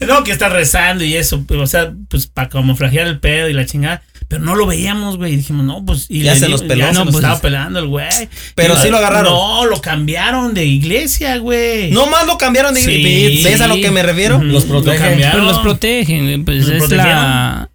No, 0.00 0.24
que 0.24 0.32
está 0.32 0.48
rezando 0.48 1.04
y 1.04 1.14
eso, 1.14 1.44
o 1.48 1.66
sea, 1.66 1.92
pues 2.08 2.26
para 2.26 2.48
camuflajear 2.48 3.06
el 3.06 3.20
pedo 3.20 3.48
y 3.48 3.52
la 3.52 3.64
chingada. 3.66 4.02
Pero 4.26 4.42
no 4.42 4.56
lo 4.56 4.66
veíamos, 4.66 5.18
güey. 5.18 5.34
Y 5.34 5.36
dijimos, 5.36 5.64
no, 5.66 5.84
pues. 5.84 6.06
Y 6.08 6.22
Ya 6.22 6.32
le 6.34 6.40
se 6.40 6.48
los 6.48 6.62
peló. 6.62 6.86
Ya 6.86 6.88
se 6.88 6.94
No, 6.94 7.04
los 7.04 7.12
pues, 7.12 7.22
estaba 7.22 7.40
pelando 7.40 7.78
el 7.78 7.86
güey. 7.88 8.08
Pero 8.54 8.74
Y- 8.74 8.78
sí 8.78 8.88
lo 8.90 8.96
agarraron. 8.96 9.32
No, 9.32 9.66
lo 9.66 9.80
cambiaron 9.80 10.54
de 10.54 10.64
iglesia, 10.64 11.36
güey. 11.36 11.90
No 11.90 12.06
más 12.06 12.26
lo 12.26 12.38
cambiaron 12.38 12.74
de 12.74 12.80
Sí. 12.80 13.42
¿Ves 13.44 13.60
a 13.60 13.68
lo 13.68 13.76
que 13.76 13.90
me 13.90 14.02
refiero? 14.02 14.42
Los 14.42 14.64
lo 14.64 14.82
protegen. 14.82 14.98
cambiaron. 15.10 15.40
Pero 15.40 15.52
los 15.52 15.58
protegen, 15.60 16.44
pues 16.44 16.66
¿Los 16.66 16.84
es 16.84 16.90
la, 16.96 17.04
Eh, 17.04 17.66
pues, 17.66 17.73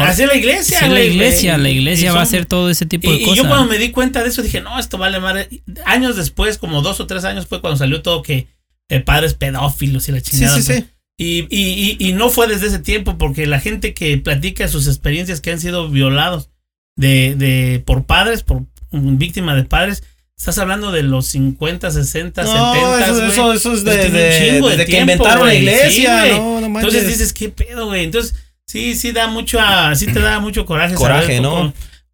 Así 0.00 0.22
es 0.22 0.28
la 0.28 0.34
iglesia, 0.36 0.80
es 0.80 0.88
la 0.90 1.02
iglesia, 1.02 1.58
la 1.58 1.68
Y 1.68 1.76
iglesia 1.78 2.12
va 2.12 2.20
a 2.20 2.22
hacer 2.22 2.46
todo 2.46 2.70
ese 2.70 2.86
tipo 2.86 3.08
Y, 3.10 3.16
de 3.16 3.22
y 3.22 3.24
cosas. 3.24 3.36
yo 3.36 3.48
cuando 3.48 3.66
me 3.66 3.76
di 3.78 3.90
cuenta 3.90 4.22
de 4.22 4.30
eso 4.30 4.42
dije, 4.42 4.62
no, 4.62 4.78
esto 4.78 4.96
vale 4.96 5.20
madre. 5.20 5.48
Años 5.84 6.16
después, 6.16 6.56
como 6.56 6.80
dos 6.80 7.00
o 7.00 7.06
tres 7.06 7.24
años 7.24 7.46
fue 7.46 7.60
cuando 7.60 7.76
salió 7.76 8.00
todo 8.00 8.22
que 8.22 8.48
eh, 8.88 9.00
padres 9.00 9.34
pedófilos 9.34 10.08
y 10.08 10.12
la 10.12 10.20
Sí, 10.20 10.30
chingada. 10.30 10.56
sí, 10.60 10.62
sí. 10.62 10.84
Y, 11.18 11.40
y, 11.50 11.96
y, 12.00 12.08
y 12.08 12.12
no 12.14 12.30
fue 12.30 12.46
desde 12.46 12.68
ese 12.68 12.78
tiempo, 12.78 13.18
porque 13.18 13.46
la 13.46 13.60
gente 13.60 13.92
que 13.92 14.16
platica 14.18 14.68
sus 14.68 14.86
experiencias 14.86 15.40
que 15.42 15.50
han 15.50 15.60
sido 15.60 15.90
violados 15.90 16.48
de, 16.96 17.34
de 17.34 17.82
por 17.84 18.04
padres, 18.06 18.44
por 18.44 18.62
mm, 18.92 19.18
víctimas 19.18 19.56
de 19.56 19.64
padres, 19.64 20.02
estás 20.38 20.56
hablando 20.58 20.92
de 20.92 21.02
los 21.02 21.26
50, 21.26 21.90
60, 21.90 22.42
No, 22.44 22.72
70. 22.74 23.04
eso, 23.04 23.26
eso, 23.26 23.52
eso 23.52 23.72
es 23.74 23.82
Pues 23.82 24.12
desde, 24.12 24.50
chingo 24.52 24.68
de 24.70 24.76
desde 24.78 24.90
que 24.90 25.00
inventaron 25.00 25.46
la 25.46 25.54
iglesia. 25.54 26.24
Sí, 26.24 26.30
no, 26.38 26.60
no. 26.60 26.66
Entonces 26.78 27.06
dices, 27.06 27.32
¿qué 27.34 27.48
pedo, 27.50 27.86
güey? 27.86 28.04
Entonces, 28.04 28.34
sí, 28.68 28.94
sí 28.94 29.10
da 29.10 29.26
mucho, 29.26 29.58
a- 29.60 29.94
sí 29.96 30.06
te 30.06 30.20
da 30.20 30.38
mucho 30.38 30.64
coraje. 30.64 30.94
Coraje, 30.94 31.40
¿no? 31.40 31.72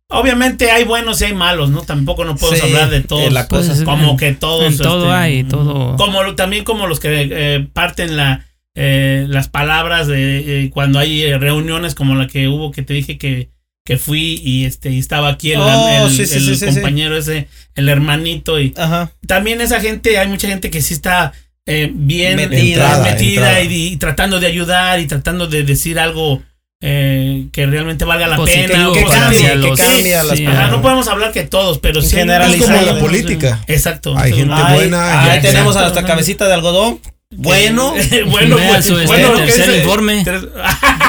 Obviamente 0.09 0.71
hay 0.71 0.85
buenos 0.85 1.21
y 1.21 1.25
hay 1.25 1.35
malos, 1.35 1.71
¿no? 1.71 1.83
Tampoco 1.83 2.25
no 2.25 2.37
podemos 2.37 2.61
Sí, 2.61 2.67
hablar 2.67 2.91
de 2.91 3.01
todos. 3.01 3.33
la 3.33 3.49
cosa. 3.49 3.73
Pues, 3.73 3.83
como 3.85 4.17
que 4.17 4.33
todos. 4.33 4.65
en 4.73 4.79
todo 4.79 5.05
este, 5.07 5.15
hay, 5.17 5.45
todo. 5.45 5.97
Como 5.97 6.23
lo- 6.23 6.35
también 6.37 6.65
como 6.65 6.87
los 6.87 7.01
que 7.01 7.29
eh, 7.31 7.67
parten 7.73 8.17
la, 8.17 8.47
eh, 8.77 9.27
las 9.29 9.49
palabras 9.49 10.07
de 10.07 10.65
eh, 10.65 10.71
cuando 10.71 10.99
hay 10.99 11.23
eh, 11.23 11.39
reuniones 11.39 11.95
como 11.95 12.15
la 12.15 12.27
que 12.29 12.49
hubo 12.49 12.71
que 12.71 12.83
te 12.83 12.93
dije 12.95 13.19
que, 13.19 13.49
que 13.85 13.99
fui 13.99 14.41
y 14.45 14.65
este 14.67 14.91
y 14.91 14.99
estaba 14.99 15.29
aquí 15.31 15.53
el, 15.53 15.61
Oh, 15.61 16.05
el- 16.07 16.11
sí, 16.11 16.27
sí, 16.27 16.37
el 16.37 16.43
sí, 16.43 16.57
sí, 16.57 16.67
compañero 16.67 17.17
ese, 17.17 17.49
el 17.75 17.89
hermanito 17.89 18.61
y 18.61 18.73
Ajá. 18.77 19.11
también 19.27 19.61
esa 19.61 19.81
gente, 19.81 20.19
hay 20.19 20.29
mucha 20.29 20.49
gente 20.49 20.71
que 20.71 20.83
sí 20.83 20.95
está 20.95 21.33
eh, 21.67 21.91
bien 21.93 22.37
Metida. 22.37 22.59
entrada, 22.93 23.05
metida 23.13 23.59
entrada. 23.61 23.63
Y, 23.63 23.87
y 23.93 23.97
tratando 23.97 24.41
de 24.41 24.47
ayudar 24.47 25.01
y 25.01 25.07
tratando 25.07 25.47
de 25.47 25.63
decir 25.65 25.99
algo 25.99 26.43
eh, 26.81 27.47
que 27.53 27.65
realmente 27.67 28.05
valga 28.05 28.27
la 28.27 28.37
Positivo 28.37 28.67
pena. 28.69 28.93
que 28.93 29.05
cambie, 29.05 29.41
que 29.41 30.11
las 30.11 30.29
sí, 30.37 30.45
Ajá, 30.47 30.69
no 30.69 30.83
podemos 30.83 31.09
hablar 31.09 31.33
que 31.33 31.45
todos, 31.45 31.79
pero 31.79 32.03
sí. 32.03 32.15
generalizar. 32.17 32.75
Es 32.77 32.81
como 32.83 32.93
la 32.95 32.99
política. 33.01 33.61
Exacto. 33.67 34.15
Hay 34.19 34.33
gente 34.33 34.55
buena, 34.75 35.23
Ahí 35.33 35.41
tenemos 35.41 35.77
a 35.77 35.81
exacto. 35.81 35.81
nuestra 35.81 36.05
cabecita 36.05 36.47
de 36.47 36.55
algodón. 36.55 37.01
Bueno. 37.37 37.93
bueno, 38.29 38.55
Vea 38.57 38.69
pues, 38.75 38.87
este, 38.91 39.07
bueno, 39.07 39.33
tercer 39.33 39.81
informe. 39.81 40.23
tres- 40.25 40.45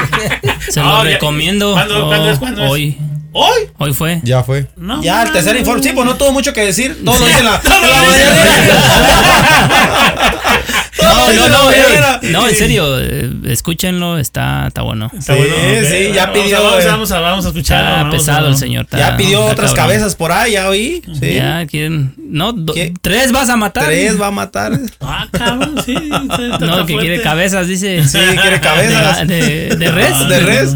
Se 0.70 0.80
No, 0.80 0.98
lo 0.98 1.04
recomiendo. 1.04 1.72
¿Cuándo- 1.72 2.04
Oh, 2.04 2.08
cuándo 2.08 2.30
es? 2.30 2.38
¿Cuándo 2.38 2.74
es? 2.76 2.94
Hoy, 3.38 3.68
¿Hoy? 3.76 3.92
fue. 3.92 4.18
Ya 4.24 4.42
fue. 4.42 4.66
No. 4.76 5.02
Ya, 5.02 5.22
el 5.22 5.30
tercer 5.30 5.56
informe. 5.56 5.82
Sí, 5.82 5.90
pues 5.94 6.06
no 6.06 6.16
tuvo 6.16 6.32
mucho 6.32 6.54
que 6.54 6.62
decir. 6.62 7.04
Todo 7.04 7.18
lo 7.18 7.26
dice 7.26 7.42
la, 7.42 7.60
la 7.64 7.80
lo 7.80 7.86
No, 11.16 11.32
no, 11.32 11.48
no, 11.48 11.72
eh, 11.72 12.00
no, 12.32 12.48
en 12.48 12.54
serio, 12.54 13.00
eh, 13.00 13.30
escúchenlo, 13.46 14.18
está, 14.18 14.66
está 14.68 14.82
bueno. 14.82 15.10
Está 15.16 15.34
Sí, 15.34 15.38
bueno, 15.40 15.54
ok. 15.54 15.84
sí, 15.88 16.12
ya 16.14 16.26
Vamos 16.26 16.38
a- 16.38 16.42
pidió, 16.44 16.62
Vamos, 16.62 16.84
eh. 16.84 16.88
a- 16.88 16.90
vamos 16.92 17.12
a, 17.12 17.20
vamos 17.20 17.44
a 17.44 17.48
escucharlo. 17.48 17.88
Está 17.90 18.02
vamos 18.02 18.14
pesado 18.16 18.48
el 18.48 18.56
señor. 18.56 18.84
está- 18.84 18.98
Ya 18.98 19.16
pidió 19.16 19.40
está 19.40 19.52
otras 19.52 19.70
cabrón. 19.72 19.86
cabezas 19.88 20.14
por 20.16 20.32
ahí, 20.32 20.52
ya 20.52 20.68
oí. 20.68 21.02
Sí. 21.20 21.34
Ya 21.34 21.66
quieren. 21.66 22.14
No, 22.18 22.54
tres 23.02 23.32
vas 23.32 23.48
a 23.50 23.56
matar. 23.56 23.86
Tres 23.86 24.20
va 24.20 24.26
a 24.28 24.30
matar. 24.30 24.78
Ah, 25.00 25.26
cabrón, 25.30 25.76
sí. 25.84 25.94
No, 26.60 26.86
que 26.86 26.96
quiere 26.96 27.20
cabezas, 27.22 27.66
dice. 27.68 28.06
Sí, 28.06 28.18
quiere 28.40 28.60
cabezas. 28.60 29.26
De, 29.26 29.40
de, 29.68 29.76
de 29.76 29.90
res. 29.92 30.12
Ah, 30.14 30.24
de 30.24 30.38
res. 30.40 30.74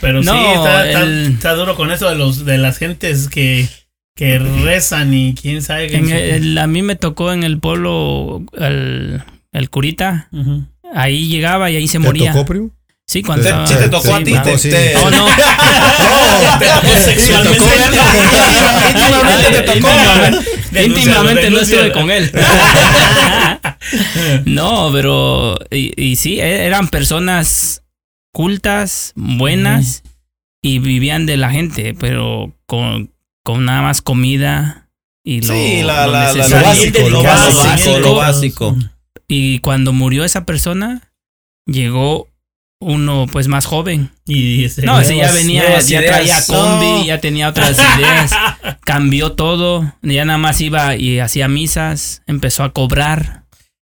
Pero 0.00 0.22
sí, 0.22 0.28
está, 0.28 0.86
está- 0.86 1.00
el- 1.02 1.32
está 1.34 1.54
duro 1.54 1.74
con 1.76 1.90
eso 1.90 2.08
de 2.08 2.16
los 2.16 2.44
de 2.44 2.58
las 2.58 2.78
gentes 2.78 3.28
que, 3.28 3.68
que 4.14 4.38
rezan 4.38 5.12
y 5.14 5.34
quién 5.34 5.62
sabe 5.62 5.88
qué. 5.88 5.96
En 5.96 6.10
el- 6.10 6.58
a 6.58 6.66
mí 6.66 6.82
me 6.82 6.96
tocó 6.96 7.32
en 7.32 7.42
el 7.44 7.58
pueblo 7.58 8.42
el, 8.58 9.22
el 9.52 9.70
curita. 9.70 10.28
Ahí 10.94 11.28
llegaba 11.28 11.70
y 11.70 11.76
ahí 11.76 11.86
se 11.88 11.92
¿Te 11.94 11.98
moría. 12.00 12.32
tocó, 12.32 12.44
primo? 12.46 12.70
Sí, 13.06 13.22
cuando 13.22 13.42
Te- 13.44 13.48
estaba- 13.50 13.66
sí 13.66 13.74
te 13.74 13.88
tocó 13.88 14.14
a 14.14 14.18
ti, 14.24 14.34
te- 14.44 14.58
sí. 14.58 14.70
te- 14.70 14.94
no. 14.94 15.00
Te 16.58 16.66
tocó 16.66 16.96
sexualmente. 17.04 17.58
tocó 17.58 17.70
verla. 17.70 18.92
Íntimamente 18.94 19.50
te 19.50 19.62
tocó. 19.80 19.88
Íntimamente, 20.82 21.50
no 21.50 21.60
estuve 21.60 21.92
con 21.92 22.10
él. 22.10 22.30
no, 24.46 24.90
pero. 24.92 25.56
Y, 25.70 25.92
y 26.00 26.16
sí, 26.16 26.40
e- 26.40 26.66
eran 26.66 26.88
personas 26.88 27.82
cultas, 28.32 29.12
buenas 29.16 30.02
y 30.62 30.78
vivían 30.78 31.26
de 31.26 31.36
la 31.36 31.50
gente, 31.50 31.94
pero 31.98 32.54
con, 32.66 33.12
con 33.44 33.64
nada 33.64 33.82
más 33.82 34.00
comida 34.00 34.88
y 35.24 35.42
lo, 35.42 35.52
Sí, 35.54 35.82
la, 35.82 36.06
lo 36.06 36.12
la, 36.12 36.18
la- 36.24 36.32
lo 36.32 36.38
necesario. 36.38 36.68
básico, 36.68 36.98
lo 37.00 37.08
Lo 37.10 37.22
básico, 37.24 37.64
básico. 37.64 37.98
lo 37.98 38.14
básico. 38.14 38.76
Y 39.34 39.60
cuando 39.60 39.92
murió 39.94 40.24
esa 40.24 40.44
persona, 40.44 41.10
llegó 41.66 42.28
uno 42.80 43.26
pues 43.32 43.48
más 43.48 43.64
joven. 43.64 44.10
Y 44.26 44.64
ese- 44.64 44.82
No, 44.82 45.00
ese 45.00 45.16
ya 45.16 45.32
venía, 45.32 45.80
ya 45.80 46.00
ideas. 46.00 46.06
traía 46.16 46.44
combi, 46.46 46.86
No. 46.86 47.04
ya 47.04 47.18
tenía 47.20 47.48
otras 47.48 47.78
ideas. 47.98 48.32
Cambió 48.84 49.32
todo, 49.32 49.94
ya 50.02 50.24
nada 50.24 50.38
más 50.38 50.60
iba 50.60 50.96
y 50.96 51.18
hacía 51.20 51.48
misas, 51.48 52.22
empezó 52.26 52.62
a 52.64 52.72
cobrar. 52.72 53.41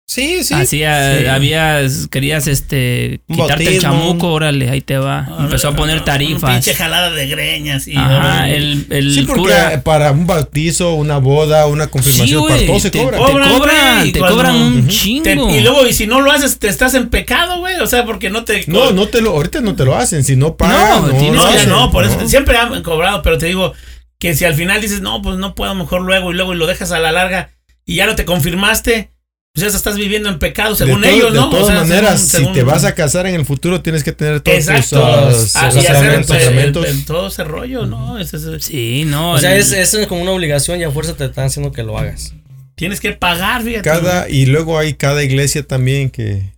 Sí, 0.08 0.44
sí. 0.44 0.54
Hacía, 0.54 1.18
Sí. 1.20 1.26
habías, 1.26 2.08
querías 2.10 2.46
este 2.48 3.22
quitarte 3.28 3.76
el 3.76 3.82
chamuco, 3.82 4.32
órale, 4.34 4.70
ahí 4.70 4.80
te 4.82 4.98
va. 5.00 5.28
Empezó 5.39 5.70
a 5.70 5.76
poner 5.76 5.98
Un 5.98 6.06
tarifas. 6.06 6.52
pinche 6.52 6.76
jalada 6.76 7.10
de 7.10 7.26
greñas. 7.28 7.88
Y 7.88 7.98
Ajá, 7.98 8.48
el, 8.48 8.86
el 8.91 9.13
Sí, 9.15 9.22
porque 9.24 9.41
cura 9.41 9.82
para 9.84 10.12
un 10.12 10.28
bautizo, 10.28 10.94
una 10.94 11.18
boda, 11.18 11.65
una 11.65 11.86
Sí, 11.86 11.89
confirmación, 11.89 12.48
para 12.48 12.65
todo 12.68 12.80
se 12.80 12.91
te, 12.91 13.00
cobra. 13.02 13.18
te 13.18 13.24
Cobran, 13.24 13.50
cobran, 13.50 14.12
te 14.12 14.20
cuando- 14.20 14.38
cobran 14.38 14.56
un 14.56 14.88
chingo. 14.88 15.24
Te- 15.24 15.58
y 15.58 15.62
luego, 15.62 15.88
y 15.88 15.91
si 15.94 16.06
no 16.06 16.22
lo 16.22 16.32
haces, 16.32 16.60
te 16.60 16.68
estás 16.68 16.94
en 16.94 17.10
pecado, 17.10 17.58
güey. 17.60 17.76
O 17.80 17.88
sea, 17.88 18.06
porque 18.06 18.30
no 18.30 18.44
te. 18.46 18.63
No, 18.68 18.91
no 18.91 19.08
te 19.08 19.22
lo, 19.22 19.32
ahorita 19.32 19.62
no 19.62 19.76
te 19.76 19.86
lo 19.86 19.96
hacen, 19.96 20.24
si 20.24 20.36
no 20.36 20.56
pagan. 20.56 21.02
No, 21.02 21.08
No, 21.08 21.18
tienes 21.18 21.34
No, 21.41 21.50
que- 21.50 21.56
hacen, 21.58 21.70
no, 21.70 21.91
por 21.91 22.06
eso 22.06 22.28
siempre 22.28 22.56
han 22.58 22.84
cobrado, 22.84 23.24
pero 23.24 23.39
te 23.39 23.48
digo 23.48 23.74
que 24.20 24.36
si 24.36 24.46
al 24.46 24.54
final 24.54 24.82
dices, 24.82 25.02
no, 25.02 25.24
pues 25.24 25.38
no 25.38 25.56
puedo, 25.56 25.74
mejor 25.74 26.02
luego 26.04 26.32
y 26.32 26.36
luego 26.36 26.54
y 26.54 26.58
lo 26.58 26.68
dejas 26.68 26.91
a 26.91 27.00
la 27.00 27.12
larga 27.12 27.50
y 27.88 27.96
ya 27.96 28.06
no 28.06 28.15
te 28.15 28.24
confirmaste, 28.24 29.10
pues 29.56 29.72
ya 29.72 29.78
estás 29.78 29.96
viviendo 29.96 30.28
en 30.30 30.38
pecado, 30.38 30.76
según 30.76 31.00
de 31.02 31.12
ellos, 31.15 31.32
de 31.34 31.39
¿no? 31.39 31.48
O 31.48 31.50
todas 31.50 31.68
sea, 31.68 31.76
maneras, 31.86 32.22
según- 32.22 32.30
según- 32.30 32.54
si 32.56 32.60
te 32.60 32.63
vas 32.65 32.84
a 32.84 32.94
casar 32.94 33.26
en 33.26 33.36
el 33.36 33.46
futuro, 33.46 33.82
tienes 33.82 34.04
que 34.04 34.12
tener 34.12 34.41
todos 34.41 34.58
Exacto. 34.58 35.30
tus 35.30 35.56
Ah, 35.56 35.72
y 35.74 35.78
hacer 35.80 36.13
el- 36.13 36.26
sacramentos. 36.26 36.88
todo 37.08 37.28
ese 37.28 37.44
rollo, 37.46 37.86
¿no? 37.86 38.18
Sí, 38.60 39.06
no. 39.08 39.32
O 39.32 39.38
sea, 39.39 39.56
el- 39.56 39.62
es, 39.62 39.72
es 39.72 40.08
como 40.08 40.22
una 40.22 40.32
obligación 40.32 40.80
y 40.82 40.84
a 40.84 40.91
fuerza 40.91 41.15
te 41.15 41.26
están 41.26 41.46
haciendo 41.46 41.72
que 41.72 41.84
lo 41.84 41.98
hagas. 41.98 42.34
tienes 42.76 43.00
que 43.00 43.13
pagar, 43.13 43.63
fíjate. 43.63 43.84
Cada, 43.89 44.28
y 44.30 44.46
luego 44.48 44.78
hay 44.78 44.96
cada 44.96 45.24
iglesia 45.24 45.63
también 45.63 46.10
que. 46.10 46.52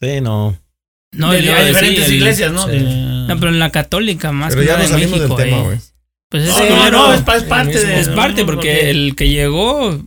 Sí, 0.00 0.20
no. 0.20 0.56
no, 1.12 1.32
De- 1.32 1.42
yo- 1.42 1.52
hay 1.56 1.66
diferentes 1.66 2.08
iglesias, 2.10 2.52
¿no? 2.52 2.64
sí. 2.66 2.70
De- 2.72 2.80
No, 3.26 3.36
pero 3.40 3.48
en 3.50 3.58
la 3.58 3.70
católica 3.72 4.30
más 4.30 4.50
Pero 4.50 4.60
que 4.60 4.66
ya 4.68 4.72
nada 4.74 4.84
nos 4.84 4.92
en 4.92 4.98
salimos 5.00 5.18
del 5.20 5.28
México, 5.30 5.42
tema, 5.50 5.56
eh. 5.62 5.64
güey. 5.64 5.78
Pues 6.28 6.42
es, 6.44 6.48
No, 6.70 6.90
no, 6.90 7.12
es, 7.14 7.22
pa- 7.22 7.36
es 7.36 7.42
parte 7.44 7.84
de. 7.84 8.00
es 8.00 8.08
parte 8.10 8.44
porque 8.44 8.90
el 8.90 9.14
que 9.16 9.28
llegó 9.28 10.00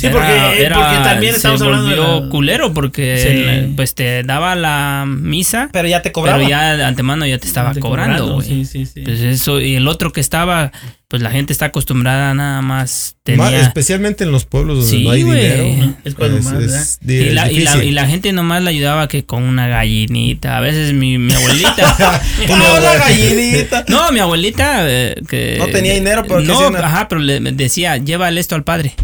Sí, 0.00 0.08
porque, 0.10 0.32
eh, 0.32 0.70
porque 0.72 0.96
también 1.04 1.34
estamos 1.34 1.60
se 1.60 1.66
hablando 1.66 1.88
de. 1.90 1.96
volvió 1.96 2.20
la- 2.24 2.28
culero 2.30 2.72
porque 2.72 3.18
Sí. 3.22 3.28
el- 3.28 3.72
pues 3.76 3.94
te 3.94 4.22
daba 4.22 4.54
la 4.54 5.04
misa, 5.06 5.68
Pero 5.72 5.88
ya 5.88 6.02
te 6.02 6.12
cobraba. 6.12 6.38
pero 6.38 6.48
ya 6.48 6.76
de 6.76 6.84
antemano 6.84 7.26
ya 7.26 7.38
te 7.38 7.46
estaba 7.46 7.72
Te 7.72 7.80
cobrando, 7.80 8.34
güey. 8.34 8.46
Sí, 8.48 8.64
sí, 8.64 8.86
sí. 8.86 9.02
Pues 9.02 9.20
eso 9.20 9.60
y 9.60 9.74
el 9.74 9.86
otro 9.88 10.12
que 10.12 10.20
estaba, 10.20 10.72
pues 11.08 11.22
la 11.22 11.30
gente 11.30 11.52
está 11.52 11.66
acostumbrada 11.66 12.32
nada 12.34 12.62
más 12.62 12.70
Más- 12.70 13.16
tenía 13.24 13.60
especialmente 13.60 14.24
en 14.24 14.32
los 14.32 14.44
pueblos 14.44 14.78
donde 14.78 14.90
Sí, 14.90 15.04
no 15.04 15.10
hay 15.10 15.22
güey. 15.22 15.40
dinero. 15.40 15.94
Es 16.04 16.14
cuando 16.14 16.38
es, 16.38 16.44
más, 16.44 16.54
es 16.54 16.98
¿verdad? 17.02 17.24
y 17.24 17.28
es 17.28 17.34
la, 17.34 17.52
y, 17.52 17.58
la, 17.60 17.84
y 17.84 17.90
la 17.90 18.06
gente 18.06 18.32
nomás 18.32 18.62
le 18.62 18.70
ayudaba 18.70 19.08
que 19.08 19.24
con 19.24 19.42
una 19.42 19.66
gallinita. 19.68 20.56
A 20.56 20.60
veces 20.60 20.92
mi, 20.92 21.18
mi 21.18 21.32
abuelita. 21.32 21.96
¡Ah, 22.50 22.80
la 22.82 22.94
gallinita! 22.96 23.84
no, 23.88 24.10
mi 24.12 24.20
abuelita. 24.20 24.88
eh, 24.88 25.14
que, 25.28 25.56
No 25.58 25.66
tenía 25.66 25.94
dinero, 25.94 26.22
pero 26.26 26.40
¿qué 26.40 26.46
No, 26.46 26.60
ajá, 26.68 27.08
pero 27.08 27.20
le 27.20 27.40
decía, 27.40 27.96
llévale 27.96 28.40
esto 28.40 28.54
al 28.54 28.64
padre. 28.64 28.94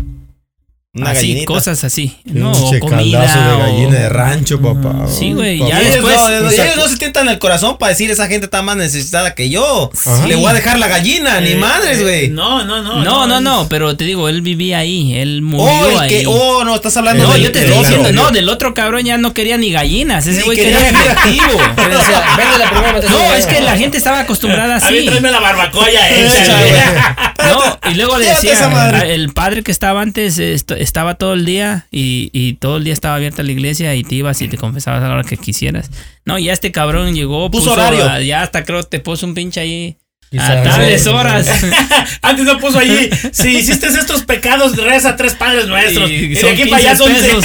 Una 0.97 1.11
así, 1.11 1.17
gallinita. 1.29 1.47
cosas 1.47 1.85
así. 1.85 2.17
No, 2.25 2.53
Pinche 2.53 2.77
o 2.79 2.81
comida. 2.81 3.21
de 3.21 3.53
o- 3.55 3.59
gallina 3.59 3.99
de 3.99 4.09
rancho, 4.09 4.61
papá. 4.61 5.07
Sí, 5.09 5.33
güey, 5.33 5.59
ya 5.59 5.81
ellos, 5.81 5.93
después- 5.95 6.17
no, 6.43 6.51
ellos 6.51 6.77
no 6.77 6.89
se 6.89 6.97
tientan 6.97 7.29
el 7.29 7.39
corazón 7.39 7.77
para 7.79 7.91
decir 7.91 8.11
esa 8.11 8.27
gente 8.29 8.47
está 8.47 8.63
más 8.63 8.77
necesitada 8.77 9.35
que 9.35 9.51
yo. 9.51 9.91
Le 10.27 10.37
voy 10.37 10.47
a 10.51 10.55
dejar 10.55 10.79
la 10.79 10.89
gallina, 10.89 11.41
ni 11.41 11.51
Eh, 11.53 11.57
madres, 11.57 11.99
eh, 11.99 12.03
güey. 12.03 12.29
No, 12.29 12.65
no, 12.65 12.83
no. 12.83 13.05
No, 13.05 13.27
no, 13.27 13.41
no, 13.41 13.69
pero 13.69 13.97
te 13.97 14.05
digo, 14.05 14.29
él 14.29 14.41
vivía 14.43 14.79
ahí, 14.79 15.15
él 15.17 15.43
murió 15.43 15.65
oh, 15.67 15.91
el 15.91 15.99
ahí. 15.99 16.09
que, 16.09 16.25
oh, 16.27 16.65
no, 16.65 16.75
estás 16.75 16.97
hablando 16.97 17.25
no, 17.25 17.33
del- 17.35 17.43
yo 17.43 17.53
te 17.53 17.59
estoy 17.61 17.73
otro. 17.79 17.91
diciendo, 17.91 18.13
no, 18.13 18.31
del 18.31 18.49
otro 18.49 18.73
cabrón 18.75 19.05
ya 19.05 19.19
no 19.19 19.35
quería 19.35 19.57
ni 19.59 19.71
gallinas, 19.73 20.27
ese 20.27 20.43
güey 20.43 20.57
quería- 20.57 20.79
quería 20.79 21.13
efectivo. 21.13 21.61
Pero 21.77 21.99
decía, 21.99 22.25
vende 22.37 22.59
la 22.59 22.71
primera 22.71 22.93
vez. 22.93 23.05
No, 23.11 23.35
es 23.35 23.47
que 23.47 23.61
la 23.61 23.77
gente 23.77 23.99
estaba 23.99 24.21
acostumbrada 24.21 24.77
A 24.77 24.91
mí 24.91 24.99
así. 24.99 25.07
tráeme 25.07 25.31
la 25.31 25.41
barbacoya. 25.41 26.01
No, 27.47 27.91
y 27.91 27.95
luego 27.95 28.19
decía, 28.19 29.03
el 29.05 29.33
padre 29.33 29.63
que 29.63 29.71
estaba 29.71 30.01
antes 30.01 30.39
estaba 30.87 31.17
todo 31.17 31.35
el 31.35 31.45
día 31.45 31.87
y, 31.91 32.31
y 32.33 32.55
todo 32.55 32.79
el 32.79 32.85
día 32.85 32.93
estaba 32.95 33.17
abierta 33.17 33.43
la 33.43 33.53
iglesia 33.53 33.95
y 33.95 34.03
te 34.05 34.15
ibas 34.15 34.41
y 34.41 34.49
te 34.49 34.57
confesabas 34.57 35.03
a 35.03 35.09
la 35.09 35.15
hora 35.15 35.25
que 35.25 35.37
quisieras. 35.37 35.91
No, 36.25 36.39
ya 36.39 36.53
este 36.53 36.73
cabrón 36.73 37.15
llegó, 37.15 37.51
Puso 37.51 37.73
horario. 37.73 38.09
a- 38.09 38.21
ya 38.23 38.43
hasta 38.43 38.65
creo 38.65 38.83
te 38.85 39.01
puso 39.01 39.27
un 39.27 39.35
pinche 39.35 39.61
ahí 39.61 39.97
a 40.39 40.63
tales 40.63 41.07
horas. 41.07 41.49
Antes 42.23 42.45
no 42.45 42.59
puso 42.59 42.79
allí. 42.79 43.09
Si 43.33 43.57
hiciste 43.59 43.87
estos 43.87 44.23
pecados, 44.25 44.77
reza 44.77 45.17
tres 45.17 45.35
padres 45.35 45.67
nuestros. 45.67 46.11
Y 46.11 46.15
Y, 46.15 46.29
de 46.29 46.41
son 46.41 46.51
aquí 46.51 46.65
para 46.67 46.77
allá 46.79 46.97
15 46.97 47.05
son 47.05 47.13
pesos. 47.13 47.45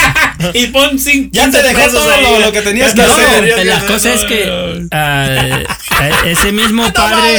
y 0.56 0.68
pon 0.68 1.00
cinco. 1.00 1.30
Ya 1.32 1.50
te 1.52 1.62
dejó 1.64 1.88
todo 1.90 2.22
lo- 2.22 2.40
lo 2.40 2.52
que 2.52 2.62
tenías 2.62 2.94
que 2.96 3.02
No, 3.02 3.14
hacer. 3.14 3.66
la 3.66 3.80
cosa 3.86 4.14
es 4.14 4.24
que 4.26 4.88
ah, 4.92 5.60
ese 6.26 6.52
mismo 6.52 6.92
padre 6.94 7.38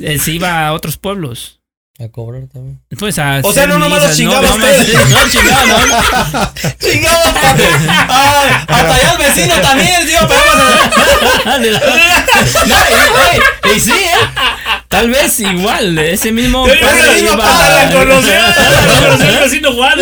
eh, 0.00 0.18
se 0.18 0.32
iba 0.32 0.66
a 0.66 0.72
otros 0.74 0.96
pueblos. 0.96 1.55
A 1.98 2.08
cobrar 2.08 2.42
también. 2.52 2.78
Pues 2.98 3.18
a 3.18 3.40
O 3.42 3.52
sea, 3.54 3.66
no 3.66 3.78
nomás 3.78 4.02
los 4.02 4.14
chingaba 4.14 4.42
no, 4.42 4.48
nomás- 4.58 4.80
usted. 4.80 4.98
no, 5.08 5.28
chingaba, 5.30 5.62
Ay, 8.08 8.50
hasta 8.68 8.94
allá 8.94 9.12
el 9.12 9.18
vecino 9.18 9.54
también, 9.62 10.06
tío, 10.06 10.18
pero 10.28 10.40
vamos 10.46 10.74
a- 11.46 11.58
De 11.58 11.70
la- 11.70 11.80
No, 11.80 12.76
y, 12.90 12.92
oye, 13.70 13.76
y 13.76 13.80
sí, 13.80 13.92
¿eh? 13.92 14.28
Tal 14.88 15.10
vez 15.10 15.40
igual, 15.40 15.98
ese 15.98 16.30
mismo 16.32 16.66
Ese 16.66 16.76
padre 16.76 17.10
mismo 17.14 17.32
iba- 17.34 17.44
padre 17.44 17.92
conoció, 17.92 18.32
conoció 19.02 19.28
el 19.30 19.38
vecino 19.40 19.72
Juan. 19.72 19.98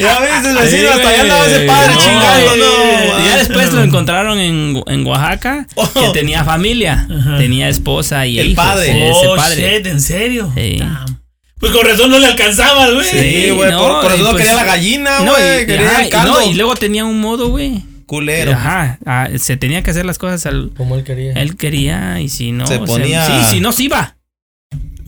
Ya 0.00 0.18
ves, 0.20 0.44
el 0.44 0.54
vecino, 0.56 0.80
Sí, 0.82 0.86
hasta 0.86 1.08
allá 1.08 1.20
andaba 1.22 1.46
ese 1.46 1.60
padre 1.60 1.94
No, 1.94 2.00
chingando, 2.00 2.56
y 2.56 2.58
no. 2.60 3.24
ya 3.26 3.36
después 3.36 3.72
lo 3.72 3.82
encontraron 3.82 4.38
en, 4.38 4.82
en 4.86 5.06
Oaxaca, 5.06 5.66
Oh. 5.74 5.88
que 5.92 6.08
tenía 6.20 6.44
familia, 6.44 7.06
tenía 7.38 7.68
esposa 7.68 8.26
y 8.26 8.38
El 8.38 8.48
hijos, 8.50 8.64
padre. 8.64 9.10
Ese 9.10 9.26
Oh, 9.26 9.34
padre. 9.36 9.76
shit, 9.78 9.86
¿en 9.86 10.00
serio? 10.00 10.52
Sí. 10.56 10.76
Damn. 10.78 11.20
Pues 11.58 11.72
con 11.72 11.84
razón 11.84 12.10
no 12.10 12.18
le 12.20 12.26
alcanzaba, 12.26 12.88
güey. 12.90 13.08
Sí, 13.10 13.50
güey, 13.50 13.72
no, 13.72 13.78
por, 13.82 14.02
por 14.02 14.10
y 14.12 14.14
eso 14.14 14.22
no 14.24 14.30
pues- 14.30 14.42
quería 14.44 14.54
la 14.56 14.64
gallina, 14.64 15.18
No, 15.20 15.32
güey, 15.32 15.62
y, 15.62 15.66
quería 15.66 15.90
ajá, 15.90 16.00
el 16.02 16.06
y 16.06 16.10
caldo. 16.10 16.32
no, 16.40 16.42
y 16.42 16.54
luego 16.54 16.74
tenía 16.76 17.04
un 17.04 17.20
modo, 17.20 17.48
güey. 17.48 17.82
Culero. 18.08 18.52
Ajá, 18.52 18.98
ah, 19.06 19.28
se 19.36 19.56
tenía 19.56 19.82
que 19.84 19.90
hacer 19.92 20.04
las 20.04 20.18
cosas 20.18 20.44
al 20.46 20.72
Como 20.76 20.96
él 20.96 21.04
quería. 21.04 21.34
él 21.34 21.56
quería 21.56 22.20
y 22.20 22.28
si 22.28 22.50
no 22.50 22.66
Se 22.66 22.80
ponía- 22.80 23.24
sí, 23.24 23.50
si 23.56 23.60
no 23.60 23.70
se 23.70 23.84
iba. 23.84 24.16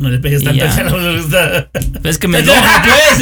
No 0.01 0.09
le 0.09 0.19
pegues 0.19 0.43
tanto 0.43 0.65
no. 0.65 2.09
Es 2.09 2.17
que 2.19 2.27
me 2.27 2.39
enoja, 2.41 2.83
pues. 2.85 3.21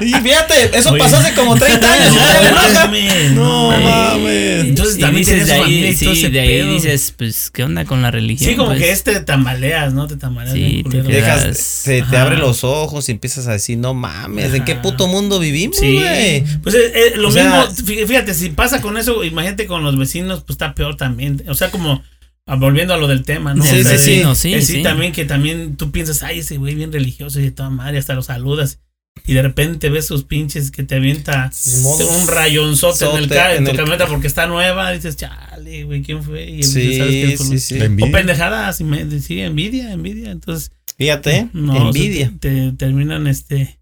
Y 0.02 0.12
fíjate, 0.12 0.76
eso 0.76 0.90
Oye. 0.90 0.98
pasó 0.98 1.16
hace 1.16 1.32
como 1.34 1.56
30 1.56 1.92
años. 1.92 2.14
mames, 2.74 3.30
No 3.32 3.70
mames. 3.70 4.64
Entonces 4.66 4.98
también 4.98 5.24
dices 5.24 5.46
tienes 5.46 5.46
de 5.46 5.52
ahí, 5.54 5.94
sí, 5.96 6.28
de 6.28 6.40
ahí 6.40 6.68
dices, 6.74 7.14
pues, 7.16 7.50
¿qué 7.50 7.64
onda 7.64 7.86
con 7.86 8.02
la 8.02 8.10
religión? 8.10 8.50
Sí, 8.50 8.54
como 8.56 8.68
Pues, 8.68 8.80
que 8.80 8.90
este 8.90 9.14
te 9.14 9.20
tambaleas, 9.20 9.94
¿no? 9.94 10.06
Te 10.06 10.16
tambaleas. 10.16 10.54
Sí, 10.54 10.84
te 10.90 11.02
Dejas, 11.02 11.56
se 11.56 12.02
te 12.02 12.16
Ajá. 12.16 12.22
abren 12.22 12.40
los 12.40 12.62
ojos 12.62 13.08
y 13.08 13.12
empiezas 13.12 13.46
a 13.46 13.52
decir, 13.52 13.78
no 13.78 13.94
mames, 13.94 14.52
¿en 14.52 14.64
qué 14.64 14.74
puto 14.74 15.06
mundo 15.06 15.38
vivimos, 15.38 15.78
Sí, 15.78 15.94
güey? 15.94 16.44
pues 16.62 16.74
eh, 16.74 16.92
eh, 16.94 17.12
lo 17.16 17.28
O 17.28 17.32
mismo, 17.32 17.66
fí- 17.68 18.06
fíjate, 18.06 18.34
si 18.34 18.50
pasa 18.50 18.82
con 18.82 18.98
eso, 18.98 19.24
imagínate 19.24 19.66
con 19.66 19.82
los 19.82 19.96
vecinos, 19.98 20.40
pues 20.46 20.50
está 20.56 20.74
peor 20.74 20.96
también. 20.96 21.42
O 21.48 21.54
sea, 21.54 21.70
como 21.70 22.02
volviendo 22.54 22.94
a 22.94 22.96
lo 22.96 23.08
del 23.08 23.24
tema, 23.24 23.54
¿no? 23.54 23.64
Sí, 23.64 23.80
O 23.80 23.82
sea, 23.82 23.98
sí, 23.98 24.16
sí. 24.18 24.20
No, 24.22 24.34
sí, 24.36 24.54
eh, 24.54 24.62
sí, 24.62 24.74
sí. 24.74 24.82
también 24.84 25.12
que 25.12 25.24
también 25.24 25.76
tú 25.76 25.90
piensas, 25.90 26.22
ay, 26.22 26.38
ese 26.38 26.58
güey 26.58 26.74
bien 26.76 26.92
religioso 26.92 27.40
y 27.40 27.44
de 27.44 27.50
toda 27.50 27.70
madre, 27.70 27.98
hasta 27.98 28.14
los 28.14 28.26
saludas. 28.26 28.78
Y 29.26 29.32
de 29.32 29.42
repente 29.42 29.88
ves 29.88 30.06
sus 30.06 30.24
pinches 30.24 30.70
que 30.70 30.82
te 30.84 30.94
avienta 30.96 31.50
un 31.84 32.28
rayonzote 32.28 33.04
en, 33.06 33.16
el 33.16 33.22
Sote 33.24 33.34
ca- 33.34 33.52
en 33.52 33.58
en 33.58 33.64
tu 33.64 33.70
el- 33.70 33.76
camioneta 33.78 34.06
porque 34.06 34.26
está 34.28 34.46
nueva. 34.46 34.92
Y 34.92 34.96
dices, 34.98 35.16
chale, 35.16 35.84
güey, 35.84 36.02
¿quién 36.02 36.22
fue? 36.22 36.44
Y 36.48 36.62
Sí, 36.62 36.98
sabes 36.98 37.40
sí, 37.40 37.58
sí. 37.58 37.80
O 37.80 37.84
envidia. 37.84 38.12
pendejadas, 38.12 38.80
y 38.80 38.84
me- 38.84 39.18
sí, 39.20 39.40
envidia, 39.40 39.90
envidia. 39.92 40.30
Entonces, 40.30 40.70
Fíjate, 40.98 41.48
no, 41.54 41.72
o 41.88 41.92
sea, 41.92 42.02
envidia. 42.02 42.32
te, 42.38 42.70
te 42.70 42.72
terminan, 42.76 43.26
este, 43.26 43.78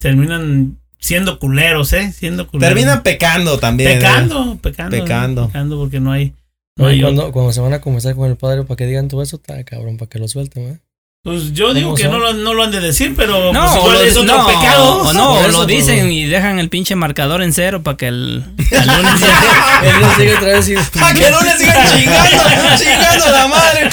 terminan 0.00 0.78
siendo 0.98 1.38
culeros, 1.38 1.92
¿eh? 1.92 2.12
Siendo 2.12 2.46
culeros. 2.48 2.74
Terminan 2.74 3.02
pecando 3.02 3.58
también. 3.58 3.90
¿eh? 3.92 3.94
pecando, 3.94 4.58
pecando. 4.60 4.90
Pecando. 4.96 5.46
Pecando 5.46 5.76
porque 5.78 6.00
no 6.00 6.12
hay. 6.12 6.32
No 6.76 6.86
Oye, 6.86 7.00
cuando, 7.02 7.30
cuando 7.32 7.52
se 7.52 7.60
van 7.60 7.72
a 7.72 7.80
confesar 7.80 8.14
con 8.16 8.28
el 8.28 8.36
padre 8.36 8.64
para 8.64 8.76
que 8.76 8.86
digan 8.86 9.08
todo 9.08 9.22
eso, 9.22 9.36
está 9.36 9.62
cabrón, 9.64 9.96
para 9.96 10.08
que 10.08 10.18
lo 10.18 10.26
suelten, 10.28 10.62
¿eh? 10.64 10.78
Pues 11.22 11.54
yo 11.54 11.72
digo 11.72 11.86
¿Cómo 11.90 11.96
que 11.96 12.02
son? 12.02 12.12
no 12.12 12.18
lo, 12.18 12.32
no 12.34 12.52
lo 12.52 12.64
han 12.64 12.70
de 12.70 12.80
decir, 12.80 13.14
pero 13.16 13.50
No, 13.50 13.62
pues 13.62 13.76
igual 13.76 13.94
lo, 13.96 14.02
es 14.02 14.16
otro 14.16 14.36
no, 14.36 14.46
pecado. 14.46 14.98
o 15.04 15.12
no, 15.14 15.40
eso, 15.40 15.48
lo 15.60 15.64
dicen 15.66 16.12
y 16.12 16.26
dejan 16.26 16.58
el 16.58 16.68
pinche 16.68 16.96
marcador 16.96 17.42
en 17.42 17.54
cero 17.54 17.82
para 17.82 17.96
que 17.96 18.08
el, 18.08 18.44
el 18.70 18.86
lunes 18.86 19.22
Él 19.22 19.92
no 20.02 20.14
sigue 20.16 20.34
otra 20.36 20.48
vez 20.48 20.68
y... 20.68 20.74
¡Ah, 20.74 21.12
que 21.16 21.30
no 21.30 21.40
le 21.42 21.50
sigan 21.52 21.86
chingando! 21.96 22.42
¡Chingando 22.78 23.24
a 23.24 23.30
la 23.30 23.46
madre! 23.48 23.88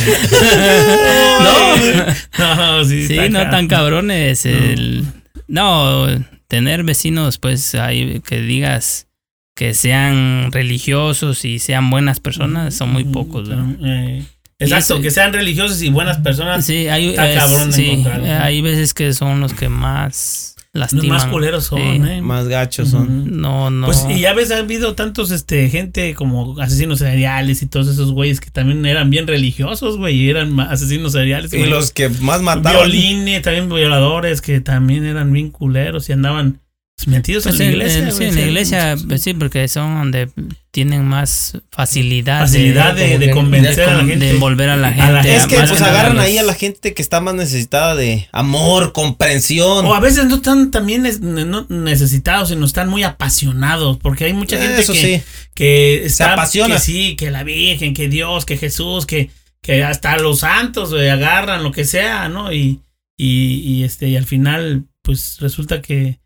No, 1.41 1.75
No, 2.77 2.83
sí, 2.83 3.07
sí, 3.07 3.13
está 3.17 3.29
no 3.29 3.39
acá. 3.39 3.49
tan 3.51 3.67
cabrones. 3.67 4.45
el- 4.45 5.05
no, 5.47 6.07
tener 6.47 6.83
vecinos, 6.83 7.37
pues, 7.37 7.75
ahí 7.75 8.21
que 8.27 8.41
digas 8.41 9.07
que 9.55 9.73
sean 9.73 10.51
religiosos 10.51 11.45
y 11.45 11.59
sean 11.59 11.89
buenas 11.89 12.19
personas, 12.19 12.73
son 12.73 12.91
muy 12.91 13.03
pocos. 13.03 13.47
¿no? 13.49 13.75
Eh, 13.85 14.23
exacto, 14.59 14.95
eso- 14.95 15.01
que 15.01 15.11
sean 15.11 15.33
religiosos 15.33 15.81
y 15.81 15.89
buenas 15.89 16.17
personas. 16.19 16.65
Sí, 16.65 16.87
hay, 16.87 17.09
Está 17.09 17.31
es- 17.31 17.37
cabrón 17.39 17.71
de 17.71 17.75
sí, 17.75 18.03
hay 18.29 18.61
veces 18.61 18.93
que 18.93 19.13
son 19.13 19.39
los 19.41 19.53
que 19.53 19.67
más 19.69 20.55
Los 20.73 20.93
lastiman. 20.93 21.17
más 21.17 21.25
culeros 21.25 21.65
son, 21.65 21.79
Sí. 21.79 22.09
¿eh? 22.09 22.21
Más 22.21 22.47
gachos 22.47 22.89
son. 22.89 23.41
No, 23.41 23.69
no. 23.69 23.87
Pues 23.87 24.05
y 24.09 24.21
ya 24.21 24.33
ves, 24.33 24.51
ha 24.51 24.59
habido 24.59 24.95
tantos 24.95 25.29
este 25.31 25.67
gente 25.69 26.15
como 26.15 26.57
asesinos 26.61 26.99
seriales 26.99 27.61
y 27.61 27.67
todos 27.67 27.89
esos 27.89 28.13
güeyes 28.13 28.39
que 28.39 28.49
también 28.51 28.85
eran 28.85 29.09
bien 29.09 29.27
religiosos, 29.27 29.97
güey, 29.97 30.15
y 30.15 30.29
eran 30.29 30.57
asesinos 30.61 31.11
seriales. 31.11 31.53
Y 31.53 31.57
güey. 31.57 31.69
los 31.69 31.91
que 31.91 32.07
más 32.07 32.41
mataban. 32.41 32.89
violines, 32.89 33.41
también 33.41 33.67
violadores 33.67 34.41
que 34.41 34.61
también 34.61 35.03
eran 35.05 35.33
bien 35.33 35.49
culeros 35.51 36.07
y 36.09 36.13
andaban 36.13 36.61
metidos 37.07 37.43
Pues 37.43 37.59
en 37.59 37.59
la 37.59 37.65
en- 37.65 37.71
iglesia. 37.71 37.99
en- 37.99 38.05
güey, 38.05 38.17
sí, 38.17 38.23
en 38.25 38.35
la 38.35 38.41
iglesia, 38.41 38.95
pues 39.07 39.21
sí, 39.21 39.33
porque 39.33 39.67
son 39.67 39.95
donde 39.95 40.29
tienen 40.71 41.03
más 41.05 41.57
facilidad, 41.69 42.41
facilidad 42.41 42.95
de, 42.95 43.17
de 43.17 43.27
de- 43.27 43.31
convencer 43.31 43.89
a 43.89 43.93
la 43.97 44.03
de, 44.03 44.09
gente. 44.11 44.25
de 44.25 44.31
envolver 44.31 44.69
a 44.69 44.77
la 44.77 44.87
A 44.89 44.93
gente. 44.93 45.11
la- 45.11 45.21
Es 45.21 45.47
que 45.47 45.55
pues 45.57 45.81
agarran 45.81 46.15
los- 46.15 46.25
ahí 46.25 46.37
a 46.37 46.43
la 46.43 46.53
gente 46.53 46.93
que 46.93 47.01
está 47.01 47.19
más 47.19 47.33
necesitada 47.35 47.95
de 47.95 48.27
amor, 48.31 48.93
comprensión. 48.93 49.85
O 49.85 49.93
a 49.93 49.99
veces 49.99 50.25
no 50.25 50.35
están 50.35 50.71
también 50.71 51.03
no 51.21 51.65
necesitados, 51.69 52.49
sino 52.49 52.65
están 52.65 52.87
muy 52.89 53.03
apasionados, 53.03 53.97
porque 53.97 54.25
hay 54.25 54.33
mucha 54.33 54.57
gente 54.57 54.81
Eso 54.81 54.93
que, 54.93 55.17
sí. 55.17 55.23
que 55.53 56.05
está, 56.05 56.33
apasiona. 56.33 56.75
que 56.75 56.81
sí, 56.81 57.15
que 57.17 57.31
la 57.31 57.43
Virgen, 57.43 57.93
que 57.93 58.07
Dios, 58.07 58.45
que 58.45 58.57
Jesús, 58.57 59.05
que, 59.05 59.29
que 59.61 59.83
hasta 59.83 60.17
los 60.17 60.39
santos 60.39 60.93
agarran 60.93 61.63
lo 61.63 61.71
que 61.71 61.83
sea, 61.85 62.29
¿no? 62.29 62.53
Y, 62.53 62.79
y, 63.17 63.55
y, 63.65 63.83
este 63.83 64.07
y 64.07 64.15
al 64.15 64.25
final 64.25 64.85
pues 65.03 65.37
resulta 65.39 65.81
que 65.81 66.20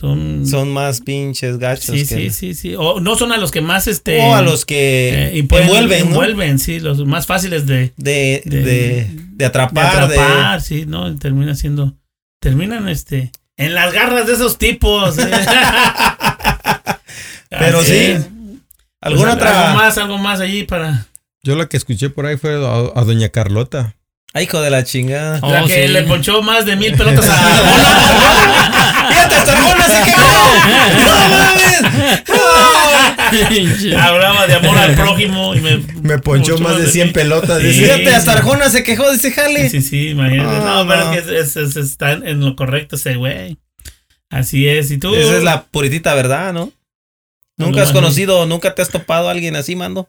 son, 0.00 0.46
Son 0.46 0.72
más 0.72 1.00
pinches 1.02 1.58
gachos. 1.58 1.94
sí, 1.94 2.06
que- 2.06 2.30
sí, 2.30 2.30
sí, 2.30 2.54
sí, 2.54 2.74
o 2.76 3.00
no 3.00 3.16
son 3.16 3.32
a 3.32 3.36
los 3.36 3.50
que 3.50 3.60
más 3.60 3.86
este 3.86 4.18
O 4.22 4.34
a 4.34 4.40
los 4.40 4.64
que 4.64 5.10
eh, 5.28 5.38
envuelven, 5.38 6.04
¿no? 6.04 6.10
envuelven, 6.12 6.58
sí, 6.58 6.80
los 6.80 7.04
más 7.06 7.26
fáciles 7.26 7.66
de, 7.66 7.92
De, 7.98 8.42
De- 8.46 8.62
de, 8.62 8.62
de 8.64 9.10
de 9.34 9.44
atrapar. 9.44 10.08
de- 10.08 10.18
atrapar, 10.18 10.60
sí, 10.62 10.84
¿no? 10.86 11.14
Termina 11.18 11.54
siendo, 11.54 11.94
terminan 12.40 12.88
este, 12.88 13.30
en 13.58 13.74
las 13.74 13.92
garras 13.92 14.26
de 14.26 14.32
esos 14.32 14.56
tipos. 14.56 15.18
¿eh? 15.18 15.30
Pero 17.50 17.80
Así 17.80 17.90
sí. 17.92 17.96
es. 17.98 18.26
¿Alguna 19.02 19.32
Pues, 19.32 19.34
otra? 19.36 19.66
Algo 19.70 19.78
más, 19.82 19.98
algo 19.98 20.18
más 20.18 20.40
allí 20.40 20.64
para. 20.64 21.06
Yo 21.42 21.56
la 21.56 21.66
que 21.68 21.76
escuché 21.76 22.10
por 22.10 22.26
ahí 22.26 22.36
fue 22.36 22.54
a, 22.54 22.98
a 22.98 23.04
doña 23.04 23.28
Carlota. 23.30 23.96
Ay, 24.32 24.44
hijo 24.44 24.60
de 24.60 24.70
la 24.70 24.84
chingada. 24.84 25.40
Oh, 25.42 25.50
la 25.50 25.64
que 25.64 25.86
sí. 25.88 25.92
le 25.92 26.02
ponchó 26.04 26.40
más 26.42 26.64
de 26.64 26.76
mil 26.76 26.92
pelotas 26.96 27.26
a 27.28 27.32
¡Fíjate, 29.28 29.34
hasta 29.36 29.52
Arjona 29.58 29.88
se 29.88 30.02
quejó! 30.04 30.22
¡No 31.04 31.28
mames! 31.28 31.82
Hablaba 33.96 34.46
de 34.46 34.54
amor 34.54 34.78
al 34.78 34.94
prójimo 34.94 35.54
y 35.54 35.60
me. 35.60 35.76
Me 36.02 36.18
ponchó 36.18 36.58
más 36.58 36.76
de 36.78 36.86
100 36.88 37.06
mil. 37.08 37.12
pelotas. 37.14 37.60
Sí. 37.60 37.68
dice. 37.68 37.84
Fíjate, 37.84 38.14
hasta 38.14 38.32
Arjona 38.32 38.68
se 38.70 38.82
quejó, 38.82 39.10
dice 39.12 39.30
Jale. 39.32 39.68
Sí, 39.70 39.82
sí, 39.82 40.08
imagínate. 40.10 40.56
Ah, 40.56 40.82
no, 40.82 40.88
pero 40.88 41.04
no. 41.04 41.12
es 41.12 41.22
que 41.22 41.38
es- 41.38 41.56
es- 41.56 41.76
es- 41.76 41.76
está 41.76 42.12
en 42.12 42.40
lo 42.40 42.56
correcto 42.56 42.96
ese 42.96 43.14
güey. 43.16 43.58
Así 44.30 44.66
es. 44.68 44.90
Y 44.90 44.98
tú. 44.98 45.14
Esa 45.14 45.36
es 45.36 45.42
la 45.42 45.64
puritita 45.64 46.14
verdad, 46.14 46.52
¿no? 46.52 46.72
Nunca 47.56 47.82
has 47.82 47.92
conocido, 47.92 48.46
nunca 48.46 48.74
te 48.74 48.80
has 48.82 48.88
topado 48.88 49.28
a 49.28 49.32
alguien 49.32 49.54
así, 49.54 49.76
mando. 49.76 50.08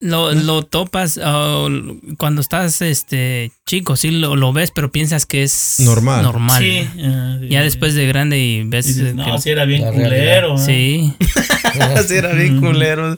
Lo, 0.00 0.32
lo 0.32 0.62
topas 0.64 1.18
cuando 2.18 2.40
estás 2.40 2.80
este 2.82 3.50
chico, 3.66 3.96
sí 3.96 4.12
lo, 4.12 4.36
lo 4.36 4.52
ves, 4.52 4.70
pero 4.70 4.92
piensas 4.92 5.26
que 5.26 5.42
es 5.42 5.76
Normal. 5.80 6.22
normal. 6.22 6.62
Sí. 6.62 6.88
ah, 7.04 7.38
Ya 7.48 7.62
después 7.62 7.94
de 7.94 8.06
grande 8.06 8.38
y 8.38 8.62
ves 8.62 8.86
dices, 8.86 9.08
eh, 9.10 9.14
no, 9.14 9.24
que- 9.24 9.38
sí 9.42 9.50
era 9.50 9.64
bien 9.64 9.82
La 9.82 9.90
culero. 9.90 10.54
¿eh? 10.54 10.58
sí. 10.58 11.14
Así 11.96 12.14
era 12.14 12.32
bien 12.32 12.60
culero. 12.60 13.16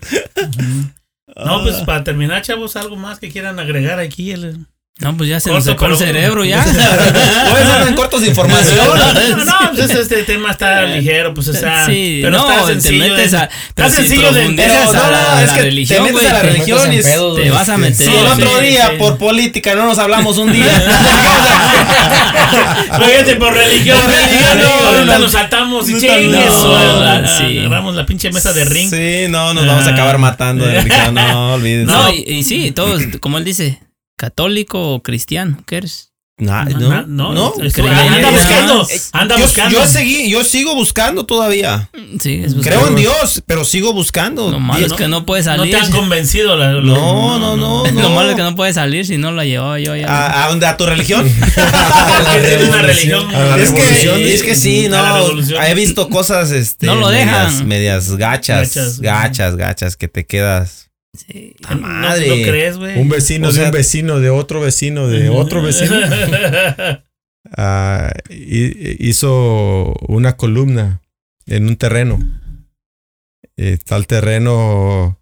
No, 1.37 1.63
pues 1.63 1.77
para 1.87 2.03
terminar, 2.03 2.43
chavos, 2.43 2.77
algo 2.77 2.97
más 2.97 3.19
que 3.19 3.31
quieran 3.31 3.59
agregar 3.59 3.99
aquí. 3.99 4.31
El... 4.33 4.67
No, 5.01 5.17
pues 5.17 5.31
ya 5.31 5.41
se 5.41 5.49
Corto, 5.49 5.57
nos 5.59 5.65
secó 5.65 5.87
el 5.87 5.97
cerebro 5.97 6.45
ya. 6.45 6.63
Pues 7.51 7.65
andan 7.69 7.95
cortos 7.95 8.21
de 8.21 8.29
información. 8.29 8.77
No, 8.77 9.45
no, 9.45 9.73
pues 9.75 9.91
este 9.91 10.23
tema 10.25 10.51
está 10.51 10.83
ligero, 10.83 11.33
pues 11.33 11.49
está. 11.49 11.87
sí, 11.87 12.21
pero 12.23 12.37
no, 12.37 12.51
está 12.51 12.67
te 12.67 12.73
sencillo. 12.81 13.15
metes 13.15 13.31
de- 13.33 13.39
a 13.39 13.43
está 13.45 13.53
pero 13.75 13.91
si 13.91 13.97
sencillo 13.97 14.31
de 14.33 14.49
No, 14.51 14.63
a 14.63 14.85
no, 14.87 14.93
la, 15.11 15.23
no, 15.37 15.41
es 15.41 15.51
que 15.51 15.57
te 15.57 15.63
religión, 15.63 16.03
metes 16.03 16.13
güey, 16.13 16.27
a 16.27 16.33
la 16.35 16.41
te 16.43 16.47
religión 16.49 16.79
metes 16.91 17.07
y 17.07 17.13
en 17.13 17.35
te 17.35 17.43
te 17.43 17.51
vas 17.51 17.69
a 17.71 17.79
meter. 17.79 17.97
Si 17.97 18.05
el 18.05 18.11
Sí, 18.13 18.27
otro 18.43 18.59
sí, 18.61 18.67
día 18.67 18.89
sí. 18.91 18.97
por 18.99 19.17
política 19.17 19.75
no 19.75 19.87
nos 19.87 19.99
hablamos 19.99 20.37
un 20.37 20.53
día. 20.53 20.67
Fíjate, 23.07 23.37
por 23.37 23.53
religión, 23.55 23.99
religión, 24.07 24.59
no, 24.59 24.65
no, 24.65 24.87
ahorita 24.89 25.13
no. 25.15 25.19
nos 25.21 25.33
saltamos 25.33 25.89
y 25.89 25.95
No, 25.95 26.01
chingue 26.01 26.45
no, 26.47 26.53
su- 26.61 26.69
no, 26.69 27.39
sí. 27.39 27.59
Agarramos 27.59 27.95
la 27.95 28.05
pinche 28.07 28.31
mesa 28.33 28.53
de 28.53 28.65
ring. 28.67 28.91
Sí, 28.91 29.27
no, 29.31 29.55
nos 29.55 29.67
vamos 29.67 29.87
a 29.87 29.91
acabar 29.91 30.19
matando 30.19 30.67
de 30.67 30.75
religión. 30.83 31.15
No, 31.15 31.55
olvídense. 31.55 31.93
No, 31.93 32.13
y, 32.13 32.25
y 32.27 32.43
sí, 32.45 32.71
todos, 32.73 33.03
como 33.21 33.39
él 33.39 33.45
dice, 33.45 33.81
católico 34.21 34.95
o 34.95 35.03
cristiano, 35.03 35.57
¿qué 35.67 35.79
eres? 35.79 36.09
No, 36.39 36.65
No, 36.65 36.79
no, 36.79 37.07
no, 37.07 37.35
no. 37.35 37.55
anda 37.61 38.31
buscando, 38.31 38.87
anda 39.13 39.37
yo, 39.37 39.43
buscando. 39.45 39.79
yo 39.79 39.87
seguí, 39.87 40.31
yo 40.31 40.43
sigo 40.43 40.75
buscando 40.75 41.27
todavía. 41.27 41.91
Sí, 42.19 42.41
es 42.43 42.55
Creo 42.63 42.87
en 42.89 42.97
Dios, 42.97 43.43
pero 43.45 43.63
sigo 43.67 43.93
buscando. 43.93 44.51
Lo 44.51 44.59
malo 44.59 44.87
es 44.87 44.95
que 44.95 45.07
no 45.07 45.27
puede 45.27 45.43
No 45.43 45.57
salir. 45.57 45.75
te 45.75 45.81
han 45.83 45.93
convencido. 45.93 46.57
La, 46.57 46.73
No, 46.73 47.39
no, 47.39 47.57
no, 47.59 47.85
no. 47.85 47.91
Lo 47.93 48.11
malo 48.11 48.31
es 48.31 48.37
que 48.37 48.43
no 48.43 48.57
puede 48.57 48.73
salir 48.73 49.05
si 49.07 49.19
no 49.19 49.33
lo 49.33 49.45
llevaba 49.45 49.79
yo 49.81 49.95
ya. 49.97 50.07
¿A, 50.09 50.45
a 50.45 50.49
dónde? 50.49 50.65
¿A 50.67 50.79
tu 50.79 50.87
religión? 50.87 51.27
Es 52.21 52.29
que 52.29 52.41
tiene 52.49 52.65
una 52.65 52.83
religión. 52.83 53.35
A 53.35 53.39
la 53.39 53.57
es, 53.57 53.71
revolución, 53.71 54.17
que, 54.17 54.35
es 54.35 54.43
que 54.43 54.55
sí, 54.55 54.89
no. 54.89 55.63
He 55.63 55.75
visto 55.75 56.09
cosas, 56.09 56.51
este. 56.53 56.87
No 56.87 56.95
lo 56.95 57.09
medias- 57.11 57.51
dejan. 57.53 57.69
Medias 57.69 58.17
gachas, 58.17 58.99
Gachas, 59.01 59.57
gachas, 59.57 59.97
que 59.97 60.09
te 60.09 60.25
quedas. 60.25 60.90
Sí. 61.13 61.55
¡Ta 61.61 61.75
No, 61.75 61.81
madre! 61.83 62.29
¿Lo 62.29 62.35
crees, 62.51 62.79
güey? 62.79 62.99
Un 62.99 63.09
vecino 63.09 63.49
O 63.49 63.53
sea- 63.53 63.65
de 63.65 63.69
un 63.71 63.75
vecino, 63.75 64.21
de 64.21 64.31
otro 64.31 64.61
vecino, 64.61 65.09
de 65.09 65.29
otro 65.29 65.63
vecino. 65.63 65.97
ah, 67.57 68.13
hi- 68.31 68.97
hizo 69.01 69.95
una 70.09 70.37
columna 70.37 71.01
en 71.47 71.67
un 71.67 71.77
terreno. 71.77 72.19
Está 73.57 73.97
el 73.97 74.07
terreno, 74.07 75.19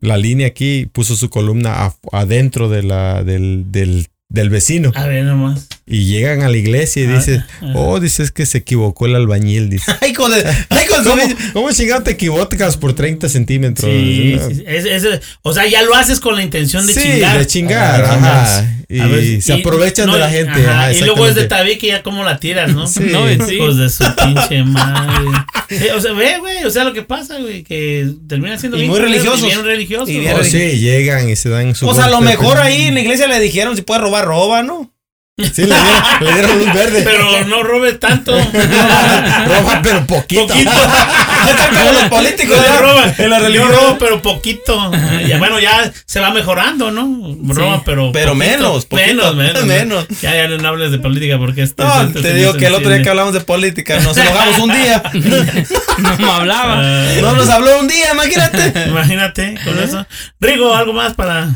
la 0.00 0.16
línea 0.18 0.48
aquí, 0.48 0.86
puso 0.92 1.16
su 1.16 1.30
columna 1.30 1.94
adentro 2.12 2.68
de 2.68 2.82
la, 2.82 3.22
del, 3.24 3.70
del, 3.72 4.08
del 4.28 4.50
vecino. 4.50 4.92
A 4.94 5.06
ver, 5.06 5.24
nomás. 5.24 5.68
Y 5.90 6.04
llegan 6.04 6.42
a 6.42 6.48
la 6.48 6.56
iglesia 6.56 7.02
y 7.02 7.06
Ah, 7.06 7.14
dice, 7.16 7.42
ah. 7.62 7.72
oh, 7.74 7.98
dices 8.00 8.30
que 8.30 8.44
se 8.46 8.58
equivocó 8.58 9.06
el 9.06 9.14
albañil, 9.14 9.70
dice. 9.70 9.90
Ay, 10.00 10.12
con, 10.12 10.32
el- 10.34 10.44
ay, 10.68 10.86
con 10.86 11.02
su- 11.04 11.10
¿Cómo, 11.10 11.22
cómo 11.54 11.72
chingado 11.72 12.02
te 12.02 12.10
equivocas 12.12 12.76
por 12.76 12.92
30 12.94 13.28
centímetros? 13.28 13.90
Sí, 13.90 14.34
No. 14.38 14.48
sí, 14.48 14.54
sí. 14.56 14.64
Es- 14.66 14.84
es- 14.84 15.20
o 15.42 15.52
sea, 15.54 15.66
ya 15.66 15.82
lo 15.82 15.94
haces 15.94 16.20
con 16.20 16.36
la 16.36 16.42
intención 16.42 16.86
de 16.86 16.92
Sí, 16.92 17.00
chingar. 17.00 17.38
de 17.38 17.46
chingar, 17.46 18.04
Ah, 18.04 18.14
ajá. 18.14 18.74
Y 18.90 19.00
ver, 19.00 19.42
se 19.42 19.54
y- 19.56 19.60
aprovechan 19.60 20.06
no, 20.06 20.14
de 20.14 20.18
la 20.20 20.30
gente. 20.30 20.50
ajá, 20.66 20.80
ajá, 20.88 20.92
y 20.94 21.00
luego 21.00 21.26
es 21.26 21.34
de 21.34 21.44
tabique 21.44 21.86
ya 21.88 22.02
cómo 22.02 22.24
la 22.24 22.38
tiras, 22.38 22.72
¿no? 22.74 22.86
Sí. 22.86 23.00
No, 23.04 23.26
sí. 23.46 23.54
Hijos 23.56 23.76
de 23.76 23.88
su 23.90 24.04
pinche 24.14 24.62
madre. 24.64 25.26
Eh, 25.70 25.90
o 25.94 26.00
sea, 26.00 26.12
ve, 26.12 26.38
güey, 26.38 26.64
o 26.64 26.70
sea, 26.70 26.84
lo 26.84 26.94
que 26.94 27.02
pasa, 27.02 27.38
güey, 27.38 27.62
que 27.62 28.08
termina 28.26 28.58
siendo 28.58 28.78
Y 28.78 28.80
bien 28.82 28.90
muy 28.90 29.00
religiosos. 29.00 29.42
Bien 29.42 29.62
religiosos. 29.64 30.08
Y 30.08 30.18
bien 30.20 30.34
Oh, 30.38 30.42
sí, 30.44 30.78
llegan 30.78 31.28
y 31.28 31.36
se 31.36 31.50
dan 31.50 31.74
su. 31.74 31.84
Pues 31.86 31.98
a 31.98 32.08
lo 32.08 32.20
mejor 32.22 32.58
ahí 32.58 32.86
en 32.86 32.94
la 32.94 33.00
iglesia 33.00 33.26
le 33.26 33.38
dijeron 33.40 33.76
si 33.76 33.82
puede 33.82 34.00
robar, 34.00 34.24
roba, 34.24 34.62
¿no? 34.62 34.90
Sí, 35.38 35.62
le 35.62 35.74
dieron, 35.74 36.02
le 36.20 36.32
dieron 36.32 36.58
luz 36.58 36.74
verde. 36.74 37.02
Pero 37.04 37.44
no 37.46 37.62
robes 37.62 38.00
tanto. 38.00 38.32
Roba, 39.46 39.80
pero 39.84 40.04
poquito. 40.04 40.48
poquito. 40.48 40.70
Como 40.70 41.92
los 41.92 42.02
políticos 42.04 42.60
¿verdad? 42.60 42.80
robo, 42.80 43.00
en 43.18 43.30
la 43.30 43.38
religión. 43.38 43.68
robo, 43.68 43.98
pero 43.98 44.20
poquito. 44.20 44.90
Ya, 45.26 45.38
bueno, 45.38 45.60
ya 45.60 45.92
se 46.06 46.18
va 46.18 46.30
mejorando, 46.30 46.90
¿no? 46.90 47.36
Roba, 47.54 47.82
pero. 47.84 48.10
Pero 48.12 48.32
poquito. 48.32 48.34
menos, 48.34 48.86
poquito, 48.86 49.34
menos, 49.34 49.36
menos. 49.36 49.64
menos. 49.64 50.08
Ya, 50.20 50.34
ya 50.34 50.48
no 50.48 50.68
hables 50.68 50.90
de 50.90 50.98
política 50.98 51.38
porque 51.38 51.62
esto 51.62 51.84
No, 51.84 52.10
te 52.20 52.34
digo 52.34 52.54
que 52.54 52.66
el 52.66 52.74
otro 52.74 52.90
día 52.90 53.02
que 53.02 53.08
hablamos 53.10 53.32
de 53.32 53.40
política 53.40 54.00
nos 54.00 54.16
enojamos 54.16 54.58
un 54.58 54.72
día. 54.72 55.02
No 55.98 56.16
me 56.18 56.30
hablaba. 56.30 56.82
No 57.22 57.32
nos 57.32 57.48
habló 57.48 57.78
un 57.80 57.88
día, 57.88 58.12
imagínate. 58.12 58.88
Imagínate 58.88 59.58
con 59.64 59.78
eso. 59.78 60.06
Rigo, 60.40 60.74
algo 60.74 60.92
más 60.92 61.14
para. 61.14 61.48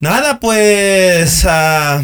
Nada, 0.00 0.38
pues. 0.40 1.44
ah, 1.48 2.02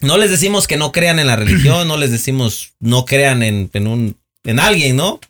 no 0.00 0.16
les 0.18 0.30
decimos 0.30 0.66
que 0.66 0.76
no 0.76 0.92
crean 0.92 1.18
en 1.18 1.26
la 1.26 1.36
religión, 1.36 1.86
no 1.88 1.96
les 1.96 2.10
decimos 2.10 2.72
no 2.80 3.04
crean 3.04 3.42
en, 3.42 3.70
en 3.72 3.86
un 3.86 4.16
en 4.44 4.58
alguien, 4.60 4.96
¿no? 4.96 5.20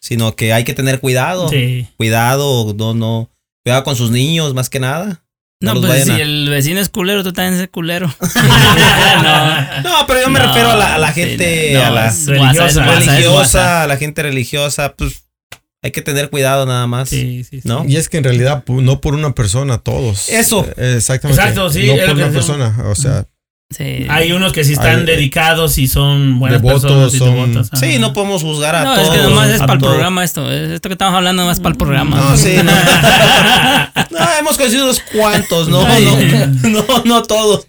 Sino 0.00 0.34
que 0.36 0.52
hay 0.52 0.64
que 0.64 0.74
tener 0.74 1.00
cuidado. 1.00 1.48
Sí. 1.48 1.86
Cuidado, 1.96 2.74
no, 2.76 2.94
no. 2.94 3.28
Cuidado 3.64 3.84
con 3.84 3.94
sus 3.96 4.10
niños, 4.10 4.54
más 4.54 4.68
que 4.70 4.80
nada. 4.80 5.22
No, 5.60 5.74
los 5.74 5.86
pues 5.86 6.04
si 6.04 6.10
a- 6.10 6.18
el 6.20 6.48
vecino 6.50 6.80
es 6.80 6.88
culero, 6.88 7.22
tú 7.22 7.32
también 7.32 7.54
eres 7.54 7.70
culero. 7.70 8.12
no. 9.22 9.82
No, 9.82 10.06
pero 10.06 10.20
yo 10.22 10.28
me 10.28 10.40
No, 10.40 10.46
refiero 10.46 10.70
a 10.70 10.76
la, 10.76 10.94
a 10.94 10.98
la 10.98 11.12
sí, 11.12 11.20
gente, 11.20 11.70
no, 11.74 11.84
a 11.84 11.90
la 11.90 12.10
religiosa, 12.98 13.82
a 13.82 13.86
la 13.86 13.96
gente 13.96 14.22
religiosa, 14.22 14.94
pues 14.96 15.24
hay 15.82 15.90
que 15.90 16.02
tener 16.02 16.30
cuidado 16.30 16.66
nada 16.66 16.86
más. 16.86 17.08
Sí, 17.08 17.44
sí, 17.44 17.60
sí. 17.60 17.68
¿No? 17.68 17.84
Y 17.86 17.96
es 17.96 18.08
que 18.08 18.18
en 18.18 18.24
realidad 18.24 18.64
no 18.66 19.00
por 19.00 19.14
una 19.14 19.32
persona, 19.34 19.78
todos. 19.78 20.28
Eso. 20.28 20.66
Eh, 20.76 20.94
Exactamente. 20.96 21.40
Exacto, 21.42 21.70
sí, 21.70 21.86
No 21.86 21.96
por 22.06 22.14
una 22.16 22.30
persona. 22.30 22.76
O 22.86 22.94
sea, 22.94 23.26
Sí. 23.76 24.06
Hay 24.08 24.32
unos 24.32 24.52
que 24.52 24.64
sí 24.64 24.72
están 24.74 25.00
Hay- 25.00 25.06
dedicados 25.06 25.78
y 25.78 25.88
son 25.88 26.38
buenas 26.38 26.60
Devotos, 26.62 26.82
personas 26.82 27.14
y 27.14 27.18
son- 27.18 27.52
devotos. 27.52 27.70
Sí, 27.78 27.98
no 27.98 28.12
podemos 28.12 28.42
juzgar 28.42 28.74
a 28.76 28.84
No, 28.84 28.94
todos. 28.94 29.08
es 29.08 29.14
que 29.14 29.22
nomás 29.28 29.48
es 29.50 29.60
a 29.60 29.66
para 29.66 29.72
el 29.74 29.78
programa 29.80 30.24
esto. 30.24 30.50
Esto 30.50 30.88
que 30.88 30.92
estamos 30.94 31.14
hablando 31.14 31.42
nomás 31.42 31.58
para 31.60 31.70
el 31.72 31.78
programa. 31.78 32.16
No, 32.16 32.36
sí, 32.36 32.54
no. 32.64 32.72
No, 34.12 34.18
hemos 34.38 34.56
conocido 34.56 34.84
unos 34.84 35.00
cuantos, 35.00 35.68
no, 35.68 35.84
Ay. 35.86 36.04
no, 36.62 36.68
no, 36.70 37.04
no 37.04 37.22
todos. 37.22 37.66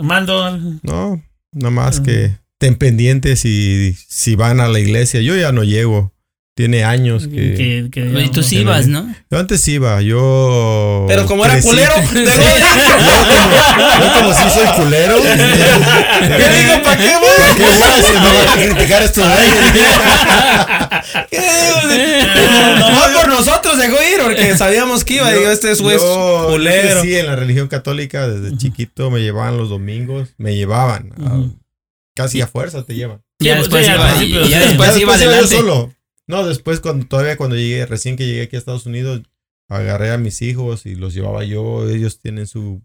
Mando. 0.00 0.58
no, 0.82 1.22
nada 1.52 1.70
más 1.70 2.00
que 2.00 2.36
estén 2.54 2.76
pendientes 2.76 3.44
y 3.44 3.94
si 4.08 4.34
van 4.36 4.60
a 4.60 4.68
la 4.68 4.78
iglesia. 4.80 5.20
Yo 5.20 5.36
ya 5.36 5.52
no 5.52 5.64
llego. 5.64 6.12
Tiene 6.58 6.82
años 6.82 7.28
que. 7.28 7.54
Que, 7.54 7.88
que- 7.88 8.20
Y 8.24 8.28
tú 8.30 8.42
sí 8.42 8.58
ibas, 8.58 8.88
¿no? 8.88 9.14
Yo 9.30 9.38
antes 9.38 9.68
iba, 9.68 10.02
yo. 10.02 11.04
Pero 11.06 11.24
como 11.24 11.44
era 11.44 11.54
crecí- 11.54 11.62
culero, 11.68 11.94
Yo 12.02 12.02
como, 12.10 14.00
yo 14.00 14.12
como 14.18 14.34
sí 14.34 14.50
soy 14.52 14.66
culero. 14.76 15.14
¿qué 15.22 16.48
digo? 16.58 16.82
¿Para 16.82 16.96
qué 16.96 17.12
voy? 17.16 17.56
¿Qué 17.56 17.62
voy 17.62 17.80
a 17.80 17.96
decir? 17.96 18.14
Me 18.20 18.34
van 18.34 18.48
a 18.48 18.54
criticar 18.74 19.02
estos 19.04 19.24
güeyes. 19.32 19.54
¿Qué 21.30 21.38
digo? 21.38 22.78
Nomás 22.80 23.08
por 23.10 23.28
nosotros 23.28 23.78
dejó 23.78 23.96
ir 24.02 24.20
porque 24.24 24.56
sabíamos 24.56 25.04
que 25.04 25.14
iba. 25.14 25.30
Digo, 25.32 25.48
este 25.52 25.70
es 25.70 25.80
güey 25.80 25.94
es 25.94 26.02
Yo- 26.02 26.42
yo 26.42 26.48
culero. 26.54 27.00
crecí 27.02 27.16
en 27.18 27.26
la 27.26 27.36
religión 27.36 27.68
católica 27.68 28.26
desde 28.26 28.56
chiquito. 28.58 29.12
Me 29.12 29.20
llevaban 29.20 29.56
los 29.58 29.68
domingos. 29.68 30.30
Me 30.38 30.56
llevaban. 30.56 31.12
a- 31.24 31.34
Ujú. 31.34 31.56
casi 32.16 32.40
a 32.40 32.48
fuerza 32.48 32.82
te 32.84 32.96
llevan. 32.96 33.20
Ya 33.40 33.54
Sí, 33.54 33.58
después 33.60 33.86
sí, 33.86 33.92
iba, 35.02 35.16
sí. 35.16 35.24
yo 35.24 35.46
solo. 35.46 35.92
No, 36.28 36.46
después 36.46 36.80
cuando 36.80 37.06
todavía 37.06 37.36
cuando 37.36 37.56
llegué, 37.56 37.84
recién 37.86 38.16
que 38.16 38.26
llegué 38.26 38.42
aquí 38.42 38.54
a 38.56 38.58
Estados 38.60 38.86
Unidos, 38.86 39.22
agarré 39.68 40.12
a 40.12 40.18
mis 40.18 40.40
hijos 40.42 40.86
y 40.86 40.94
los 40.94 41.14
llevaba 41.14 41.42
yo. 41.44 41.88
Ellos 41.88 42.20
tienen 42.20 42.46
su, 42.46 42.82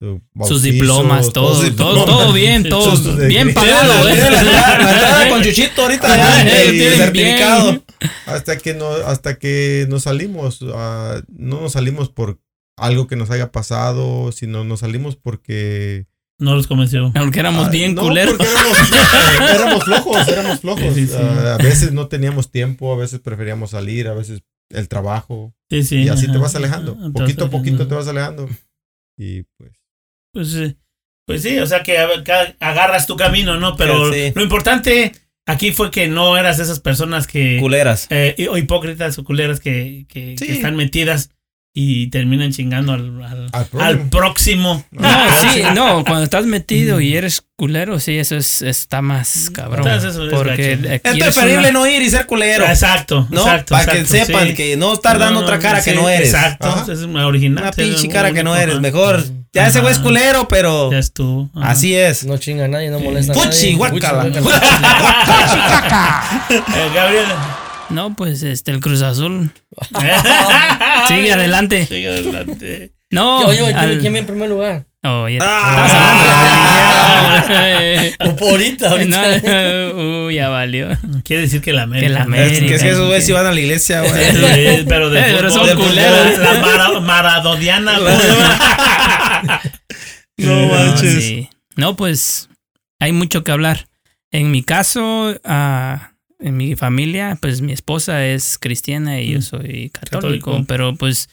su 0.00 0.20
Sus 0.46 0.62
diplomas, 0.62 1.32
todo, 1.32 1.54
sus 1.54 1.74
todo, 1.76 1.94
diplomas. 1.94 2.06
todo 2.06 2.32
bien, 2.32 2.62
todo 2.68 2.96
sus 2.96 3.16
bien 3.26 3.54
pagado, 3.54 4.02
Tiene 4.06 4.26
¿eh? 4.26 4.30
la, 4.30 4.40
entrada- 4.40 4.78
la 4.78 4.90
entrada 4.92 5.28
con 5.30 5.42
Chuchito 5.42 5.82
ahorita 5.82 6.16
ya, 6.16 6.36
Ay, 6.40 6.48
el 6.68 6.70
tienen 6.72 6.98
certificado. 6.98 7.70
bien. 7.70 7.84
Hasta 8.26 8.58
que 8.58 8.74
no, 8.74 8.88
hasta 8.88 9.38
que 9.38 9.86
nos 9.88 10.02
salimos, 10.02 10.60
ah, 10.74 11.22
no 11.28 11.60
nos 11.62 11.72
salimos 11.72 12.10
por 12.10 12.38
algo 12.76 13.06
que 13.06 13.16
nos 13.16 13.30
haya 13.30 13.52
pasado, 13.52 14.32
sino 14.32 14.64
nos 14.64 14.80
salimos 14.80 15.14
porque 15.16 16.06
No 16.38 16.54
los 16.54 16.66
convenció. 16.66 17.12
Aunque 17.14 17.40
éramos 17.40 17.68
Ah, 17.68 17.70
bien 17.70 17.94
no, 17.94 18.02
culeros. 18.02 18.34
porque 18.34 18.50
éramos, 18.50 18.78
éramos 19.54 19.84
flojos, 19.84 20.28
éramos 20.28 20.60
flojos. 20.60 20.94
Sí, 20.94 21.06
sí, 21.06 21.12
sí. 21.12 21.16
Ah, 21.18 21.54
a 21.54 21.62
veces 21.62 21.92
no 21.92 22.08
teníamos 22.08 22.50
tiempo, 22.50 22.92
a 22.92 22.96
veces 22.96 23.20
preferíamos 23.20 23.70
salir, 23.70 24.08
a 24.08 24.14
veces 24.14 24.42
el 24.70 24.88
trabajo. 24.88 25.54
Sí, 25.70 25.84
sí. 25.84 26.02
y 26.02 26.08
así 26.08 26.30
te 26.30 26.38
vas 26.38 26.54
alejando. 26.56 26.96
Poquito 27.12 27.44
a 27.46 27.50
poquito 27.50 27.86
te 27.86 27.94
vas 27.94 28.08
alejando. 28.08 28.48
Y 29.16 29.42
pues. 29.56 29.72
Pues, 30.32 30.48
sí. 30.50 30.76
pues 31.26 31.42
sí, 31.42 31.58
o 31.60 31.66
sea 31.66 31.82
que 31.84 31.96
agarras 32.60 33.06
tu 33.06 33.16
camino, 33.16 33.58
¿no? 33.60 33.76
Pero 33.76 34.12
Sí. 34.12 34.32
lo 34.34 34.42
importante 34.42 35.12
aquí 35.46 35.70
fue 35.70 35.92
que 35.92 36.08
no 36.08 36.36
eras 36.36 36.58
esas 36.58 36.80
personas 36.80 37.28
que. 37.28 37.58
Culeras. 37.60 38.08
eh, 38.10 38.48
o 38.50 38.56
hipócritas 38.58 39.16
o 39.18 39.24
culeras 39.24 39.60
que, 39.60 40.06
que, 40.08 40.34
Sí. 40.36 40.46
que 40.46 40.52
están 40.54 40.74
metidas 40.74 41.30
y 41.76 42.06
terminan 42.06 42.52
chingando 42.52 42.92
al, 42.92 43.20
al, 43.24 43.48
Al 43.52 43.80
al 43.80 44.08
próximo. 44.08 44.84
No, 44.92 45.08
sí, 45.52 45.62
no, 45.74 46.04
cuando 46.04 46.22
estás 46.22 46.46
metido 46.46 47.00
y 47.00 47.16
eres 47.16 47.42
culero, 47.56 47.98
sí, 47.98 48.16
eso 48.16 48.36
es, 48.36 48.62
está 48.62 49.02
más 49.02 49.50
cabrón. 49.52 49.84
Entonces, 49.84 50.12
eso 50.12 50.24
es 50.26 50.32
porque 50.32 50.76
gacho. 50.76 51.08
aquí 51.10 51.20
Es 51.20 51.34
preferible 51.34 51.70
una- 51.70 51.80
no 51.80 51.86
ir 51.88 52.00
y 52.02 52.10
ser 52.10 52.26
culero. 52.26 52.64
Exacto, 52.64 53.26
¿No? 53.30 53.40
exacto. 53.40 53.74
Para 53.74 53.92
que 53.92 54.06
sepan 54.06 54.48
sí. 54.48 54.54
que 54.54 54.76
no 54.76 54.92
estar 54.94 55.18
dando 55.18 55.40
No, 55.40 55.46
otra 55.46 55.58
cara 55.58 55.80
sí, 55.80 55.90
que 55.90 55.96
no 55.96 56.08
eres. 56.08 56.32
Exacto, 56.32 56.68
Ajá. 56.68 56.92
es 56.92 57.00
una 57.00 57.26
original. 57.26 57.64
Una 57.64 57.72
pinche 57.72 58.08
cara 58.08 58.32
que 58.32 58.44
no 58.44 58.54
eres. 58.54 58.78
Mejor. 58.80 59.24
Ya 59.52 59.66
ese 59.68 59.80
güey 59.80 59.92
es 59.92 59.98
culero, 60.00 60.46
pero 60.48 60.90
Ya 60.92 60.98
estuvo. 60.98 61.50
ajá. 61.56 61.70
así 61.72 61.94
es. 61.94 62.24
No 62.24 62.38
chinga 62.38 62.66
a 62.66 62.68
nadie, 62.68 62.90
no 62.90 63.00
molesta 63.00 63.32
a 63.32 63.34
Fuchi, 63.34 63.74
nadie. 63.76 63.90
Fuchi, 63.90 63.98
guácala. 63.98 64.24
Eh, 66.50 66.90
Gabriel. 66.94 67.26
No, 67.90 68.14
pues 68.14 68.42
este, 68.42 68.70
el 68.70 68.80
Cruz 68.80 69.02
Azul. 69.02 69.50
Sigue 71.08 71.32
adelante. 71.32 71.86
Sigue 71.86 72.08
adelante. 72.08 72.92
No, 73.10 73.46
Oye, 73.46 73.62
oye, 73.62 73.74
al- 73.74 73.98
¿quién, 74.00 74.16
en 74.16 74.26
primer 74.26 74.48
lugar? 74.48 74.86
Oh, 75.04 75.28
ya- 75.28 75.38
Ah. 75.42 75.84
Hablando 77.38 77.54
de 77.54 78.50
ahorita, 78.50 78.90
ahorita. 78.90 79.38
No, 79.92 80.26
uy, 80.26 80.34
ya 80.36 80.48
valió. 80.48 80.88
Quiere 81.24 81.42
decir 81.42 81.60
que 81.60 81.72
la 81.72 81.82
América. 81.82 82.06
Que 82.06 82.12
la 82.14 82.20
Es 82.20 82.26
América. 82.26 82.66
que, 82.66 82.74
es 82.74 82.82
que 82.82 82.88
esos 82.90 83.06
güeyes 83.06 83.28
iban 83.28 83.46
a 83.46 83.52
la 83.52 83.60
iglesia, 83.60 84.00
güey. 84.00 84.84
Pero 84.88 85.10
de 85.10 85.20
pero 85.22 85.50
fútbol, 85.50 85.52
son 85.52 85.66
de 85.66 85.74
culeros. 85.84 86.38
La 86.38 86.54
mara- 86.60 87.00
maradoniana. 87.00 87.98
güey. 87.98 88.14
No 90.38 90.66
manches. 90.68 91.22
sí. 91.24 91.48
No, 91.76 91.96
pues 91.96 92.48
hay 93.00 93.12
mucho 93.12 93.44
que 93.44 93.52
hablar. 93.52 93.86
En 94.32 94.50
mi 94.50 94.62
caso, 94.64 95.38
ah, 95.44 96.13
en 96.40 96.56
mi 96.56 96.74
familia, 96.76 97.38
pues 97.40 97.60
mi 97.60 97.72
esposa 97.72 98.26
es 98.26 98.58
cristiana 98.58 99.20
y 99.20 99.32
yo 99.32 99.38
Mm. 99.38 99.42
soy 99.42 99.90
católico, 99.90 100.50
Católico. 100.52 100.64
pero 100.68 100.94
pues 100.96 101.28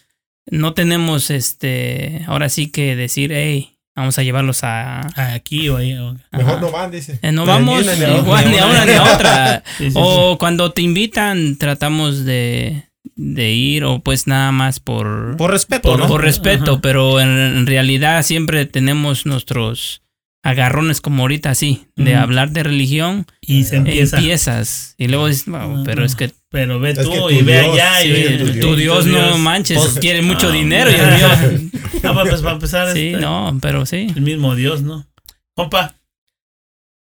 no 0.49 0.73
tenemos 0.73 1.29
este, 1.29 2.23
ahora 2.27 2.49
sí 2.49 2.71
que 2.71 2.95
decir, 2.95 3.31
hey, 3.33 3.77
vamos 3.95 4.17
a 4.17 4.23
llevarlos 4.23 4.63
a... 4.63 5.01
Aquí 5.33 5.69
o 5.69 5.77
ahí. 5.77 5.93
o- 5.97 6.15
Mejor 6.31 6.61
no 6.61 6.71
van, 6.71 6.91
dice. 6.91 7.19
Eh, 7.21 7.31
no 7.31 7.41
Ni 7.43 7.47
vamos 7.47 7.85
ni 7.85 8.03
a 8.03 8.17
igual 8.17 8.49
ni 8.51 8.57
a 8.57 8.65
una 8.65 8.85
ni 8.85 8.91
a 8.93 9.03
otra. 9.15 9.63
Sí, 9.77 9.91
sí, 9.91 9.93
O 9.95 10.37
cuando 10.37 10.71
te 10.71 10.81
invitan, 10.81 11.57
tratamos 11.57 12.25
de, 12.25 12.85
de 13.15 13.51
ir 13.51 13.83
o 13.83 13.99
pues 13.99 14.27
nada 14.27 14.51
más 14.51 14.79
por, 14.79 15.35
Por 15.37 15.51
respeto, 15.51 15.89
Por- 15.89 15.99
¿no? 15.99 16.07
por 16.07 16.21
respeto, 16.21 16.71
Ajá. 16.73 16.81
pero 16.81 17.11
pero 17.15 17.19
en, 17.21 17.29
en 17.29 17.67
realidad 17.67 18.23
siempre 18.23 18.65
tenemos 18.65 19.25
nuestros 19.25 20.01
agarrones 20.43 21.01
como 21.01 21.23
ahorita 21.23 21.51
así, 21.51 21.85
de 21.95 22.15
hablar 22.15 22.49
de 22.51 22.63
religión, 22.63 23.25
Y 23.41 23.63
se 23.65 23.77
empieza. 23.77 24.17
empiezas 24.17 24.95
y 24.97 25.07
luego 25.07 25.27
dices, 25.27 25.45
"Wow, 25.47 25.77
No, 25.77 25.83
pero 25.83 26.03
es 26.03 26.15
que 26.15 26.31
Pero 26.49 26.79
ve 26.79 26.91
Es 26.91 26.99
tú 27.03 27.11
que 27.27 27.33
y 27.35 27.41
ve 27.43 27.61
Dios, 27.61 27.73
allá. 27.75 28.03
y 28.03 28.07
sí, 28.07 28.11
ve- 28.11 28.37
tu 28.39 28.45
tu, 28.45 28.75
Dios. 28.75 28.77
Dios 28.77 29.05
no 29.05 29.25
Dios. 29.27 29.39
manches, 29.39 29.77
Pues, 29.77 29.99
quiere 29.99 30.21
mucho 30.21 30.51
dinero, 30.51 30.89
Dios 30.91 31.17
Dios 31.17 31.61
mío. 31.61 31.69
No, 32.03 32.13
pues 32.23 32.41
para 32.41 32.53
empezar, 32.55 32.91
Sí, 32.93 33.07
este, 33.09 33.21
no, 33.21 33.57
pero 33.61 33.85
sí. 33.85 34.07
el 34.15 34.21
mismo 34.21 34.55
Dios, 34.55 34.81
¿no? 34.81 35.07
Compa, 35.55 35.95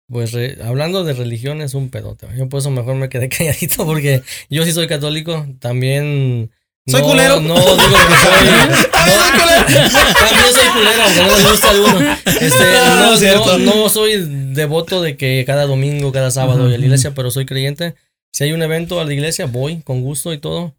Pues 0.08 0.32
re- 0.34 0.58
hablando 0.64 1.04
de 1.04 1.14
religión 1.14 1.62
es 1.62 1.74
un 1.74 1.90
pedote. 1.90 2.28
Yo 2.38 2.50
por 2.50 2.60
eso 2.60 2.70
mejor 2.70 2.96
me 2.96 3.10
quedé 3.10 3.30
calladito 3.30 3.86
porque 3.86 4.22
yo 4.50 4.66
sí 4.66 4.72
soy 4.74 4.88
católico. 4.88 5.48
También. 5.60 6.52
¿Soy 6.86 7.02
no, 7.02 7.08
culero? 7.08 7.40
No 7.40 7.56
digo 7.56 7.76
que 7.78 7.84
soy. 7.84 8.46
no, 9.94 10.14
También 10.14 10.54
soy 10.54 10.68
culero, 10.70 11.04
aunque 11.04 11.24
no 11.24 11.38
le 11.38 11.50
gusta 11.50 11.68
a 11.68 11.72
alguno. 11.72 12.18
Este, 12.26 12.72
No, 12.74 12.96
no, 12.96 13.14
es 13.14 13.20
cierto. 13.20 13.58
no, 13.58 13.76
no 13.76 13.90
soy 13.90 14.26
devoto 14.54 15.02
de 15.02 15.16
que 15.16 15.44
cada 15.46 15.66
domingo, 15.66 16.12
cada 16.12 16.30
sábado 16.32 16.64
voy 16.66 16.74
a 16.74 16.78
la 16.78 16.84
iglesia, 16.86 17.14
pero 17.16 17.32
soy 17.32 17.46
creyente. 17.46 17.96
Si 18.34 18.44
hay 18.44 18.52
un 18.52 18.62
evento 18.64 19.00
a 19.00 19.06
la 19.06 19.14
iglesia, 19.14 19.46
voy 19.46 19.82
con 19.82 20.02
gusto 20.02 20.34
y 20.34 20.40
todo. 20.40 20.76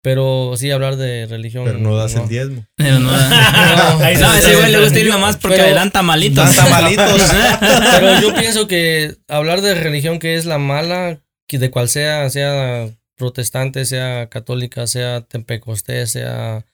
Pero 0.00 0.52
sí, 0.56 0.70
hablar 0.70 0.94
de 0.96 1.26
religión. 1.26 1.64
Pero 1.64 1.78
no 1.78 1.96
das 1.96 2.14
el 2.14 2.28
diezmo. 2.28 2.64
Pero 2.76 3.00
no, 3.00 3.10
no, 3.10 4.04
ese 4.06 4.54
güey 4.54 4.70
le 4.70 4.78
gusta 4.80 4.98
ir 5.00 5.08
nomás 5.08 5.36
porque 5.38 5.56
pero- 5.56 5.74
dan 5.74 5.90
tamalitos. 5.90 6.54
Dan 6.54 6.54
tamalitos. 6.54 7.20
Pero 7.60 8.20
yo 8.20 8.34
pienso 8.34 8.68
que 8.68 9.16
hablar 9.26 9.60
de 9.60 9.74
religión 9.74 10.20
que 10.20 10.36
es 10.36 10.44
la 10.44 10.58
mala, 10.58 11.18
que 11.48 11.58
de 11.58 11.70
cual 11.72 11.88
sea, 11.88 12.30
sea 12.30 12.88
protestante, 13.18 13.84
sea 13.84 14.28
católica, 14.30 14.86
sea 14.86 15.20
tempecostés, 15.20 16.12
sea 16.12 16.64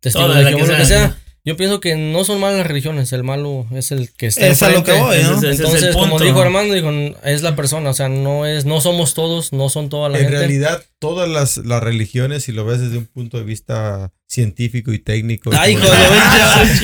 testigo 0.00 0.28
de 0.28 0.44
que 0.44 0.50
lo 0.66 0.76
que 0.76 0.84
sea. 0.86 1.16
yo 1.44 1.56
pienso 1.56 1.78
que 1.78 1.94
no 1.94 2.24
son 2.24 2.40
malas 2.40 2.58
las 2.58 2.66
religiones, 2.66 3.12
el 3.12 3.22
malo 3.22 3.66
es 3.72 3.92
el 3.92 4.10
que 4.12 4.26
está 4.26 4.48
Es 4.48 4.62
a 4.62 4.70
lo 4.70 4.82
que 4.82 4.92
voy, 4.92 5.22
¿no? 5.22 5.36
Es 5.38 5.60
Entonces, 5.60 5.94
como 5.94 6.18
dijo 6.18 6.40
Armando, 6.40 6.74
dijo, 6.74 6.90
es 7.22 7.42
la 7.42 7.54
persona, 7.54 7.90
o 7.90 7.94
sea, 7.94 8.08
no 8.08 8.46
es, 8.46 8.64
no 8.64 8.80
somos 8.80 9.14
todos, 9.14 9.52
no 9.52 9.68
son 9.68 9.88
toda 9.88 10.08
la 10.08 10.18
En 10.18 10.24
gente. 10.24 10.38
realidad, 10.38 10.82
todas 10.98 11.28
las, 11.28 11.58
las 11.58 11.82
religiones, 11.82 12.44
si 12.44 12.52
lo 12.52 12.64
ves 12.64 12.80
desde 12.80 12.98
un 12.98 13.06
punto 13.06 13.38
de 13.38 13.44
vista 13.44 14.12
científico 14.30 14.92
y 14.92 15.00
técnico. 15.00 15.50
Ay, 15.58 15.76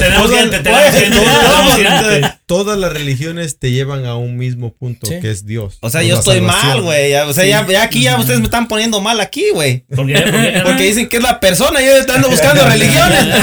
todas- 2.46 2.78
las 2.78 2.92
religiones 2.92 3.58
te 3.58 3.70
llevan 3.72 4.06
a 4.06 4.16
un 4.16 4.36
mismo 4.36 4.72
punto, 4.72 5.06
Sí. 5.08 5.18
que 5.20 5.30
es 5.30 5.46
Dios. 5.46 5.78
O 5.80 5.90
sea, 5.90 6.02
yo 6.02 6.18
estoy 6.18 6.36
salvación. 6.38 6.68
mal, 6.68 6.82
güey. 6.82 7.14
O 7.14 7.32
sea, 7.32 7.44
ya, 7.44 7.66
ya 7.66 7.82
aquí 7.82 8.02
ya 8.02 8.18
ustedes 8.18 8.38
me 8.38 8.44
están 8.44 8.68
poniendo 8.68 9.00
mal 9.00 9.20
aquí, 9.20 9.50
güey. 9.52 9.84
Porque 9.94 10.84
dicen 10.84 11.08
que 11.08 11.16
es 11.16 11.22
la 11.22 11.40
persona, 11.40 11.80
yo 11.80 11.92
ando 12.12 12.30
buscando 12.30 12.64
religiones. 12.68 13.24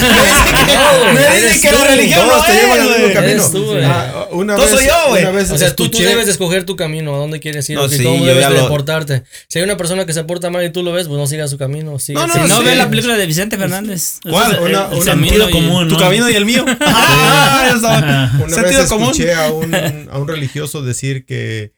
Me 1.13 1.41
dicen 1.41 1.61
que, 1.61 1.71
la 1.71 1.85
religión 1.87 2.27
no 2.27 2.41
te 2.43 2.53
llevan 2.53 2.79
al 2.81 2.87
es, 3.25 3.35
mismo 3.49 3.65
güey. 3.65 3.83
Ah, 3.85 4.27
No 4.31 4.57
vez, 4.57 4.69
soy 4.69 4.85
yo, 4.85 5.09
güey. 5.09 5.25
O 5.25 5.57
sea, 5.57 5.75
tú, 5.75 5.89
debes 5.89 6.25
de 6.25 6.31
escoger 6.31 6.65
tu 6.65 6.75
camino, 6.75 7.13
a 7.15 7.17
dónde 7.17 7.39
quieres 7.39 7.69
ir, 7.69 7.77
No, 7.77 7.85
y 7.85 7.89
sí, 7.89 8.03
cómo 8.03 8.25
debes 8.25 8.47
de 8.47 8.55
lo- 8.55 8.67
portarte. 8.67 9.23
Si 9.47 9.59
hay 9.59 9.65
una 9.65 9.77
persona 9.77 10.05
que 10.05 10.13
se 10.13 10.23
porta 10.23 10.49
mal 10.49 10.63
y 10.65 10.69
tú 10.71 10.83
lo 10.83 10.91
ves, 10.91 11.07
pues 11.07 11.17
no 11.17 11.27
sigas 11.27 11.49
su 11.49 11.57
camino. 11.57 11.97
sigue- 11.99 12.19
No, 12.19 12.27
no, 12.27 12.33
Si 12.33 12.39
no 12.41 12.59
sí. 12.59 12.65
ve 12.65 12.75
la 12.75 12.89
película 12.89 13.16
de 13.17 13.25
Vicente 13.25 13.57
Fernández. 13.57 14.19
¿Cuál? 14.23 14.51
Ese 14.53 14.61
es 14.61 14.65
el- 14.67 14.71
Una- 14.75 14.85
el 14.87 14.93
una- 14.93 15.03
sentido 15.03 15.49
y- 15.49 15.51
común, 15.51 15.87
Tu 15.87 15.93
¿no? 15.95 15.99
camino 15.99 16.29
y 16.29 16.33
el 16.35 16.45
mío. 16.45 16.65
Ah. 16.81 18.31
Una 18.39 18.49
Sentido 18.55 18.79
vez 18.81 18.89
común. 18.89 19.09
escuché 19.11 19.33
a 19.33 19.51
un, 19.51 19.73
a 20.11 20.17
un 20.17 20.27
religioso 20.27 20.81
decir 20.83 21.25
que, 21.25 21.73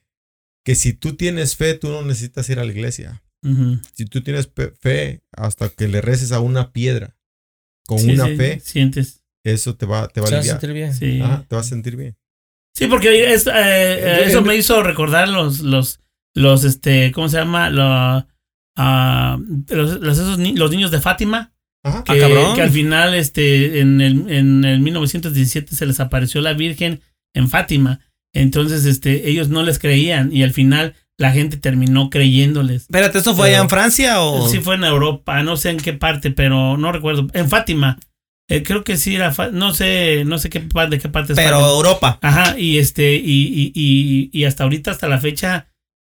que 0.66 0.76
si 0.76 0.94
tú 0.94 1.16
tienes 1.16 1.56
fe, 1.56 1.74
tú 1.74 1.90
no 1.90 2.02
necesitas 2.04 2.48
ir 2.50 2.60
a 2.60 2.66
la 2.66 2.72
iglesia. 2.72 3.22
Si 3.96 4.06
tú 4.06 4.22
tienes 4.22 4.50
fe, 4.82 5.22
hasta 5.32 5.70
que 5.70 5.88
le 5.88 6.02
reces 6.02 6.34
a 6.34 6.42
una 6.42 6.72
piedra 6.74 7.16
con 7.88 7.98
Sí, 8.00 8.12
una 8.12 8.26
sí, 8.26 8.36
fe, 8.36 8.60
Sientes. 8.64 9.22
eso 9.46 9.76
te 9.78 9.86
va, 9.86 10.10
te 10.10 10.20
va 10.20 10.28
a 10.28 10.30
aliviar. 10.30 10.60
sentir 10.60 10.74
bien. 10.74 10.94
Sí. 10.94 11.22
Ajá, 11.22 11.46
te 11.48 11.56
vas 11.56 11.66
a 11.66 11.70
sentir 11.70 11.96
bien. 11.96 12.18
Sí, 12.76 12.88
porque 12.88 13.34
es, 13.34 13.48
eh, 13.48 14.24
eso 14.26 14.42
me 14.42 14.56
hizo 14.58 14.84
recordar 14.84 15.30
los, 15.30 15.60
los, 15.62 16.02
los, 16.36 16.66
este, 16.66 17.12
¿cómo 17.14 17.30
se 17.30 17.38
llama? 17.38 17.70
Lo- 17.70 18.28
ah, 18.80 19.38
los, 19.70 20.00
los, 20.00 20.18
esos 20.18 20.38
ni- 20.40 20.56
los 20.56 20.72
niños 20.72 20.90
de 20.92 21.02
Fátima. 21.02 21.52
Ajá. 21.84 22.04
Que, 22.04 22.20
cabrón. 22.20 22.56
que 22.56 22.62
al 22.62 22.72
final, 22.72 23.14
este, 23.14 23.80
en 23.80 24.02
el, 24.02 24.30
en 24.32 24.66
el 24.66 24.80
1917 24.80 25.76
se 25.76 25.86
les 25.86 26.00
apareció 26.00 26.42
la 26.42 26.54
Virgen 26.54 27.02
en 27.34 27.48
Fátima. 27.50 28.00
Entonces, 28.34 28.86
este, 28.86 29.30
ellos 29.30 29.50
no 29.50 29.64
les 29.64 29.80
creían 29.80 30.32
y 30.34 30.44
al 30.44 30.52
final 30.52 30.96
la 31.18 31.32
gente 31.32 31.58
terminó 31.58 32.10
creyéndoles. 32.10 32.84
Espérate, 32.84 33.18
¿eso 33.20 33.36
fue 33.36 33.50
allá 33.50 33.60
en 33.62 33.70
Francia 33.70 34.22
o...? 34.22 34.48
Sí 34.50 34.60
fue 34.60 34.76
en 34.76 34.84
Europa, 34.86 35.42
no 35.44 35.58
sé 35.58 35.70
en 35.72 35.78
qué 35.78 35.94
parte, 35.94 36.32
pero 36.32 36.78
no 36.78 36.92
recuerdo. 36.92 37.28
En 37.34 37.50
Fátima. 37.50 37.98
Eh, 38.50 38.64
creo 38.64 38.84
que 38.84 38.98
sí 38.98 39.16
era, 39.16 39.34
no 39.52 39.74
sé, 39.74 40.24
no 40.26 40.38
sé 40.40 40.50
qué 40.50 40.60
de 40.60 40.98
qué 41.00 41.08
parte 41.10 41.34
es 41.34 41.38
Pero 41.38 41.58
Fátima. 41.60 41.70
Europa. 41.70 42.20
Ajá, 42.22 42.58
y 42.60 42.78
este, 42.80 43.16
y, 43.16 43.22
y, 43.24 43.72
y, 43.76 44.30
y 44.34 44.44
hasta 44.46 44.64
ahorita, 44.64 44.92
hasta 44.92 45.08
la 45.08 45.20
fecha, 45.20 45.68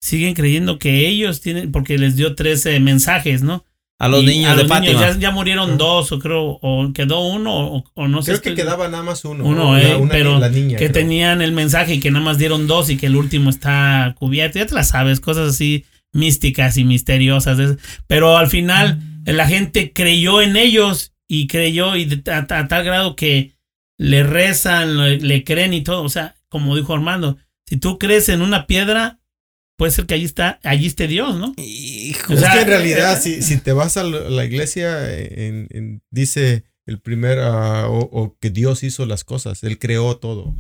siguen 0.03 0.35
creyendo 0.35 0.79
que 0.81 1.07
ellos 1.09 1.41
tienen, 1.41 1.71
porque 1.73 1.97
les 1.97 2.17
dio 2.17 2.35
tres 2.35 2.67
eh, 2.67 2.81
mensajes, 2.81 3.43
¿no? 3.43 3.65
A 4.01 4.09
los 4.09 4.25
Y 4.25 4.27
niños 4.27 4.51
a 4.51 4.57
de 4.57 4.63
los 4.65 4.69
Fátima. 4.73 5.01
ya, 5.01 5.17
ya 5.17 5.31
murieron 5.31 5.79
dos, 5.79 6.11
o 6.11 6.19
creo, 6.19 6.59
o 6.61 6.93
quedó 6.93 7.21
uno, 7.21 7.57
o, 7.77 7.85
o 7.95 8.09
no 8.09 8.21
sé. 8.21 8.33
Creo 8.33 8.43
que 8.43 8.49
estoy- 8.51 8.65
quedaba 8.65 8.89
nada 8.89 9.05
más 9.05 9.25
uno. 9.25 9.45
Uno, 9.45 9.79
eh, 9.79 9.95
una 9.95 10.11
pero 10.11 10.41
la 10.41 10.49
niña, 10.49 10.77
que 10.77 10.87
creo. 10.91 10.93
tenían 10.93 11.41
el 11.41 11.53
mensaje 11.53 11.95
y 11.95 12.01
que 12.01 12.11
nada 12.11 12.25
más 12.25 12.37
dieron 12.37 12.67
dos 12.67 12.91
y 12.91 12.97
que 12.97 13.07
el 13.07 13.15
último 13.15 13.49
está 13.49 14.17
cubierto. 14.19 14.59
Ya 14.59 14.67
te 14.67 14.75
la 14.75 14.83
sabes, 14.83 15.21
cosas 15.21 15.51
así 15.51 15.85
místicas 16.13 16.77
y 16.79 16.85
misteriosas. 16.85 17.61
es- 17.61 17.77
Pero 18.09 18.37
al 18.37 18.49
final 18.49 18.99
la 19.25 19.47
gente 19.47 19.93
creyó 19.93 20.43
en 20.43 20.57
ellos 20.57 21.13
y 21.29 21.47
creyó 21.47 21.95
y 21.95 22.07
de- 22.07 22.33
a, 22.33 22.39
a 22.59 22.67
tal 22.67 22.85
grado 22.85 23.15
que 23.15 23.53
le 23.99 24.25
rezan, 24.25 24.99
le, 24.99 25.21
le 25.21 25.45
creen 25.45 25.75
y 25.75 25.83
todo. 25.83 26.03
O 26.03 26.09
sea, 26.09 26.35
como 26.49 26.75
dijo 26.75 26.93
Armando, 26.93 27.39
si 27.67 27.77
tú 27.77 28.01
crees 28.01 28.29
en 28.31 28.43
una 28.43 28.67
piedra, 28.67 29.21
puede 29.83 29.91
ser 29.91 30.07
que 30.07 30.14
allí 30.14 30.24
está, 30.26 30.61
allí 30.62 30.87
esté 30.87 31.09
Dios, 31.09 31.35
¿no? 31.35 31.55
Hijo. 31.57 32.33
O 32.33 32.37
Es 32.37 32.41
sea, 32.43 32.53
que 32.53 32.61
en 32.61 32.68
realidad, 32.68 33.16
eh, 33.16 33.20
si, 33.20 33.43
si 33.43 33.57
te 33.57 33.72
vas 33.72 33.97
a 33.97 34.05
la 34.05 34.45
iglesia, 34.45 35.12
en- 35.12 35.66
en- 35.70 36.03
dice 36.12 36.62
el 36.87 37.01
primer, 37.01 37.41
ah, 37.41 37.89
o, 37.89 37.99
o 37.99 38.37
que 38.41 38.51
Dios 38.51 38.85
hizo 38.85 39.07
las 39.07 39.24
cosas, 39.24 39.64
Él 39.64 39.80
creó 39.80 40.18
todo. 40.18 40.55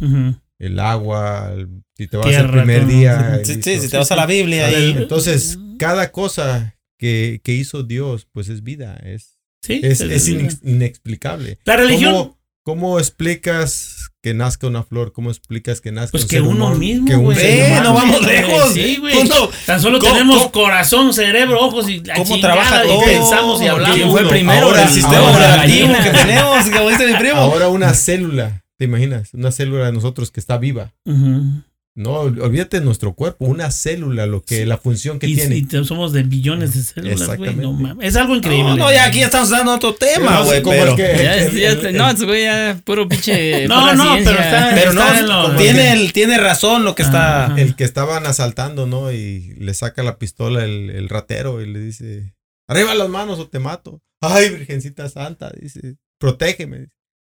El 0.58 0.80
agua, 0.80 1.52
el- 1.56 1.68
si 1.96 2.08
te 2.08 2.16
vas 2.16 2.26
Tierra, 2.26 2.46
el 2.46 2.64
primer 2.66 2.80
todo. 2.80 2.90
día. 2.98 3.40
Sí, 3.44 3.62
sí, 3.62 3.78
si 3.78 3.88
te 3.88 3.96
vas 3.96 4.10
a 4.10 4.16
la 4.16 4.26
Biblia 4.26 4.66
ahí. 4.66 4.92
Entonces, 4.98 5.56
cada 5.78 6.10
cosa 6.10 6.76
que, 6.98 7.40
que 7.44 7.54
hizo 7.54 7.84
Dios, 7.84 8.26
pues 8.32 8.48
es 8.48 8.64
vida, 8.64 8.96
es, 9.04 9.38
Sí, 9.62 9.78
es, 9.84 10.00
es- 10.00 10.10
es 10.10 10.28
inex- 10.30 10.58
inexplicable. 10.64 11.58
la 11.64 11.76
religión. 11.76 12.12
¿Cómo, 12.12 12.38
cómo 12.64 12.98
explicas 12.98 14.10
que 14.22 14.34
nazca 14.34 14.66
una 14.68 14.82
flor? 14.84 15.12
¿Cómo 15.12 15.30
explicas 15.30 15.80
que 15.80 15.90
nazca 15.92 16.12
Pues 16.12 16.24
un 16.24 16.28
que 16.28 16.36
ser 16.36 16.42
uno 16.42 16.66
humano? 16.66 16.76
mismo, 16.78 17.06
Que 17.08 17.16
un 17.16 17.24
güey. 17.24 17.36
ser 17.36 17.56
Ve, 17.58 17.66
humano. 17.72 17.82
no 17.90 17.94
vamos 17.94 18.22
lejos. 18.26 18.72
sí, 18.72 18.96
güey. 19.00 19.16
Uno- 19.18 19.48
Tan 19.66 19.80
solo 19.80 19.98
¿Cómo- 19.98 20.12
tenemos 20.12 20.36
cómo- 20.38 20.52
corazón, 20.52 21.12
cerebro, 21.12 21.60
ojos 21.60 21.88
y 21.88 22.00
la 22.00 22.14
¿Cómo 22.14 22.38
trabaja 22.40 22.84
y 22.84 22.88
todo? 22.88 23.04
pensamos 23.04 23.56
y 23.56 23.60
¿Quién 23.60 23.70
hablamos. 23.72 23.96
¿Quién 23.96 24.10
fue 24.10 24.20
uno, 24.20 24.30
primero? 24.30 24.66
ahora- 24.66 24.82
el 24.84 24.88
sistema 24.90 25.22
operativo 25.30 25.88
gallina? 25.92 26.04
que 26.04 26.10
tenemos, 26.18 26.70
como 26.70 26.88
dice 26.90 27.06
mi 27.06 27.14
primo. 27.14 27.36
Ahora 27.40 27.68
una 27.68 27.94
célula, 27.94 28.62
¿te 28.78 28.84
imaginas? 28.84 29.34
Una 29.34 29.50
célula 29.50 29.86
de 29.86 29.92
nosotros 29.92 30.30
que 30.30 30.38
está 30.40 30.56
viva. 30.58 30.92
Ujú. 31.04 31.62
No, 31.94 32.20
ol- 32.22 32.40
olvídate 32.40 32.78
de 32.80 32.84
nuestro 32.86 33.12
cuerpo, 33.12 33.44
una 33.44 33.70
célula, 33.70 34.24
lo 34.26 34.42
que 34.42 34.64
la 34.64 34.78
función 34.78 35.18
que 35.18 35.26
Y, 35.26 35.34
tiene. 35.34 35.56
y 35.58 35.84
somos 35.84 36.12
de 36.14 36.22
billones 36.22 36.74
de 36.74 36.82
células, 36.82 37.36
güey. 37.36 37.54
No 37.54 37.74
mames. 37.74 38.08
Es 38.08 38.16
algo 38.16 38.34
increíble. 38.34 38.70
No, 38.70 38.76
no, 38.76 38.90
ya 38.92 39.04
aquí 39.04 39.20
estamos 39.22 39.50
dando 39.50 39.74
otro 39.74 39.94
tema, 39.94 40.40
güey, 40.42 40.62
cómo 40.62 40.74
pero, 40.74 40.90
es 40.92 40.96
que- 40.96 41.22
Ya, 41.22 41.36
el- 41.36 41.52
ya- 41.60 41.88
el- 41.90 41.96
no, 41.98 42.08
ese 42.10 42.24
güey 42.24 42.44
ya 42.44 42.80
puro 42.82 43.06
pinche. 43.06 43.68
No, 43.68 43.94
no, 43.94 44.14
ciencia. 44.14 44.32
pero 44.32 44.42
está- 44.42 44.70
pero 44.74 44.90
está 44.92 45.20
en 45.20 45.26
no, 45.26 45.48
lo- 45.48 45.56
tiene, 45.58 45.92
el, 45.92 46.12
tiene 46.14 46.38
razón 46.38 46.84
lo 46.84 46.94
que 46.94 47.02
está... 47.02 47.44
Ajá. 47.46 47.60
el 47.60 47.76
que 47.76 47.84
estaban 47.84 48.24
asaltando, 48.24 48.86
¿no? 48.86 49.12
Y 49.12 49.54
le 49.58 49.74
saca 49.74 50.02
la 50.02 50.16
pistola 50.18 50.64
el, 50.64 50.88
el 50.88 51.10
ratero 51.10 51.60
y 51.60 51.66
le 51.70 51.78
dice, 51.78 52.34
arriba 52.68 52.94
las 52.94 53.10
manos 53.10 53.38
o 53.38 53.48
te 53.48 53.58
mato. 53.58 54.00
Ay, 54.22 54.48
Virgencita 54.48 55.10
Santa, 55.10 55.52
dice, 55.60 55.96
protégeme. 56.18 56.88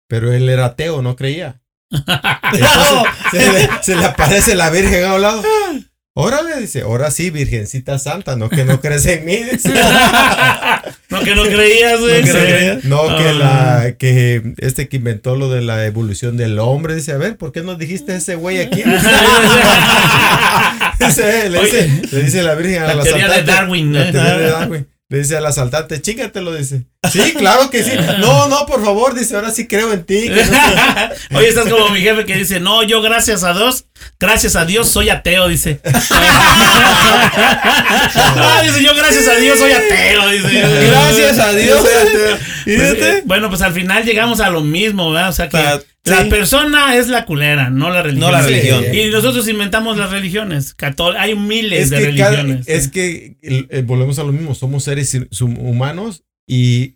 Pero 0.10 0.32
él 0.34 0.50
era 0.50 0.66
ateo, 0.66 1.02
no 1.04 1.16
creía. 1.16 1.62
Entonces, 1.92 2.98
se, 3.32 3.52
le, 3.52 3.70
se 3.82 3.96
le 3.96 4.06
aparece 4.06 4.56
la 4.56 4.70
Virgen 4.70 5.06
a 5.06 5.16
un 5.16 5.22
lado. 5.22 5.44
Órale, 6.20 6.60
dice, 6.60 6.82
ahora 6.82 7.12
sí, 7.12 7.30
Virgencita 7.30 8.00
Santa, 8.00 8.36
no 8.36 8.50
que 8.50 8.66
no 8.66 8.82
crees 8.82 9.06
en 9.06 9.24
mí. 9.26 9.38
dice. 9.38 9.72
No, 11.10 11.22
que 11.22 11.36
no 11.36 11.44
creías, 11.44 12.02
güey. 12.02 12.22
No, 12.22 12.26
que 12.26 12.34
no 12.34 12.40
Sí. 12.40 12.46
creías. 12.46 12.84
No, 12.84 13.18
que 13.18 13.24
Ah. 13.30 13.34
la, 13.84 13.92
que 13.98 14.54
este 14.58 14.90
que 14.90 14.98
inventó 14.98 15.38
lo 15.38 15.50
de 15.50 15.62
la 15.62 15.86
evolución 15.86 16.36
del 16.36 16.60
hombre, 16.60 16.96
dice, 16.96 17.14
a 17.14 17.18
ver, 17.18 17.38
¿por 17.38 17.54
qué 17.54 17.62
no 17.62 17.76
dijiste 17.76 18.14
ese 18.16 18.36
güey 18.36 18.60
aquí? 18.60 18.84
Dice, 21.00 21.50
le, 21.50 21.62
dice, 21.62 22.02
le 22.12 22.24
dice 22.24 22.44
la 22.44 22.56
Virgen 22.56 22.84
a 22.84 22.88
La 22.88 22.96
la 22.96 23.04
teoría 23.04 23.28
de 23.28 23.32
asaltante, 23.34 23.62
Darwin, 23.62 23.94
La 23.94 24.12
teoría 24.12 24.38
de 24.38 24.50
Darwin. 24.50 24.88
Le 25.10 25.20
dice 25.20 25.38
al 25.38 25.46
asaltante, 25.46 26.02
chingatelo, 26.02 26.54
dice. 26.54 26.84
Sí, 27.10 27.34
claro 27.38 27.70
que 27.70 27.82
sí. 27.82 27.92
No, 28.20 28.50
no, 28.50 28.66
por 28.66 28.84
favor, 28.84 29.16
dice, 29.16 29.36
ahora 29.38 29.52
sí 29.52 29.66
creo 29.66 29.94
en 29.94 30.04
ti. 30.04 30.28
que 30.28 30.44
no 31.32 31.38
Oye, 31.40 31.48
estás 31.48 31.70
como 31.70 31.88
mi 31.90 32.02
jefe 32.02 32.26
que 32.26 32.36
dice, 32.36 32.60
no, 32.60 32.84
yo 32.84 33.02
gracias 33.02 33.44
a 33.46 33.54
Dios, 33.54 33.86
gracias 34.20 34.58
a 34.58 34.66
Dios 34.66 34.90
soy 34.90 35.10
ateo, 35.10 35.48
dice. 35.48 35.80
no, 38.36 38.62
dice, 38.64 38.84
yo 38.84 38.94
gracias 38.96 39.28
a 39.28 39.36
Dios 39.36 39.60
soy 39.60 39.72
ateo, 39.72 40.30
dice. 40.30 40.88
Gracias 40.88 41.40
a 41.40 41.54
Dios. 41.54 41.82
Pues, 41.82 42.40
Fíjate. 42.66 43.10
eh, 43.20 43.22
bueno, 43.26 43.50
pues 43.50 43.62
al 43.62 43.74
final 43.74 44.04
llegamos 44.04 44.40
a 44.42 44.50
lo 44.50 44.62
mismo, 44.62 45.12
¿verdad? 45.12 45.30
O 45.30 45.34
sea 45.34 45.48
que 45.50 45.58
Ah, 45.58 45.80
la 46.10 46.28
persona 46.30 46.96
es 46.98 47.08
la 47.08 47.26
culera, 47.26 47.70
no 47.70 47.90
la 47.90 48.02
religión. 48.02 48.32
No 48.32 48.38
la 48.38 48.42
religión. 48.42 48.84
Y 48.94 49.10
nosotros 49.10 49.48
inventamos 49.48 49.98
las 49.98 50.12
religiones. 50.12 50.74
cató- 50.74 51.12
Hay 51.18 51.36
miles 51.36 51.84
Es 51.84 51.90
de 51.90 52.16
cada- 52.16 52.32
religiones. 52.38 52.68
es 52.68 52.88
que 52.90 53.38
el- 53.42 53.84
volvemos 53.84 54.20
a 54.20 54.24
lo 54.24 54.32
mismo, 54.32 54.56
somos 54.56 54.84
seres 54.84 55.14
hum- 55.42 55.58
humanos 55.60 56.24
y 56.48 56.96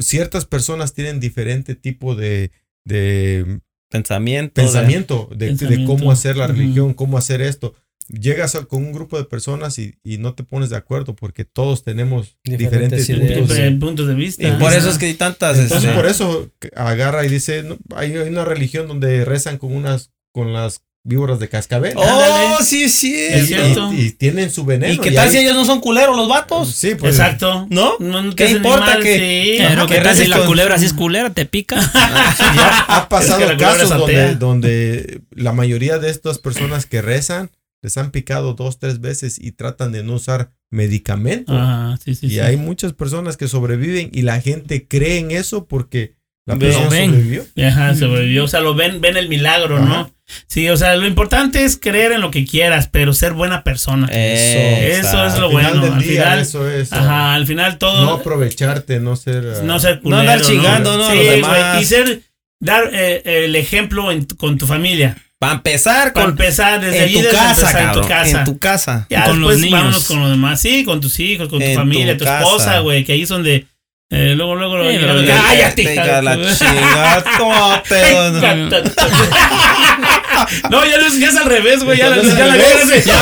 ciertas 0.00 0.44
personas 0.46 0.94
tienen 0.94 1.20
diferente 1.20 1.74
tipo 1.74 2.14
de, 2.14 2.50
de 2.84 3.60
Pensamiento. 3.90 4.60
de- 4.60 4.66
pensamiento, 4.66 5.28
de, 5.34 5.84
cómo 5.84 6.10
hacer 6.12 6.36
la 6.36 6.46
religión, 6.46 6.94
cómo 6.94 7.16
hacer 7.18 7.40
esto. 7.40 7.74
Llegas 8.08 8.54
a- 8.54 8.64
con 8.64 8.84
un 8.86 8.92
grupo 8.92 9.18
de 9.18 9.24
personas 9.24 9.78
y, 9.78 9.94
y 10.02 10.16
no 10.18 10.34
te 10.34 10.42
pones 10.42 10.70
de 10.70 10.76
acuerdo 10.76 11.14
porque 11.14 11.44
todos 11.44 11.84
tenemos 11.84 12.36
Diferentes 12.42 13.06
puntos 13.06 13.48
de- 13.56 13.70
puntos 13.72 14.08
de 14.08 14.14
vista. 14.14 14.48
Y 14.48 14.52
por 14.52 14.72
eso 14.72 14.88
es 14.90 14.96
que 14.96 15.06
hay 15.06 15.14
tantas... 15.14 15.58
Entonces 15.58 15.84
este, 15.90 15.94
por 15.96 16.06
eso 16.06 16.48
agarra 16.74 17.26
y 17.26 17.28
dice, 17.28 17.62
no, 17.64 17.76
hay 17.94 18.12
hay 18.16 18.28
una 18.28 18.44
religión 18.46 18.88
donde 18.88 19.24
rezan 19.26 19.58
con 19.58 19.74
unas 19.76 20.10
con 20.32 20.52
las 20.54 20.82
víboras 21.04 21.38
de 21.38 21.48
cascabel. 21.48 21.94
Oh, 21.96 22.58
sí, 22.62 22.88
sí. 22.90 23.14
Es 23.14 23.44
y, 23.44 23.46
cierto. 23.46 23.92
y- 23.94 24.00
y 24.06 24.10
tienen 24.12 24.50
su 24.50 24.64
veneno. 24.64 24.92
¿Y 24.92 24.98
qué 24.98 25.10
tal 25.12 25.28
hay- 25.28 25.32
si 25.34 25.38
ellos 25.38 25.54
no 25.54 25.64
son 25.64 25.80
culeros, 25.80 26.16
los 26.16 26.28
vatos? 26.28 26.70
Sí, 26.74 26.94
pues. 26.94 27.14
Exacto. 27.14 27.66
¿No? 27.70 27.94
No, 27.98 28.34
¿Qué 28.34 28.50
importa 28.50 28.96
ni 28.98 29.02
que- 29.04 29.18
Sí. 29.58 29.64
Pero 29.68 29.86
que 29.86 29.94
que 29.96 30.00
tal 30.00 30.16
si 30.16 30.26
la 30.26 30.38
con- 30.38 30.46
culebra 30.48 30.78
sí 30.78 30.86
es 30.86 30.92
culera, 30.94 31.30
te 31.30 31.44
pica. 31.46 31.76
Ya 32.56 32.84
ha 32.88 33.08
pasado 33.08 33.40
Es 33.42 33.50
que 33.50 33.56
casos 33.58 33.88
donde, 33.90 34.34
donde 34.36 35.20
la 35.30 35.52
mayoría 35.52 35.98
de 35.98 36.10
estas 36.10 36.38
personas 36.38 36.86
que 36.86 37.00
rezan 37.02 37.50
les 37.82 37.96
han 37.96 38.10
picado 38.10 38.54
dos, 38.54 38.78
tres 38.78 39.00
veces 39.00 39.38
y 39.40 39.52
tratan 39.52 39.92
de 39.92 40.02
no 40.02 40.14
usar 40.14 40.50
medicamentos. 40.70 41.54
Ajá, 41.56 41.96
sí, 42.04 42.14
sí, 42.14 42.26
y 42.26 42.30
sí. 42.30 42.40
hay 42.40 42.56
muchas 42.56 42.92
personas 42.92 43.36
que 43.36 43.48
sobreviven 43.48 44.10
y 44.12 44.22
la 44.22 44.40
gente 44.40 44.86
cree 44.86 45.18
en 45.18 45.30
eso 45.30 45.66
porque 45.66 46.14
la 46.46 46.54
Ve- 46.54 46.66
persona 46.66 46.88
ven. 46.88 47.10
sobrevivió. 47.10 47.44
Ajá, 47.68 47.94
sobrevivió. 47.94 48.44
O 48.44 48.48
sea, 48.48 48.60
lo 48.60 48.74
ven, 48.74 49.00
ven 49.00 49.16
el 49.16 49.28
milagro, 49.28 49.78
¿no? 49.80 50.10
Sí, 50.46 50.68
o 50.68 50.76
sea, 50.76 50.94
lo 50.96 51.06
importante 51.06 51.64
es 51.64 51.78
creer 51.78 52.12
en 52.12 52.20
lo 52.20 52.30
que 52.30 52.44
quieras, 52.44 52.88
pero 52.88 53.14
ser 53.14 53.32
buena 53.32 53.64
persona. 53.64 54.08
Eh, 54.12 54.96
Eso 55.00 55.24
es 55.24 55.34
Al 55.34 55.40
lo 55.40 55.48
final 55.50 55.72
bueno. 55.78 55.84
del 55.84 55.92
Al 55.94 56.02
día, 56.02 56.10
final, 56.22 56.38
eso 56.40 56.70
es. 56.70 56.92
ah, 56.92 56.98
ajá, 56.98 57.34
al 57.34 57.46
final 57.46 57.78
todo. 57.78 58.04
No 58.04 58.12
aprovecharte, 58.14 59.00
no 59.00 59.16
ser. 59.16 59.54
ah, 59.56 59.62
no 59.62 59.78
ser 59.78 59.96
No 59.96 60.02
culero, 60.02 60.20
andar 60.20 60.40
chingando, 60.42 60.96
¿no? 60.98 61.06
a 61.06 61.10
Sí, 61.12 61.16
los 61.16 61.24
güey, 61.26 61.36
demás. 61.36 61.82
Y 61.82 61.86
ser, 61.86 62.22
dar 62.60 62.90
eh, 62.92 63.44
el 63.44 63.56
ejemplo 63.56 64.10
en 64.12 64.24
con 64.26 64.58
tu 64.58 64.66
familia. 64.66 65.16
Para 65.38 65.52
empezar, 65.54 66.12
Para 66.12 66.24
con, 66.26 66.30
empezar, 66.32 66.80
desde 66.80 66.96
en 66.98 67.02
allí, 67.04 67.14
tu 67.14 67.20
desde 67.22 67.36
casa, 67.36 67.50
empezar, 67.70 67.82
en 67.82 67.88
tu 67.92 68.00
cabrón, 68.00 68.08
casa. 68.08 68.38
En 68.38 68.44
tu 68.44 68.58
casa. 68.58 69.06
Ya 69.08 69.24
Con 69.24 69.40
los 69.40 69.56
niños. 69.58 69.70
vámonos 69.72 70.04
con 70.06 70.20
los 70.20 70.30
demás. 70.30 70.60
Sí, 70.60 70.84
con 70.84 71.00
tus 71.00 71.20
hijos, 71.20 71.48
con 71.48 71.60
tu 71.60 71.64
En 71.64 71.76
familia, 71.76 72.16
tu 72.18 72.24
esposa, 72.24 72.80
güey, 72.80 73.04
que 73.04 73.12
ahí 73.12 73.24
son 73.24 73.42
de. 73.44 73.64
eh, 74.10 74.34
luego, 74.36 74.56
luego, 74.56 74.82
Sí, 74.90 74.98
luego, 74.98 75.20
cállate, 75.26 75.94
la 76.22 76.36
chingada, 76.56 77.24
toma, 77.38 77.82
pedo, 77.88 78.32
no. 80.70 80.84
Ya, 80.84 80.98
no 80.98 81.06
es- 81.06 81.18
ya 81.20 81.28
es 81.28 81.36
al 81.36 81.46
revés, 81.46 81.82
güey. 81.84 81.98
Ya, 81.98 82.10
la- 82.10 82.16
vieja 82.16 82.86
se- 82.86 83.12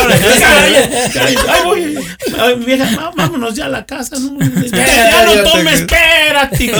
ay, 1.18 1.36
voy. 1.64 1.98
Ay, 2.38 2.54
vieja, 2.64 3.10
vámonos 3.16 3.54
ya 3.54 3.66
a 3.66 3.68
la 3.68 3.86
casa. 3.86 4.16
No, 4.18 4.38
ya 4.70 5.24
no 5.24 5.42
tomes, 5.50 5.80
espérate. 5.80 6.72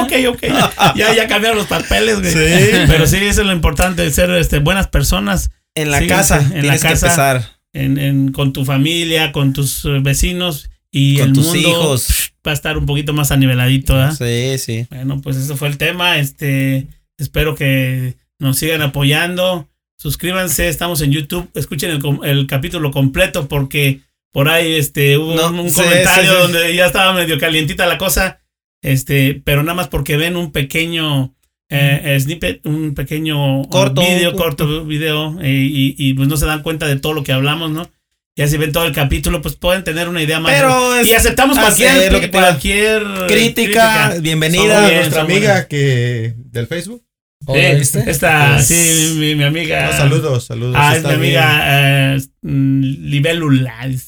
Ok, 0.00 0.12
ok. 0.28 0.42
Ya, 0.96 1.14
ya 1.14 1.26
cambiaron 1.28 1.58
los 1.58 1.66
papeles, 1.66 2.20
güey. 2.20 2.32
Sí. 2.32 2.70
Pero 2.86 3.06
sí, 3.06 3.16
eso 3.16 3.40
es 3.42 3.46
lo 3.46 3.52
importante, 3.52 4.10
ser 4.10 4.30
este, 4.32 4.58
buenas 4.58 4.88
personas 4.88 5.50
En 5.74 5.90
la 5.90 6.06
casa 6.06 6.38
en 6.38 6.44
la 6.54 6.60
tienes 6.78 6.82
que 6.82 6.88
casa. 6.88 7.06
empezar. 7.06 7.42
en, 7.72 7.98
en- 7.98 8.32
con 8.32 8.52
tu 8.52 8.64
familia, 8.64 9.32
con 9.32 9.52
tus 9.52 9.84
eh, 9.86 9.98
vecinos 10.02 10.68
y 10.90 11.18
Con 11.18 11.28
el 11.28 11.32
tus 11.32 11.46
mundo 11.46 11.68
hijos. 11.68 12.32
va 12.46 12.50
a 12.50 12.54
estar 12.54 12.76
un 12.76 12.84
poquito 12.86 13.12
más 13.14 13.30
aniveladito, 13.30 13.94
¿verdad? 13.94 14.14
Sí, 14.16 14.58
sí. 14.58 14.86
Bueno, 14.90 15.20
pues 15.22 15.36
eso 15.36 15.56
fue 15.56 15.68
el 15.68 15.78
tema. 15.78 16.18
Este, 16.18 16.86
espero 17.18 17.54
que 17.54 18.16
nos 18.42 18.58
sigan 18.58 18.82
apoyando. 18.82 19.68
Suscríbanse, 19.96 20.68
estamos 20.68 21.00
en 21.00 21.12
YouTube. 21.12 21.48
Escuchen 21.54 22.00
el, 22.24 22.46
capítulo 22.48 22.90
completo 22.90 23.46
porque 23.46 24.00
por 24.32 24.48
ahí 24.48 24.74
este, 24.74 25.16
hubo 25.16 25.34
No, 25.34 25.48
un, 25.48 25.60
un 25.60 25.70
sí, 25.70 25.80
comentario 25.80 26.30
sí, 26.30 26.36
sí. 26.36 26.42
donde 26.42 26.74
ya 26.74 26.86
estaba 26.86 27.12
medio 27.12 27.38
calientita 27.38 27.86
la 27.86 27.98
cosa. 27.98 28.40
Este, 28.82 29.40
pero 29.44 29.62
nada 29.62 29.74
más 29.74 29.88
porque 29.88 30.16
ven 30.16 30.36
un 30.36 30.50
pequeño 30.50 31.36
eh, 31.68 32.18
snippet, 32.20 32.66
un 32.66 32.94
pequeño 32.94 33.62
Corto, 33.68 34.00
video, 34.00 34.34
corto 34.34 34.84
video, 34.84 35.40
eh, 35.40 35.52
y, 35.52 35.94
y 35.96 36.14
pues 36.14 36.28
no 36.28 36.36
se 36.36 36.46
dan 36.46 36.62
cuenta 36.62 36.88
de 36.88 36.98
todo 36.98 37.12
lo 37.12 37.22
que 37.22 37.32
hablamos, 37.32 37.70
¿no? 37.70 37.88
Ya 38.34 38.48
si 38.48 38.56
ven 38.56 38.72
todo 38.72 38.86
el 38.86 38.92
capítulo, 38.92 39.40
pues 39.40 39.54
pueden 39.54 39.84
tener 39.84 40.08
una 40.08 40.20
idea 40.20 40.40
más. 40.40 40.52
Pero 40.52 40.96
es 40.96 41.06
y 41.06 41.14
aceptamos 41.14 41.58
cualquier, 41.58 42.12
lo 42.12 42.20
que 42.20 42.28
te 42.28 42.38
da. 42.38 42.48
cualquier 42.48 43.04
Crítica, 43.28 44.16
bienvenida. 44.20 44.88
Bien, 44.88 45.00
nuestra 45.00 45.22
amiga 45.22 45.68
que 45.68 46.34
del 46.36 46.66
Facebook. 46.66 47.04
¿Oh, 47.46 47.56
la 47.56 47.70
Sí, 47.70 47.76
viste? 47.78 48.10
Esta, 48.10 48.54
Pues- 48.54 48.66
sí, 48.68 49.14
mi, 49.18 49.34
mi 49.34 49.44
amiga. 49.44 49.86
No, 49.86 49.92
saludos, 49.92 50.44
saludos. 50.44 50.76
Ah, 50.78 50.96
es 50.96 51.04
mi 51.04 51.12
amiga 51.12 52.14
eh, 52.14 52.20
mm, 52.42 52.80
Libélula. 52.82 53.74
Ay, 53.80 53.98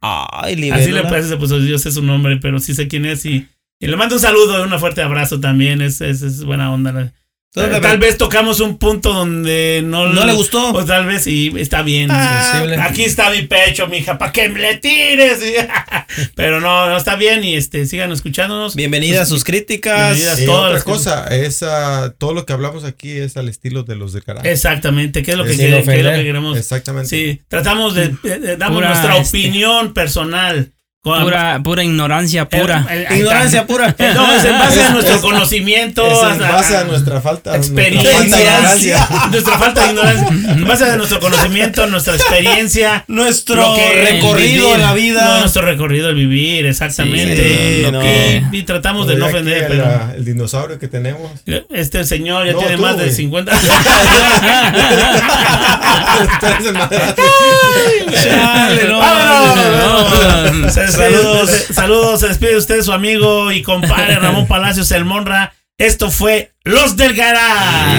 Así 0.00 0.56
le 0.56 0.60
libélula. 0.62 1.08
parece, 1.08 1.28
se 1.28 1.36
puso, 1.36 1.58
yo 1.60 1.78
sé 1.78 1.90
su 1.92 2.02
nombre, 2.02 2.36
pero 2.38 2.58
sí 2.58 2.74
sé 2.74 2.88
quién 2.88 3.06
es. 3.06 3.24
Y, 3.24 3.46
y 3.80 3.86
le 3.86 3.96
mando 3.96 4.16
un 4.16 4.20
saludo, 4.20 4.62
un 4.64 4.78
fuerte 4.80 5.00
abrazo 5.02 5.40
también. 5.40 5.80
Es, 5.80 6.00
es, 6.00 6.22
es 6.22 6.44
buena 6.44 6.72
onda. 6.72 7.12
Entonces, 7.54 7.78
Eh, 7.78 7.80
tal 7.82 7.98
vez 7.98 8.16
tocamos 8.16 8.60
un 8.60 8.78
punto 8.78 9.12
donde 9.12 9.82
no, 9.84 10.06
No 10.06 10.24
le 10.24 10.32
gustó. 10.32 10.72
O 10.72 10.84
tal 10.86 11.04
vez 11.04 11.24
sí, 11.24 11.52
está 11.58 11.82
bien. 11.82 12.08
Ah. 12.10 12.64
Aquí 12.80 13.04
está 13.04 13.28
mi 13.30 13.42
pecho, 13.42 13.88
mija, 13.88 14.16
para 14.16 14.32
que 14.32 14.48
me 14.48 14.58
le 14.58 14.78
tires. 14.78 15.38
Pero 16.34 16.60
no, 16.60 16.88
no 16.88 16.96
está 16.96 17.14
bien. 17.16 17.44
Y 17.44 17.54
este, 17.56 17.84
sigan 17.84 18.10
escuchándonos. 18.10 18.74
Bienvenidas 18.74 19.28
sus 19.28 19.44
críticas. 19.44 20.14
Bienvenidas. 20.14 20.40
Y 20.40 20.46
todas 20.46 20.60
otra 20.62 20.74
las 20.74 20.84
cosa, 20.84 21.26
es, 21.26 21.62
todo 22.16 22.32
lo 22.32 22.46
que 22.46 22.54
hablamos 22.54 22.84
aquí 22.84 23.10
es 23.10 23.36
al 23.36 23.50
estilo 23.50 23.82
de 23.82 23.96
los 23.96 24.14
de 24.14 24.22
carajo. 24.22 24.46
Exactamente, 24.46 25.22
¿qué 25.22 25.32
es 25.32 25.36
lo 25.36 25.44
que, 25.44 25.50
Sin 25.50 25.60
quere- 25.66 25.84
qué 25.84 25.98
es 25.98 26.04
lo 26.04 26.10
que 26.12 26.24
queremos? 26.24 26.56
Exactamente. 26.58 27.08
Sí, 27.10 27.42
tratamos 27.48 27.94
de, 27.94 28.16
de- 28.22 28.38
de- 28.38 28.56
damos 28.56 28.78
Pura, 28.78 28.88
nuestra 28.88 29.18
este- 29.18 29.28
opinión 29.38 29.92
personal. 29.92 30.72
Pura, 31.12 31.58
pura 31.64 31.82
ignorancia 31.82 32.48
pura. 32.48 32.86
Eh, 32.88 33.06
ahí 33.10 33.18
Ignorancia 33.18 33.66
pura. 33.66 33.92
No, 34.14 34.34
es 34.36 34.44
en 34.44 34.56
base 34.56 34.84
a 34.84 34.90
nuestro 34.90 35.20
conocimiento. 35.28 36.06
Es 36.06 36.36
en 36.36 36.40
a- 36.44 36.50
base 36.52 36.76
a 36.76 36.84
nuestra 36.84 37.20
falta, 37.20 37.56
experiencia, 37.56 38.20
nuestra 38.20 38.28
falta 38.28 38.36
de 38.36 38.46
ignorancia. 38.46 39.08
nuestra 39.32 39.58
falta 39.58 39.82
de 39.82 39.88
ignorancia, 39.90 40.28
en 40.52 40.64
base 40.68 40.84
a 40.84 40.96
nuestro 40.96 41.18
conocimiento, 41.18 41.86
nuestra 41.88 42.14
experiencia, 42.14 43.04
Nuestro 43.08 43.74
recorrido 43.76 44.76
en 44.76 44.80
la 44.80 44.92
vida. 44.94 45.24
no, 45.24 45.40
nuestro 45.40 45.62
recorrido 45.62 46.08
el 46.10 46.14
vivir, 46.14 46.66
exactamente. 46.66 47.82
Sí, 47.84 47.90
no. 47.90 47.98
que- 47.98 48.44
y 48.52 48.62
tratamos 48.62 49.08
de 49.08 49.16
no 49.16 49.26
Como 49.26 49.38
diría 49.38 49.56
ofender, 49.66 49.82
pero 50.06 50.14
el 50.16 50.24
dinosaurio 50.24 50.78
que 50.78 50.86
tenemos. 50.86 51.32
este 51.70 52.04
señor 52.04 52.46
ya 52.46 52.52
No, 52.52 52.58
tiene 52.60 52.76
tú, 52.76 52.82
más 52.82 52.96
de 52.96 53.02
güey. 53.06 53.12
50. 53.16 53.52
Chale, 58.22 58.84
no. 58.88 59.00
Saludos. 60.96 61.50
se- 61.50 61.74
saludos, 61.74 62.20
se 62.20 62.28
despide 62.28 62.56
usted 62.56 62.82
su 62.82 62.92
amigo 62.92 63.52
y 63.52 63.62
compadre 63.62 64.16
Ramón 64.16 64.46
Palacios 64.46 64.90
El 64.92 65.04
Monra. 65.04 65.52
Esto 65.78 66.10
fue 66.10 66.52
Los 66.64 66.96
del. 66.96 67.14
Yeah. 67.14 67.98